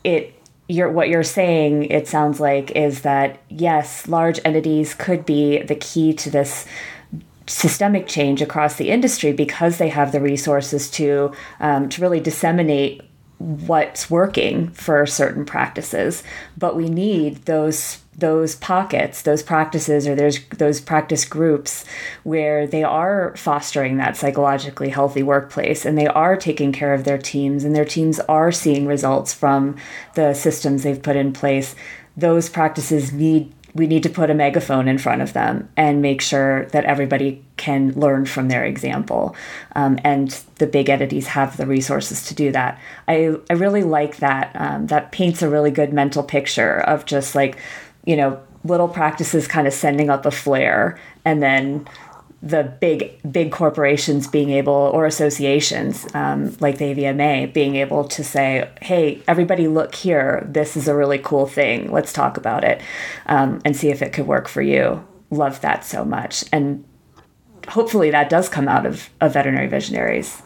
it 0.02 0.34
you're 0.66 0.90
what 0.90 1.08
you're 1.08 1.22
saying 1.22 1.84
it 1.84 2.08
sounds 2.08 2.40
like 2.40 2.72
is 2.72 3.02
that 3.02 3.40
yes, 3.48 4.08
large 4.08 4.40
entities 4.44 4.94
could 4.94 5.24
be 5.24 5.62
the 5.62 5.76
key 5.76 6.12
to 6.12 6.30
this 6.30 6.66
systemic 7.46 8.06
change 8.06 8.42
across 8.42 8.76
the 8.76 8.90
industry 8.90 9.32
because 9.32 9.78
they 9.78 9.88
have 9.88 10.12
the 10.12 10.20
resources 10.20 10.90
to 10.90 11.32
um, 11.60 11.88
to 11.88 12.02
really 12.02 12.20
disseminate 12.20 13.02
what's 13.38 14.10
working 14.10 14.68
for 14.70 15.06
certain 15.06 15.44
practices. 15.44 16.22
But 16.56 16.76
we 16.76 16.88
need 16.88 17.44
those 17.44 17.98
those 18.18 18.56
pockets, 18.56 19.22
those 19.22 19.44
practices, 19.44 20.08
or 20.08 20.16
there's 20.16 20.44
those 20.48 20.80
practice 20.80 21.24
groups 21.24 21.84
where 22.24 22.66
they 22.66 22.82
are 22.82 23.32
fostering 23.36 23.96
that 23.96 24.16
psychologically 24.16 24.88
healthy 24.88 25.22
workplace 25.22 25.86
and 25.86 25.96
they 25.96 26.08
are 26.08 26.36
taking 26.36 26.72
care 26.72 26.92
of 26.92 27.04
their 27.04 27.18
teams 27.18 27.62
and 27.62 27.76
their 27.76 27.84
teams 27.84 28.18
are 28.20 28.50
seeing 28.50 28.88
results 28.88 29.32
from 29.32 29.76
the 30.14 30.34
systems 30.34 30.82
they've 30.82 31.02
put 31.02 31.14
in 31.14 31.32
place. 31.32 31.76
Those 32.16 32.48
practices 32.48 33.12
need 33.12 33.52
we 33.74 33.86
need 33.86 34.02
to 34.02 34.10
put 34.10 34.30
a 34.30 34.34
megaphone 34.34 34.88
in 34.88 34.98
front 34.98 35.22
of 35.22 35.32
them 35.32 35.68
and 35.76 36.02
make 36.02 36.20
sure 36.20 36.66
that 36.66 36.84
everybody 36.86 37.44
can 37.58 37.92
learn 37.92 38.24
from 38.24 38.48
their 38.48 38.64
example. 38.64 39.36
Um, 39.74 39.98
and 40.04 40.30
the 40.56 40.66
big 40.66 40.88
entities 40.88 41.26
have 41.28 41.56
the 41.56 41.66
resources 41.66 42.26
to 42.28 42.34
do 42.34 42.52
that. 42.52 42.80
I, 43.06 43.36
I 43.50 43.54
really 43.54 43.82
like 43.82 44.16
that. 44.18 44.52
Um, 44.54 44.86
that 44.86 45.12
paints 45.12 45.42
a 45.42 45.48
really 45.48 45.70
good 45.70 45.92
mental 45.92 46.22
picture 46.22 46.78
of 46.80 47.04
just 47.04 47.34
like 47.34 47.58
you 48.08 48.16
know, 48.16 48.40
little 48.64 48.88
practices 48.88 49.46
kind 49.46 49.66
of 49.66 49.74
sending 49.74 50.08
up 50.08 50.24
a 50.24 50.30
flare 50.30 50.98
and 51.26 51.42
then 51.42 51.86
the 52.40 52.62
big 52.80 53.20
big 53.30 53.50
corporations 53.50 54.28
being 54.28 54.50
able 54.50 54.72
or 54.72 55.04
associations 55.06 56.06
um, 56.14 56.56
like 56.60 56.78
the 56.78 56.94
AVMA 56.94 57.52
being 57.52 57.76
able 57.76 58.04
to 58.04 58.24
say, 58.24 58.70
"Hey, 58.80 59.20
everybody, 59.28 59.68
look 59.68 59.94
here! 59.94 60.46
This 60.48 60.76
is 60.76 60.88
a 60.88 60.94
really 60.94 61.18
cool 61.18 61.46
thing. 61.46 61.92
Let's 61.92 62.12
talk 62.12 62.36
about 62.36 62.64
it 62.64 62.80
um, 63.26 63.60
and 63.64 63.76
see 63.76 63.90
if 63.90 64.00
it 64.00 64.12
could 64.12 64.26
work 64.26 64.48
for 64.48 64.62
you." 64.62 65.04
Love 65.30 65.60
that 65.60 65.84
so 65.84 66.04
much, 66.04 66.44
and 66.52 66.84
hopefully 67.68 68.10
that 68.10 68.28
does 68.28 68.48
come 68.48 68.68
out 68.68 68.86
of, 68.86 69.08
of 69.20 69.32
veterinary 69.32 69.68
visionaries. 69.68 70.42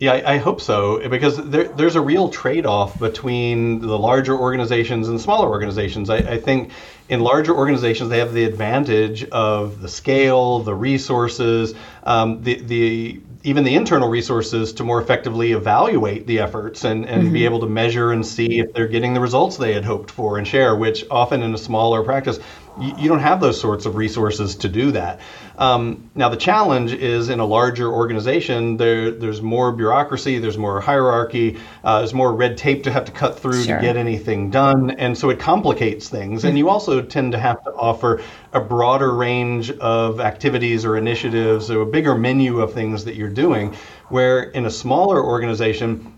Yeah, 0.00 0.12
I, 0.12 0.34
I, 0.34 0.36
hope 0.38 0.60
so 0.60 1.08
because 1.08 1.44
there, 1.50 1.64
there's 1.64 1.96
a 1.96 2.00
real 2.00 2.28
trade-off 2.28 3.00
between 3.00 3.80
the 3.80 3.98
larger 3.98 4.38
organizations 4.38 5.08
and 5.08 5.20
smaller 5.20 5.48
organizations. 5.48 6.08
I, 6.08 6.18
I, 6.18 6.38
think 6.38 6.70
in 7.08 7.18
larger 7.18 7.52
organizations 7.52 8.08
they 8.08 8.20
have 8.20 8.32
the 8.32 8.44
advantage 8.44 9.24
of 9.24 9.80
the 9.80 9.88
scale, 9.88 10.60
the 10.60 10.74
resources, 10.74 11.74
um, 12.04 12.44
the 12.44 12.60
the 12.60 13.20
even 13.42 13.64
the 13.64 13.74
internal 13.74 14.08
resources 14.08 14.72
to 14.74 14.84
more 14.84 15.00
effectively 15.00 15.52
evaluate 15.52 16.28
the 16.28 16.40
efforts 16.40 16.84
and, 16.84 17.04
and 17.04 17.24
mm-hmm. 17.24 17.32
be 17.32 17.44
able 17.44 17.60
to 17.60 17.68
measure 17.68 18.12
and 18.12 18.24
see 18.24 18.60
if 18.60 18.72
they're 18.72 18.88
getting 18.88 19.14
the 19.14 19.20
results 19.20 19.56
they 19.56 19.72
had 19.72 19.84
hoped 19.84 20.12
for 20.12 20.38
and 20.38 20.46
share, 20.46 20.76
which 20.76 21.04
often 21.10 21.42
in 21.42 21.54
a 21.54 21.58
smaller 21.58 22.04
practice 22.04 22.38
you, 22.80 22.94
you 22.98 23.08
don't 23.08 23.20
have 23.20 23.40
those 23.40 23.60
sorts 23.60 23.86
of 23.86 23.96
resources 23.96 24.56
to 24.56 24.68
do 24.68 24.92
that. 24.92 25.20
Um, 25.56 26.10
now, 26.14 26.28
the 26.28 26.36
challenge 26.36 26.92
is 26.92 27.28
in 27.28 27.40
a 27.40 27.44
larger 27.44 27.90
organization, 27.92 28.76
there, 28.76 29.10
there's 29.10 29.42
more 29.42 29.72
bureaucracy, 29.72 30.38
there's 30.38 30.56
more 30.56 30.80
hierarchy, 30.80 31.58
uh, 31.82 31.98
there's 31.98 32.14
more 32.14 32.32
red 32.32 32.56
tape 32.56 32.84
to 32.84 32.92
have 32.92 33.06
to 33.06 33.12
cut 33.12 33.40
through 33.40 33.64
sure. 33.64 33.76
to 33.76 33.82
get 33.82 33.96
anything 33.96 34.50
done. 34.50 34.90
And 34.92 35.18
so 35.18 35.30
it 35.30 35.40
complicates 35.40 36.08
things. 36.08 36.44
And 36.44 36.56
you 36.56 36.68
also 36.68 37.02
tend 37.02 37.32
to 37.32 37.38
have 37.38 37.62
to 37.64 37.72
offer 37.72 38.22
a 38.52 38.60
broader 38.60 39.12
range 39.12 39.70
of 39.72 40.20
activities 40.20 40.84
or 40.84 40.96
initiatives 40.96 41.70
or 41.70 41.82
a 41.82 41.86
bigger 41.86 42.14
menu 42.14 42.60
of 42.60 42.72
things 42.72 43.04
that 43.04 43.16
you're 43.16 43.28
doing. 43.28 43.74
Where 44.08 44.42
in 44.42 44.64
a 44.64 44.70
smaller 44.70 45.22
organization, 45.22 46.14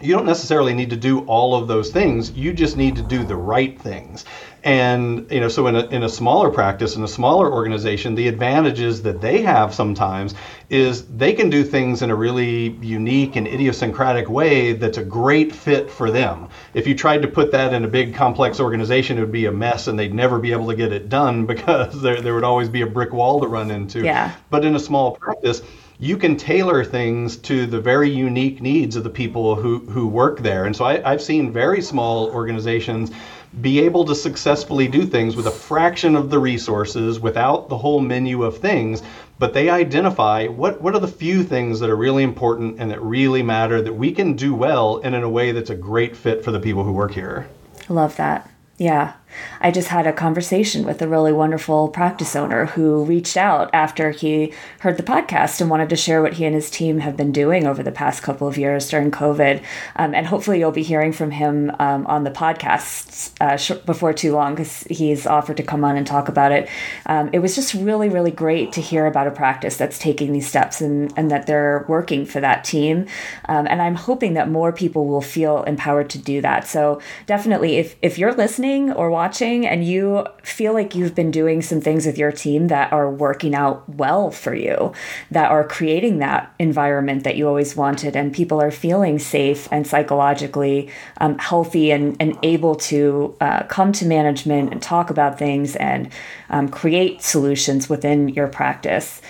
you 0.00 0.12
don't 0.12 0.26
necessarily 0.26 0.74
need 0.74 0.90
to 0.90 0.96
do 0.96 1.20
all 1.20 1.54
of 1.54 1.68
those 1.68 1.90
things. 1.90 2.30
You 2.32 2.52
just 2.52 2.76
need 2.76 2.96
to 2.96 3.02
do 3.02 3.24
the 3.24 3.36
right 3.36 3.80
things. 3.80 4.24
And 4.64 5.30
you 5.30 5.40
know, 5.40 5.48
so 5.48 5.66
in 5.66 5.76
a, 5.76 5.86
in 5.88 6.02
a 6.04 6.08
smaller 6.08 6.48
practice, 6.48 6.96
in 6.96 7.04
a 7.04 7.08
smaller 7.08 7.52
organization, 7.52 8.14
the 8.14 8.28
advantages 8.28 9.02
that 9.02 9.20
they 9.20 9.42
have 9.42 9.74
sometimes 9.74 10.34
is 10.70 11.06
they 11.06 11.34
can 11.34 11.50
do 11.50 11.62
things 11.62 12.00
in 12.00 12.10
a 12.10 12.14
really 12.14 12.70
unique 12.80 13.36
and 13.36 13.46
idiosyncratic 13.46 14.30
way 14.30 14.72
that's 14.72 14.96
a 14.96 15.04
great 15.04 15.54
fit 15.54 15.90
for 15.90 16.10
them. 16.10 16.48
If 16.72 16.86
you 16.86 16.94
tried 16.94 17.20
to 17.22 17.28
put 17.28 17.52
that 17.52 17.74
in 17.74 17.84
a 17.84 17.88
big 17.88 18.14
complex 18.14 18.58
organization, 18.58 19.18
it 19.18 19.20
would 19.20 19.30
be 19.30 19.44
a 19.44 19.52
mess 19.52 19.86
and 19.86 19.98
they'd 19.98 20.14
never 20.14 20.38
be 20.38 20.52
able 20.52 20.68
to 20.68 20.74
get 20.74 20.92
it 20.92 21.10
done 21.10 21.44
because 21.54 22.00
there, 22.00 22.22
there 22.22 22.34
would 22.34 22.42
always 22.42 22.70
be 22.70 22.80
a 22.80 22.86
brick 22.86 23.12
wall 23.12 23.42
to 23.42 23.46
run 23.46 23.70
into. 23.70 24.02
Yeah. 24.02 24.34
But 24.48 24.64
in 24.64 24.74
a 24.74 24.80
small 24.80 25.12
practice, 25.12 25.60
you 25.98 26.16
can 26.16 26.36
tailor 26.36 26.84
things 26.84 27.36
to 27.36 27.66
the 27.66 27.80
very 27.80 28.10
unique 28.10 28.60
needs 28.60 28.96
of 28.96 29.04
the 29.04 29.10
people 29.10 29.54
who, 29.54 29.78
who 29.80 30.06
work 30.06 30.40
there. 30.40 30.64
And 30.64 30.74
so 30.74 30.84
I, 30.84 31.12
I've 31.12 31.22
seen 31.22 31.52
very 31.52 31.82
small 31.82 32.30
organizations 32.30 33.12
be 33.60 33.80
able 33.80 34.04
to 34.04 34.14
successfully 34.14 34.88
do 34.88 35.06
things 35.06 35.36
with 35.36 35.46
a 35.46 35.50
fraction 35.50 36.16
of 36.16 36.30
the 36.30 36.38
resources 36.38 37.20
without 37.20 37.68
the 37.68 37.76
whole 37.76 38.00
menu 38.00 38.42
of 38.42 38.58
things 38.58 39.02
but 39.38 39.52
they 39.52 39.68
identify 39.68 40.46
what, 40.46 40.80
what 40.80 40.94
are 40.94 41.00
the 41.00 41.08
few 41.08 41.42
things 41.42 41.80
that 41.80 41.90
are 41.90 41.96
really 41.96 42.22
important 42.22 42.78
and 42.78 42.90
that 42.90 43.02
really 43.02 43.42
matter 43.42 43.82
that 43.82 43.92
we 43.92 44.12
can 44.12 44.34
do 44.34 44.54
well 44.54 45.00
and 45.02 45.14
in 45.14 45.22
a 45.22 45.28
way 45.28 45.52
that's 45.52 45.70
a 45.70 45.74
great 45.74 46.16
fit 46.16 46.44
for 46.44 46.52
the 46.52 46.60
people 46.60 46.84
who 46.84 46.92
work 46.92 47.12
here. 47.12 47.48
I 47.88 47.92
love 47.92 48.16
that. 48.16 48.48
Yeah 48.78 49.14
I 49.60 49.70
just 49.70 49.88
had 49.88 50.06
a 50.06 50.12
conversation 50.12 50.84
with 50.84 51.00
a 51.02 51.08
really 51.08 51.32
wonderful 51.32 51.88
practice 51.88 52.36
owner 52.36 52.66
who 52.66 53.04
reached 53.04 53.36
out 53.36 53.70
after 53.72 54.10
he 54.10 54.52
heard 54.80 54.96
the 54.96 55.02
podcast 55.02 55.60
and 55.60 55.70
wanted 55.70 55.88
to 55.90 55.96
share 55.96 56.22
what 56.22 56.34
he 56.34 56.44
and 56.44 56.54
his 56.54 56.70
team 56.70 57.00
have 57.00 57.16
been 57.16 57.32
doing 57.32 57.66
over 57.66 57.82
the 57.82 57.92
past 57.92 58.22
couple 58.22 58.46
of 58.46 58.58
years 58.58 58.88
during 58.88 59.10
COVID. 59.10 59.62
Um, 59.96 60.14
and 60.14 60.26
hopefully, 60.26 60.58
you'll 60.58 60.72
be 60.72 60.82
hearing 60.82 61.12
from 61.12 61.30
him 61.30 61.72
um, 61.78 62.06
on 62.06 62.24
the 62.24 62.30
podcast 62.30 63.32
uh, 63.40 63.56
sh- 63.56 63.72
before 63.86 64.12
too 64.12 64.32
long 64.32 64.54
because 64.54 64.82
he's 64.90 65.26
offered 65.26 65.56
to 65.56 65.62
come 65.62 65.84
on 65.84 65.96
and 65.96 66.06
talk 66.06 66.28
about 66.28 66.52
it. 66.52 66.68
Um, 67.06 67.30
it 67.32 67.40
was 67.40 67.54
just 67.54 67.74
really, 67.74 68.08
really 68.08 68.30
great 68.30 68.72
to 68.72 68.80
hear 68.80 69.06
about 69.06 69.26
a 69.26 69.30
practice 69.30 69.76
that's 69.76 69.98
taking 69.98 70.32
these 70.32 70.46
steps 70.46 70.80
and, 70.80 71.12
and 71.16 71.30
that 71.30 71.46
they're 71.46 71.84
working 71.88 72.26
for 72.26 72.40
that 72.40 72.64
team. 72.64 73.06
Um, 73.48 73.66
and 73.68 73.80
I'm 73.80 73.94
hoping 73.94 74.34
that 74.34 74.50
more 74.50 74.72
people 74.72 75.06
will 75.06 75.20
feel 75.20 75.62
empowered 75.64 76.10
to 76.10 76.18
do 76.18 76.40
that. 76.40 76.66
So, 76.66 77.00
definitely, 77.26 77.76
if, 77.76 77.96
if 78.02 78.18
you're 78.18 78.34
listening 78.34 78.92
or 78.92 79.10
watching 79.10 79.23
and 79.66 79.84
you 79.84 80.26
feel 80.42 80.72
like 80.72 80.94
you've 80.94 81.14
been 81.14 81.30
doing 81.30 81.62
some 81.62 81.80
things 81.80 82.06
with 82.06 82.18
your 82.18 82.32
team 82.32 82.68
that 82.68 82.92
are 82.92 83.10
working 83.10 83.54
out 83.54 83.88
well 83.88 84.30
for 84.30 84.54
you, 84.54 84.92
that 85.30 85.50
are 85.50 85.66
creating 85.66 86.18
that 86.18 86.54
environment 86.58 87.24
that 87.24 87.36
you 87.36 87.48
always 87.48 87.76
wanted, 87.76 88.16
and 88.16 88.34
people 88.34 88.60
are 88.60 88.70
feeling 88.70 89.18
safe 89.18 89.68
and 89.70 89.86
psychologically 89.86 90.90
um, 91.20 91.38
healthy 91.38 91.90
and, 91.90 92.16
and 92.20 92.38
able 92.42 92.74
to 92.74 93.36
uh, 93.40 93.62
come 93.64 93.92
to 93.92 94.04
management 94.04 94.72
and 94.72 94.82
talk 94.82 95.10
about 95.10 95.38
things 95.38 95.76
and 95.76 96.10
um, 96.50 96.68
create 96.68 97.22
solutions 97.22 97.88
within 97.88 98.28
your 98.28 98.48
practice 98.48 99.20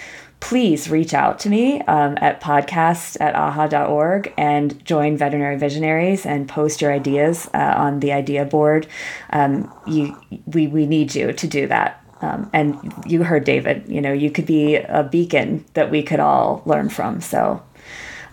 please 0.45 0.90
reach 0.90 1.14
out 1.14 1.38
to 1.38 1.49
me 1.49 1.80
um, 1.82 2.18
at 2.20 2.38
podcast 2.38 3.16
at 3.18 3.34
aaha.org 3.34 4.30
and 4.36 4.84
join 4.84 5.16
Veterinary 5.16 5.57
Visionaries 5.57 6.26
and 6.26 6.47
post 6.47 6.82
your 6.82 6.92
ideas 6.92 7.49
uh, 7.55 7.72
on 7.78 8.01
the 8.01 8.12
idea 8.12 8.45
board. 8.45 8.86
Um, 9.30 9.72
you, 9.86 10.14
we, 10.45 10.66
we 10.66 10.84
need 10.84 11.14
you 11.14 11.32
to 11.32 11.47
do 11.47 11.66
that. 11.68 12.05
Um, 12.20 12.51
and 12.53 12.92
you 13.07 13.22
heard 13.22 13.45
David, 13.45 13.88
you 13.88 14.03
know, 14.03 14.12
you 14.12 14.30
could 14.30 14.45
be 14.45 14.76
a 14.76 15.03
beacon 15.03 15.64
that 15.72 15.90
we 15.90 16.03
could 16.03 16.20
all 16.20 16.61
learn 16.66 16.90
from. 16.90 17.22
So 17.22 17.62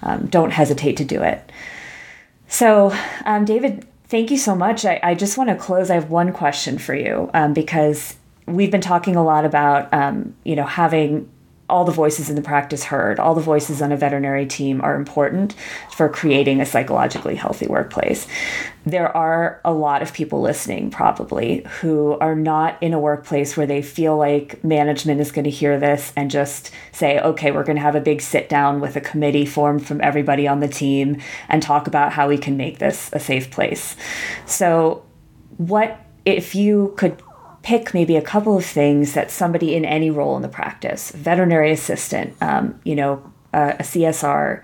um, 0.03 0.26
don't 0.26 0.51
hesitate 0.51 0.97
to 0.97 1.05
do 1.05 1.24
it. 1.24 1.49
So, 2.49 2.93
um, 3.24 3.45
David, 3.45 3.88
thank 4.09 4.32
you 4.32 4.38
so 4.38 4.53
much. 4.53 4.84
I, 4.84 4.99
I 5.01 5.16
just 5.16 5.38
want 5.38 5.49
to 5.49 5.55
close. 5.55 5.89
I 5.89 5.93
have 5.93 6.09
one 6.09 6.34
question 6.34 6.78
for 6.78 6.93
you 6.93 7.32
um, 7.34 7.53
because 7.53 8.18
we've 8.47 8.70
been 8.70 8.82
talking 8.82 9.16
a 9.16 9.24
lot 9.24 9.45
about, 9.45 9.93
you 10.43 10.57
know, 10.57 10.66
having 10.66 11.30
all 11.72 11.86
the 11.86 11.91
voices 11.91 12.30
in 12.30 12.36
the 12.36 12.41
practice 12.41 12.84
heard, 12.84 13.19
all 13.19 13.34
the 13.34 13.41
voices 13.41 13.82
on 13.82 13.91
a 13.91 13.97
veterinary 13.97 14.45
team 14.45 14.82
are 14.82 14.95
important 14.95 15.55
for 15.91 16.09
creating 16.09 16.59
a 16.59 16.65
psychologically 16.65 17.36
healthy 17.36 17.65
workplace. 17.67 18.28
There 18.86 19.15
are 19.15 19.61
a 19.63 19.72
lot 19.72 20.01
of 20.01 20.11
people 20.11 20.41
listening, 20.41 20.91
probably, 20.91 21.65
who 21.80 22.17
are 22.19 22.36
not 22.36 22.82
in 22.82 22.93
a 22.93 22.99
workplace 22.99 23.55
where 23.55 23.67
they 23.67 23.82
feel 23.82 24.17
like 24.17 24.63
management 24.63 25.22
is 25.22 25.32
going 25.32 25.45
to 25.45 25.51
hear 25.51 25.80
this 25.80 26.11
and 26.15 26.30
just 26.30 26.72
say, 26.91 27.19
okay, 27.19 27.51
we're 27.51 27.63
going 27.63 27.78
to 27.78 27.82
have 27.82 27.95
a 27.95 28.01
big 28.01 28.22
sit 28.22 28.49
down 28.49 28.82
with 28.82 28.95
a 28.95 29.01
committee 29.01 29.45
formed 29.45 29.86
from 29.86 30.01
everybody 30.01 30.47
on 30.47 30.59
the 30.59 30.67
team 30.67 31.22
and 31.47 31.63
talk 31.63 31.88
about 31.88 32.11
how 32.11 32.28
we 32.28 32.38
can 32.38 32.57
make 32.57 32.80
this 32.80 33.09
a 33.13 33.19
safe 33.19 33.49
place. 33.49 33.95
So, 34.45 35.05
what 35.57 35.99
if 36.26 36.55
you 36.55 36.93
could 36.97 37.22
pick 37.64 37.93
maybe 37.93 38.16
a 38.16 38.22
couple 38.22 38.57
of 38.57 38.66
things 38.66 39.14
that 39.14 39.32
somebody 39.32 39.76
in 39.76 39.86
any 39.86 40.09
role 40.09 40.36
in 40.36 40.41
the 40.41 40.49
practice, 40.49 41.12
veterinary 41.12 41.72
assistant, 41.72 42.36
um, 42.41 42.80
you 42.84 42.95
know, 42.95 43.32
a 43.53 43.76
CSR, 43.80 44.64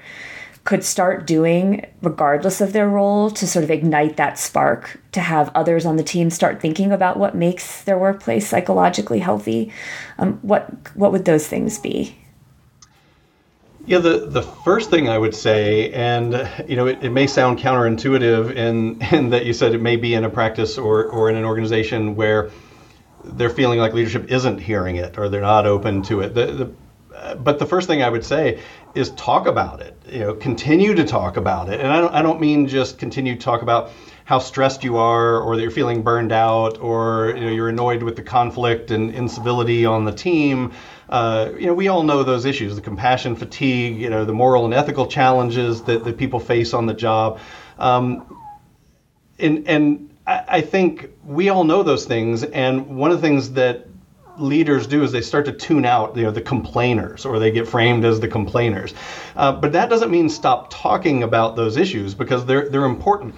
could 0.63 0.83
start 0.83 1.25
doing 1.25 1.85
regardless 2.01 2.59
of 2.59 2.73
their 2.73 2.89
role 2.89 3.31
to 3.31 3.47
sort 3.47 3.63
of 3.63 3.71
ignite 3.71 4.17
that 4.17 4.37
spark 4.37 4.99
to 5.13 5.21
have 5.21 5.49
others 5.55 5.85
on 5.85 5.95
the 5.95 6.03
team 6.03 6.29
start 6.29 6.59
thinking 6.59 6.91
about 6.91 7.17
what 7.17 7.33
makes 7.33 7.83
their 7.83 7.97
workplace 7.97 8.45
psychologically 8.49 9.19
healthy. 9.19 9.71
Um, 10.17 10.39
what 10.41 10.69
what 10.93 11.13
would 11.13 11.23
those 11.23 11.47
things 11.47 11.79
be? 11.79 12.17
Yeah, 13.85 13.99
the, 13.99 14.25
the 14.27 14.41
first 14.41 14.89
thing 14.89 15.07
I 15.07 15.17
would 15.17 15.33
say, 15.33 15.93
and 15.93 16.33
you 16.67 16.75
know, 16.75 16.87
it, 16.87 17.01
it 17.01 17.11
may 17.11 17.27
sound 17.27 17.59
counterintuitive 17.59 18.53
in, 18.53 19.01
in 19.13 19.29
that 19.29 19.45
you 19.45 19.53
said 19.53 19.73
it 19.73 19.81
may 19.81 19.95
be 19.95 20.13
in 20.13 20.25
a 20.25 20.29
practice 20.29 20.77
or, 20.77 21.05
or 21.05 21.29
in 21.29 21.37
an 21.37 21.45
organization 21.45 22.17
where 22.17 22.51
they're 23.35 23.49
feeling 23.49 23.79
like 23.79 23.93
leadership 23.93 24.31
isn't 24.31 24.59
hearing 24.59 24.95
it 24.95 25.17
or 25.17 25.29
they're 25.29 25.41
not 25.41 25.65
open 25.65 26.01
to 26.03 26.21
it. 26.21 26.33
The, 26.33 26.45
the, 26.45 26.71
but 27.35 27.59
the 27.59 27.65
first 27.65 27.87
thing 27.87 28.03
I 28.03 28.09
would 28.09 28.23
say 28.23 28.61
is 28.95 29.11
talk 29.11 29.47
about 29.47 29.81
it. 29.81 29.95
You 30.09 30.19
know, 30.19 30.33
continue 30.33 30.93
to 30.95 31.03
talk 31.03 31.37
about 31.37 31.69
it, 31.69 31.79
and 31.79 31.91
I 31.91 31.99
don't, 31.99 32.13
I 32.13 32.21
don't 32.21 32.39
mean 32.39 32.67
just 32.67 32.97
continue 32.97 33.35
to 33.35 33.41
talk 33.41 33.61
about 33.61 33.91
how 34.25 34.39
stressed 34.39 34.83
you 34.83 34.97
are, 34.97 35.39
or 35.39 35.55
that 35.55 35.61
you're 35.61 35.71
feeling 35.71 36.03
burned 36.03 36.31
out, 36.31 36.79
or 36.79 37.33
you 37.35 37.45
know 37.45 37.51
you're 37.51 37.69
annoyed 37.69 38.03
with 38.03 38.15
the 38.15 38.21
conflict 38.21 38.91
and 38.91 39.13
incivility 39.13 39.85
on 39.85 40.05
the 40.05 40.11
team. 40.11 40.73
Uh, 41.09 41.51
you 41.57 41.65
know, 41.65 41.73
we 41.73 41.87
all 41.87 42.03
know 42.03 42.23
those 42.23 42.45
issues: 42.45 42.75
the 42.75 42.81
compassion 42.81 43.35
fatigue, 43.35 43.97
you 43.97 44.09
know, 44.09 44.25
the 44.25 44.33
moral 44.33 44.65
and 44.65 44.73
ethical 44.73 45.07
challenges 45.07 45.81
that, 45.83 46.03
that 46.03 46.17
people 46.17 46.39
face 46.39 46.73
on 46.73 46.85
the 46.85 46.93
job. 46.93 47.39
Um, 47.77 48.37
and 49.39 49.67
and 49.67 50.09
I, 50.27 50.61
think 50.61 51.09
we 51.23 51.47
all 51.47 51.63
know 51.63 51.83
those 51.83 52.05
things, 52.05 52.43
and 52.43 52.85
one 52.87 53.11
of 53.11 53.21
the 53.21 53.27
things 53.27 53.51
that 53.53 53.87
leaders 54.37 54.85
do 54.85 55.01
is 55.01 55.11
they 55.11 55.21
start 55.21 55.45
to 55.45 55.53
tune 55.53 55.85
out 55.85 56.15
you 56.15 56.23
know 56.23 56.31
the 56.31 56.41
complainers 56.41 57.25
or 57.25 57.39
they 57.39 57.49
get 57.49 57.67
framed 57.67 58.03
as 58.03 58.19
the 58.19 58.27
complainers. 58.27 58.93
Uh, 59.35 59.53
but 59.53 59.71
that 59.71 59.89
doesn't 59.89 60.11
mean 60.11 60.29
stop 60.29 60.69
talking 60.69 61.23
about 61.23 61.55
those 61.55 61.77
issues 61.77 62.13
because 62.13 62.45
they're 62.45 62.69
they're 62.69 62.85
important. 62.85 63.35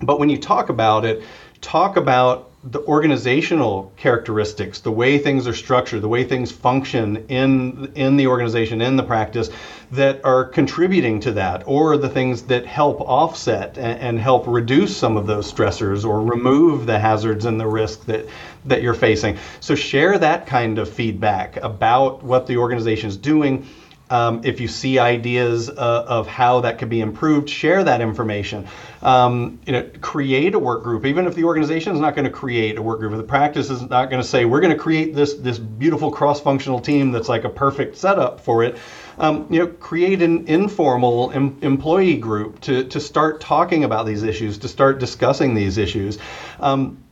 But 0.00 0.20
when 0.20 0.28
you 0.28 0.38
talk 0.38 0.68
about 0.68 1.04
it 1.04 1.22
talk 1.60 1.96
about 1.96 2.51
the 2.64 2.80
organizational 2.82 3.92
characteristics, 3.96 4.78
the 4.80 4.92
way 4.92 5.18
things 5.18 5.48
are 5.48 5.54
structured, 5.54 6.00
the 6.00 6.08
way 6.08 6.22
things 6.22 6.52
function 6.52 7.26
in 7.28 7.90
in 7.96 8.16
the 8.16 8.28
organization, 8.28 8.80
in 8.80 8.96
the 8.96 9.02
practice, 9.02 9.50
that 9.90 10.24
are 10.24 10.44
contributing 10.44 11.18
to 11.20 11.32
that, 11.32 11.64
or 11.66 11.96
the 11.96 12.08
things 12.08 12.42
that 12.42 12.64
help 12.64 13.00
offset 13.00 13.76
and, 13.78 13.98
and 14.00 14.18
help 14.20 14.46
reduce 14.46 14.96
some 14.96 15.16
of 15.16 15.26
those 15.26 15.52
stressors 15.52 16.04
or 16.04 16.22
remove 16.22 16.86
the 16.86 16.98
hazards 16.98 17.46
and 17.46 17.58
the 17.58 17.66
risk 17.66 18.06
that 18.06 18.26
that 18.64 18.80
you're 18.80 18.94
facing. 18.94 19.36
So 19.58 19.74
share 19.74 20.16
that 20.18 20.46
kind 20.46 20.78
of 20.78 20.88
feedback 20.88 21.56
about 21.56 22.22
what 22.22 22.46
the 22.46 22.58
organization 22.58 23.08
is 23.08 23.16
doing 23.16 23.66
um, 24.12 24.42
if 24.44 24.60
you 24.60 24.68
see 24.68 24.98
ideas 24.98 25.70
uh, 25.70 26.04
of 26.06 26.26
how 26.26 26.60
that 26.60 26.76
could 26.76 26.90
be 26.90 27.00
improved, 27.00 27.48
share 27.48 27.82
that 27.82 28.02
information. 28.02 28.68
Um, 29.00 29.58
you 29.66 29.72
know, 29.72 29.90
create 30.02 30.54
a 30.54 30.58
work 30.58 30.82
group. 30.82 31.06
Even 31.06 31.26
if 31.26 31.34
the 31.34 31.44
organization 31.44 31.94
is 31.94 32.00
not 32.00 32.14
going 32.14 32.26
to 32.26 32.30
create 32.30 32.76
a 32.76 32.82
work 32.82 32.98
group, 32.98 33.12
if 33.12 33.18
the 33.18 33.24
practice 33.24 33.70
is 33.70 33.80
not 33.80 34.10
going 34.10 34.20
to 34.20 34.28
say 34.28 34.44
we're 34.44 34.60
going 34.60 34.76
to 34.76 34.78
create 34.78 35.14
this 35.14 35.32
this 35.34 35.58
beautiful 35.58 36.10
cross-functional 36.10 36.78
team 36.78 37.10
that's 37.10 37.30
like 37.30 37.44
a 37.44 37.48
perfect 37.48 37.96
setup 37.96 38.38
for 38.38 38.62
it. 38.62 38.76
Um, 39.18 39.46
you 39.50 39.58
know, 39.60 39.66
create 39.66 40.20
an 40.20 40.46
informal 40.46 41.32
em- 41.32 41.58
employee 41.62 42.16
group 42.16 42.60
to 42.60 42.84
to 42.84 43.00
start 43.00 43.40
talking 43.40 43.84
about 43.84 44.04
these 44.04 44.22
issues, 44.22 44.58
to 44.58 44.68
start 44.68 44.98
discussing 44.98 45.54
these 45.54 45.78
issues. 45.78 46.18
Um, 46.60 47.02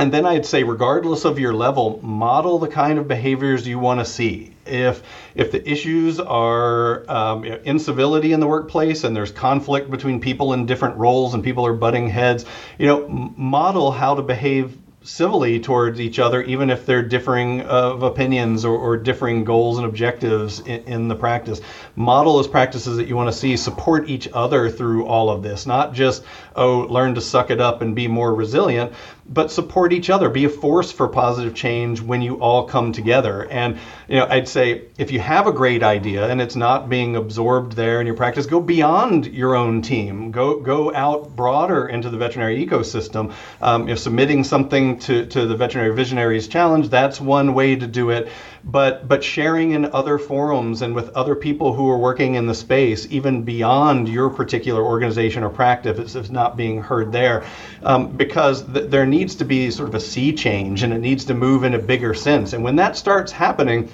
and 0.00 0.10
then 0.10 0.24
I'd 0.24 0.46
say, 0.46 0.62
regardless 0.62 1.26
of 1.26 1.38
your 1.38 1.52
level, 1.52 2.00
model 2.02 2.58
the 2.58 2.68
kind 2.68 2.98
of 2.98 3.06
behaviors 3.06 3.68
you 3.68 3.78
want 3.78 4.00
to 4.00 4.06
see. 4.06 4.54
If 4.64 5.02
if 5.34 5.52
the 5.52 5.70
issues 5.70 6.18
are 6.18 7.04
um, 7.06 7.44
incivility 7.44 8.32
in 8.32 8.40
the 8.40 8.46
workplace 8.46 9.04
and 9.04 9.14
there's 9.14 9.30
conflict 9.30 9.90
between 9.90 10.18
people 10.18 10.54
in 10.54 10.64
different 10.64 10.96
roles 10.96 11.34
and 11.34 11.44
people 11.44 11.66
are 11.66 11.74
butting 11.74 12.08
heads, 12.08 12.46
you 12.78 12.86
know, 12.86 13.06
model 13.08 13.90
how 13.90 14.14
to 14.14 14.22
behave 14.22 14.78
civilly 15.02 15.58
towards 15.58 15.98
each 15.98 16.18
other, 16.18 16.42
even 16.42 16.68
if 16.68 16.84
they're 16.84 17.02
differing 17.02 17.62
of 17.62 18.02
opinions 18.02 18.64
or, 18.64 18.76
or 18.76 18.96
differing 18.96 19.44
goals 19.44 19.78
and 19.78 19.86
objectives 19.86 20.60
in, 20.60 20.84
in, 20.84 21.08
the 21.08 21.14
practice. 21.14 21.60
Model 21.96 22.36
those 22.36 22.48
practices 22.48 22.98
that 22.98 23.08
you 23.08 23.16
want 23.16 23.32
to 23.32 23.38
see, 23.38 23.56
support 23.56 24.10
each 24.10 24.28
other 24.34 24.68
through 24.68 25.06
all 25.06 25.30
of 25.30 25.42
this, 25.42 25.66
not 25.66 25.94
just, 25.94 26.22
oh, 26.54 26.80
learn 26.80 27.14
to 27.14 27.20
suck 27.20 27.50
it 27.50 27.60
up 27.60 27.80
and 27.80 27.96
be 27.96 28.08
more 28.08 28.34
resilient, 28.34 28.92
but 29.26 29.50
support 29.50 29.92
each 29.92 30.10
other. 30.10 30.28
Be 30.28 30.44
a 30.44 30.48
force 30.48 30.90
for 30.90 31.08
positive 31.08 31.54
change 31.54 32.00
when 32.00 32.22
you 32.22 32.40
all 32.40 32.64
come 32.66 32.92
together. 32.92 33.46
And 33.50 33.78
you 34.08 34.16
know, 34.16 34.26
I'd 34.28 34.48
say 34.48 34.82
if 34.98 35.10
you 35.10 35.20
have 35.20 35.46
a 35.46 35.52
great 35.52 35.82
idea 35.82 36.28
and 36.28 36.40
it's 36.40 36.56
not 36.56 36.88
being 36.88 37.16
absorbed 37.16 37.74
there 37.74 38.00
in 38.00 38.06
your 38.06 38.16
practice, 38.16 38.46
go 38.46 38.60
beyond 38.60 39.26
your 39.26 39.54
own 39.54 39.82
team. 39.82 40.30
Go 40.30 40.60
go 40.60 40.94
out 40.94 41.36
broader 41.36 41.88
into 41.88 42.10
the 42.10 42.18
veterinary 42.18 42.64
ecosystem. 42.66 43.32
Um, 43.60 43.82
you 43.82 43.88
know, 43.88 43.94
submitting 43.94 44.44
something 44.44 44.98
to, 45.00 45.26
to 45.26 45.46
the 45.46 45.56
Veterinary 45.56 45.94
Visionaries 45.94 46.48
Challenge, 46.48 46.88
that's 46.88 47.20
one 47.20 47.54
way 47.54 47.76
to 47.76 47.86
do 47.86 48.10
it 48.10 48.28
but 48.64 49.08
but 49.08 49.22
sharing 49.24 49.72
in 49.72 49.86
other 49.86 50.18
forums 50.18 50.82
and 50.82 50.94
with 50.94 51.08
other 51.10 51.34
people 51.34 51.72
who 51.72 51.88
are 51.88 51.98
working 51.98 52.34
in 52.34 52.46
the 52.46 52.54
space, 52.54 53.06
even 53.10 53.42
beyond 53.42 54.08
your 54.08 54.30
particular 54.30 54.82
organization 54.82 55.42
or 55.42 55.50
practice, 55.50 56.14
is 56.14 56.30
not 56.30 56.56
being 56.56 56.82
heard 56.82 57.12
there, 57.12 57.44
um, 57.82 58.08
because 58.16 58.62
th- 58.62 58.90
there 58.90 59.06
needs 59.06 59.34
to 59.36 59.44
be 59.44 59.70
sort 59.70 59.88
of 59.88 59.94
a 59.94 60.00
sea 60.00 60.32
change 60.32 60.82
and 60.82 60.92
it 60.92 60.98
needs 60.98 61.24
to 61.24 61.34
move 61.34 61.64
in 61.64 61.74
a 61.74 61.78
bigger 61.78 62.14
sense. 62.14 62.52
And 62.52 62.62
when 62.62 62.76
that 62.76 62.96
starts 62.96 63.32
happening, 63.32 63.90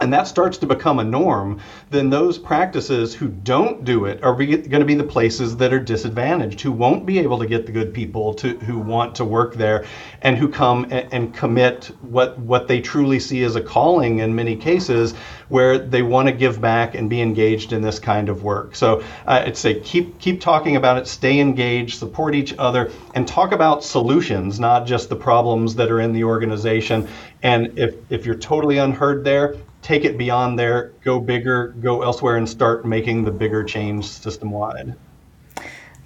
and 0.00 0.12
that 0.12 0.26
starts 0.26 0.58
to 0.58 0.66
become 0.66 0.98
a 0.98 1.04
norm, 1.04 1.60
then 1.90 2.10
those 2.10 2.36
practices 2.36 3.14
who 3.14 3.28
don't 3.28 3.84
do 3.84 4.04
it 4.04 4.22
are 4.22 4.34
going 4.34 4.68
to 4.68 4.84
be 4.84 4.94
the 4.94 5.04
places 5.04 5.56
that 5.56 5.72
are 5.72 5.80
disadvantaged, 5.80 6.60
who 6.60 6.70
won't 6.70 7.06
be 7.06 7.18
able 7.18 7.38
to 7.38 7.46
get 7.46 7.64
the 7.64 7.72
good 7.72 7.94
people 7.94 8.34
to 8.34 8.58
who 8.58 8.78
want 8.78 9.14
to 9.14 9.24
work 9.24 9.54
there, 9.54 9.86
and 10.22 10.36
who 10.36 10.48
come 10.48 10.84
and, 10.84 11.12
and 11.12 11.34
commit 11.34 11.86
what 12.02 12.38
what 12.38 12.68
they 12.68 12.80
truly 12.80 13.18
see 13.18 13.42
as 13.42 13.56
a 13.56 13.60
calling 13.60 14.18
in 14.18 14.34
many 14.34 14.54
cases, 14.54 15.14
where 15.48 15.78
they 15.78 16.02
want 16.02 16.28
to 16.28 16.32
give 16.32 16.60
back 16.60 16.94
and 16.94 17.08
be 17.08 17.22
engaged 17.22 17.72
in 17.72 17.80
this 17.80 17.98
kind 17.98 18.28
of 18.28 18.42
work. 18.42 18.76
So 18.76 19.00
uh, 19.26 19.44
I'd 19.46 19.56
say 19.56 19.80
keep 19.80 20.18
keep 20.18 20.42
talking 20.42 20.76
about 20.76 20.98
it, 20.98 21.06
stay 21.06 21.40
engaged, 21.40 21.98
support 21.98 22.34
each 22.34 22.54
other, 22.58 22.90
and 23.14 23.26
talk 23.26 23.52
about 23.52 23.82
solutions, 23.82 24.60
not 24.60 24.86
just 24.86 25.08
the 25.08 25.16
problems 25.16 25.74
that 25.76 25.90
are 25.90 26.00
in 26.00 26.12
the 26.12 26.24
organization. 26.24 27.08
And 27.42 27.78
if 27.78 27.94
if 28.10 28.26
you're 28.26 28.34
totally 28.34 28.76
unheard 28.76 29.24
there 29.24 29.56
take 29.86 30.04
it 30.04 30.18
beyond 30.18 30.58
there, 30.58 30.92
go 31.04 31.20
bigger, 31.20 31.68
go 31.80 32.02
elsewhere, 32.02 32.36
and 32.38 32.48
start 32.48 32.84
making 32.84 33.22
the 33.22 33.30
bigger 33.30 33.62
change 33.62 34.04
system 34.04 34.50
wide. 34.50 34.96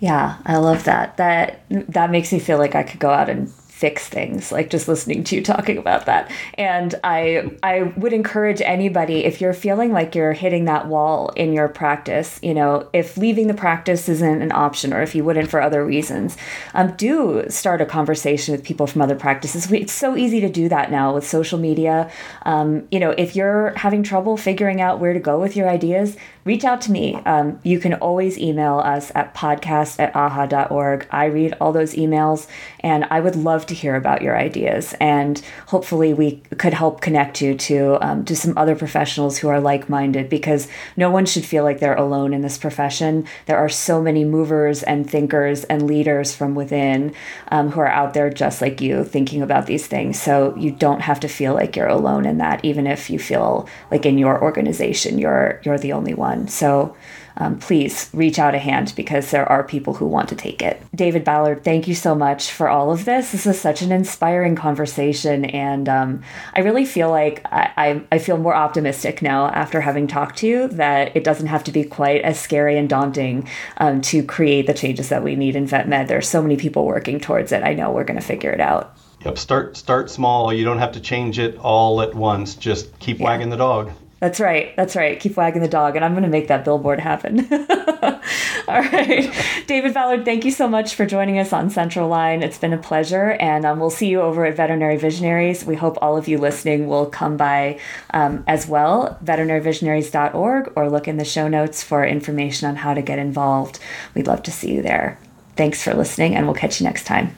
Yeah, 0.01 0.37
I 0.45 0.59
love 0.59 0.85
that. 0.85 1.17
That 1.17 1.63
that 1.71 2.11
makes 2.11 2.31
me 2.31 2.41
feel 2.41 2.59
like 2.59 2.75
I 2.75 2.83
could 2.83 3.01
go 3.01 3.09
out 3.09 3.31
and 3.31 3.51
fix 3.81 4.07
things 4.07 4.53
like 4.53 4.69
just 4.69 4.89
listening 4.89 5.25
to 5.25 5.37
you 5.37 5.43
talking 5.43 5.79
about 5.79 6.05
that. 6.05 6.31
And 6.55 6.95
i 7.03 7.51
i 7.63 7.83
would 7.97 8.13
encourage 8.13 8.61
anybody 8.61 9.25
if 9.25 9.41
you're 9.41 9.55
feeling 9.55 9.91
like 9.91 10.15
you're 10.15 10.35
hitting 10.35 10.67
that 10.67 10.87
wall 10.87 11.31
in 11.31 11.53
your 11.53 11.69
practice 11.69 12.39
you 12.43 12.53
know 12.53 12.89
if 12.93 13.17
leaving 13.17 13.47
the 13.47 13.55
practice 13.55 14.09
isn't 14.09 14.43
an 14.43 14.53
option 14.53 14.93
or 14.93 15.01
if 15.01 15.15
you 15.15 15.25
wouldn't 15.25 15.49
for 15.49 15.63
other 15.63 15.85
reasons 15.85 16.37
um, 16.75 16.95
do 16.97 17.45
start 17.49 17.81
a 17.81 17.87
conversation 17.87 18.53
with 18.53 18.63
people 18.63 18.87
from 18.87 19.01
other 19.01 19.17
practices. 19.17 19.71
It's 19.73 19.93
so 19.93 20.17
easy 20.17 20.41
to 20.41 20.51
do 20.51 20.69
that 20.69 20.91
now 20.91 21.15
with 21.15 21.27
social 21.27 21.59
media. 21.59 22.11
Um, 22.45 22.87
you 22.91 23.01
know 23.01 23.11
if 23.11 23.35
you're 23.35 23.73
having 23.77 24.03
trouble 24.03 24.37
figuring 24.37 24.81
out 24.81 25.01
where 25.01 25.15
to 25.15 25.21
go 25.21 25.41
with 25.41 25.57
your 25.57 25.69
ideas 25.69 26.17
reach 26.45 26.65
out 26.65 26.81
to 26.83 26.93
me. 26.93 27.15
Um, 27.27 27.61
you 27.63 27.79
can 27.79 27.95
always 27.95 28.39
email 28.39 28.79
us 28.79 29.13
at 29.15 29.35
podcast 29.35 29.99
at 29.99 30.13
aaha.org. 30.15 31.07
I 31.11 31.27
read 31.27 31.55
all 31.61 31.73
those 31.73 31.95
emails 31.95 32.47
and 32.81 33.05
I 33.11 33.21
would 33.21 33.37
love 33.37 33.67
to 33.67 33.75
hear 33.75 33.95
about 33.95 34.23
your 34.23 34.37
ideas. 34.37 34.95
And 35.01 35.41
hopefully, 35.67 36.15
we 36.15 36.43
could 36.57 36.73
help 36.73 37.01
connect 37.01 37.43
you 37.43 37.55
to, 37.55 37.99
um, 38.05 38.25
to 38.25 38.35
some 38.35 38.57
other 38.57 38.75
professionals 38.75 39.39
who 39.39 39.49
are 39.49 39.61
like 39.61 39.89
minded 39.89 40.29
because 40.29 40.69
no 40.97 41.11
one 41.11 41.27
should 41.27 41.45
feel 41.45 41.65
like 41.65 41.81
they're 41.81 41.95
alone 41.95 42.33
in 42.33 42.41
this 42.41 42.59
profession. 42.59 43.27
There 43.47 43.59
are 43.59 43.69
so 43.69 44.01
many 44.01 44.25
movers 44.25 44.83
and 44.83 45.09
thinkers 45.09 45.65
and 45.65 45.87
leaders 45.87 46.35
from 46.35 46.55
within 46.55 47.15
um, 47.49 47.71
who 47.71 47.81
are 47.81 47.89
out 47.89 48.15
there 48.15 48.31
just 48.31 48.63
like 48.63 48.81
you 48.81 49.05
thinking 49.05 49.43
about 49.43 49.67
these 49.67 49.87
things. 49.87 50.21
So 50.21 50.55
you 50.57 50.71
don't 50.71 51.01
have 51.01 51.21
to 51.21 51.29
feel 51.29 51.55
like 51.55 51.77
you're 51.77 51.87
alone 51.87 52.25
in 52.25 52.39
that, 52.39 52.65
even 52.65 52.87
if 52.87 53.11
you 53.11 53.19
feel 53.19 53.69
like 53.91 54.07
in 54.07 54.19
your 54.19 54.43
organization 54.43 55.19
you're, 55.19 55.61
you're 55.65 55.79
the 55.79 55.93
only 55.93 56.15
one 56.15 56.30
So 56.49 56.97
um, 57.37 57.59
please 57.59 58.11
reach 58.13 58.39
out 58.39 58.55
a 58.55 58.59
hand 58.59 58.93
because 58.97 59.31
there 59.31 59.51
are 59.51 59.65
people 59.65 59.95
who 59.95 60.07
want 60.07 60.29
to 60.29 60.37
take 60.37 60.61
it. 60.61 60.83
David 60.95 61.25
Ballard, 61.25 61.65
thank 61.65 61.89
you 61.89 61.95
so 61.95 62.15
much 62.15 62.51
for 62.51 62.69
all 62.69 62.93
of 62.93 63.07
this. 63.07 63.33
This 63.33 63.47
is 63.47 63.59
such 63.59 63.81
an 63.81 63.93
inspiring 63.93 64.57
conversation, 64.57 65.47
and 65.47 65.89
um, 65.89 66.23
I 66.55 66.61
really 66.61 66.85
feel 66.85 67.11
like 67.11 67.45
I, 67.51 67.73
I, 67.77 68.03
I, 68.13 68.19
feel 68.19 68.37
more 68.37 68.55
optimistic 68.55 69.23
now 69.23 69.47
after 69.47 69.81
having 69.81 70.07
talked 70.07 70.39
to 70.39 70.47
you 70.47 70.69
that 70.69 71.17
it 71.17 71.25
doesn't 71.25 71.47
have 71.47 71.65
to 71.65 71.73
be 71.73 71.85
quite 71.85 72.21
as 72.23 72.39
scary 72.39 72.77
and 72.77 72.89
daunting 72.89 73.49
um, 73.79 74.03
to 74.03 74.23
create 74.23 74.67
the 74.67 74.75
changes 74.75 75.09
that 75.09 75.25
we 75.25 75.35
need 75.35 75.57
in 75.57 75.67
vet 75.67 75.89
med. 75.89 76.09
There's 76.09 76.29
so 76.29 76.43
many 76.43 76.57
people 76.57 76.85
working 76.85 77.21
towards 77.21 77.53
it. 77.53 77.63
I 77.63 77.73
know 77.73 77.91
we're 77.91 78.05
going 78.05 78.21
to 78.21 78.27
figure 78.27 78.51
it 78.51 78.61
out. 78.61 78.97
Yep, 79.25 79.39
start 79.39 79.77
start 79.77 80.11
small. 80.11 80.53
You 80.53 80.65
don't 80.65 80.79
have 80.79 80.93
to 80.93 81.01
change 81.01 81.39
it 81.39 81.57
all 81.59 82.01
at 82.03 82.15
once. 82.15 82.55
Just 82.55 82.99
keep 82.99 83.19
yeah. 83.19 83.27
wagging 83.27 83.51
the 83.51 83.57
dog. 83.57 83.93
That's 84.21 84.39
right. 84.39 84.77
That's 84.77 84.95
right. 84.97 85.19
Keep 85.19 85.37
wagging 85.37 85.63
the 85.63 85.69
dog, 85.69 85.97
and 85.97 86.05
I'm 86.05 86.13
going 86.13 86.25
to 86.25 86.29
make 86.29 86.49
that 86.49 86.63
billboard 86.63 87.01
happen. 87.01 87.49
All 88.69 88.81
right. 88.81 89.33
David 89.67 89.95
Ballard, 89.95 90.27
thank 90.27 90.45
you 90.45 90.51
so 90.51 90.69
much 90.69 90.95
for 90.95 91.07
joining 91.07 91.39
us 91.39 91.55
on 91.55 91.71
Central 91.71 92.07
Line. 92.07 92.43
It's 92.43 92.59
been 92.59 92.75
a 92.75 92.79
pleasure, 92.79 93.33
and 93.41 93.65
um, 93.65 93.81
we'll 93.81 93.89
see 93.89 94.09
you 94.09 94.21
over 94.21 94.45
at 94.45 94.57
Veterinary 94.57 94.99
Visionaries. 94.99 95.65
We 95.65 95.75
hope 95.75 95.97
all 96.03 96.19
of 96.19 96.29
you 96.29 96.37
listening 96.37 96.87
will 96.87 97.07
come 97.07 97.39
by 97.39 97.81
um, 98.13 98.45
as 98.47 98.69
well, 98.69 99.19
veterinaryvisionaries.org, 99.25 100.73
or 100.77 100.91
look 100.91 101.09
in 101.09 101.17
the 101.17 101.25
show 101.25 101.49
notes 101.49 101.83
for 101.83 102.05
information 102.05 102.69
on 102.69 102.77
how 102.77 102.93
to 102.93 103.01
get 103.01 103.19
involved. 103.19 103.79
We'd 104.15 104.27
love 104.27 104.43
to 104.43 104.53
see 104.53 104.75
you 104.75 104.83
there. 104.83 105.19
Thanks 105.57 105.83
for 105.83 105.95
listening, 105.95 106.37
and 106.37 106.45
we'll 106.47 106.55
catch 106.55 106.79
you 106.79 106.85
next 106.85 107.05
time. 107.05 107.35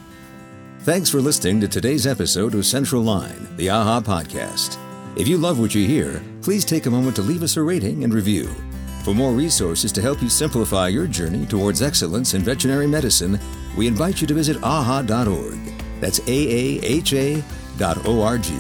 Thanks 0.80 1.08
for 1.08 1.20
listening 1.20 1.60
to 1.60 1.68
today's 1.68 2.08
episode 2.08 2.56
of 2.56 2.66
Central 2.66 3.02
Line, 3.02 3.46
the 3.56 3.68
AAHA 3.68 4.02
podcast. 4.02 4.91
If 5.14 5.28
you 5.28 5.36
love 5.36 5.60
what 5.60 5.74
you 5.74 5.86
hear, 5.86 6.22
please 6.40 6.64
take 6.64 6.86
a 6.86 6.90
moment 6.90 7.16
to 7.16 7.22
leave 7.22 7.42
us 7.42 7.58
a 7.58 7.62
rating 7.62 8.02
and 8.02 8.14
review. 8.14 8.48
For 9.04 9.14
more 9.14 9.32
resources 9.32 9.92
to 9.92 10.00
help 10.00 10.22
you 10.22 10.30
simplify 10.30 10.88
your 10.88 11.06
journey 11.06 11.44
towards 11.44 11.82
excellence 11.82 12.32
in 12.32 12.42
veterinary 12.42 12.86
medicine, 12.86 13.38
we 13.76 13.86
invite 13.86 14.22
you 14.22 14.26
to 14.26 14.34
visit 14.34 14.56
aaha.org. 14.58 15.58
That's 16.00 16.20
A 16.20 16.22
A 16.30 16.80
H 16.82 17.12
A 17.12 17.44
dot 17.76 18.06
O 18.06 18.22
R 18.22 18.38
G. 18.38 18.54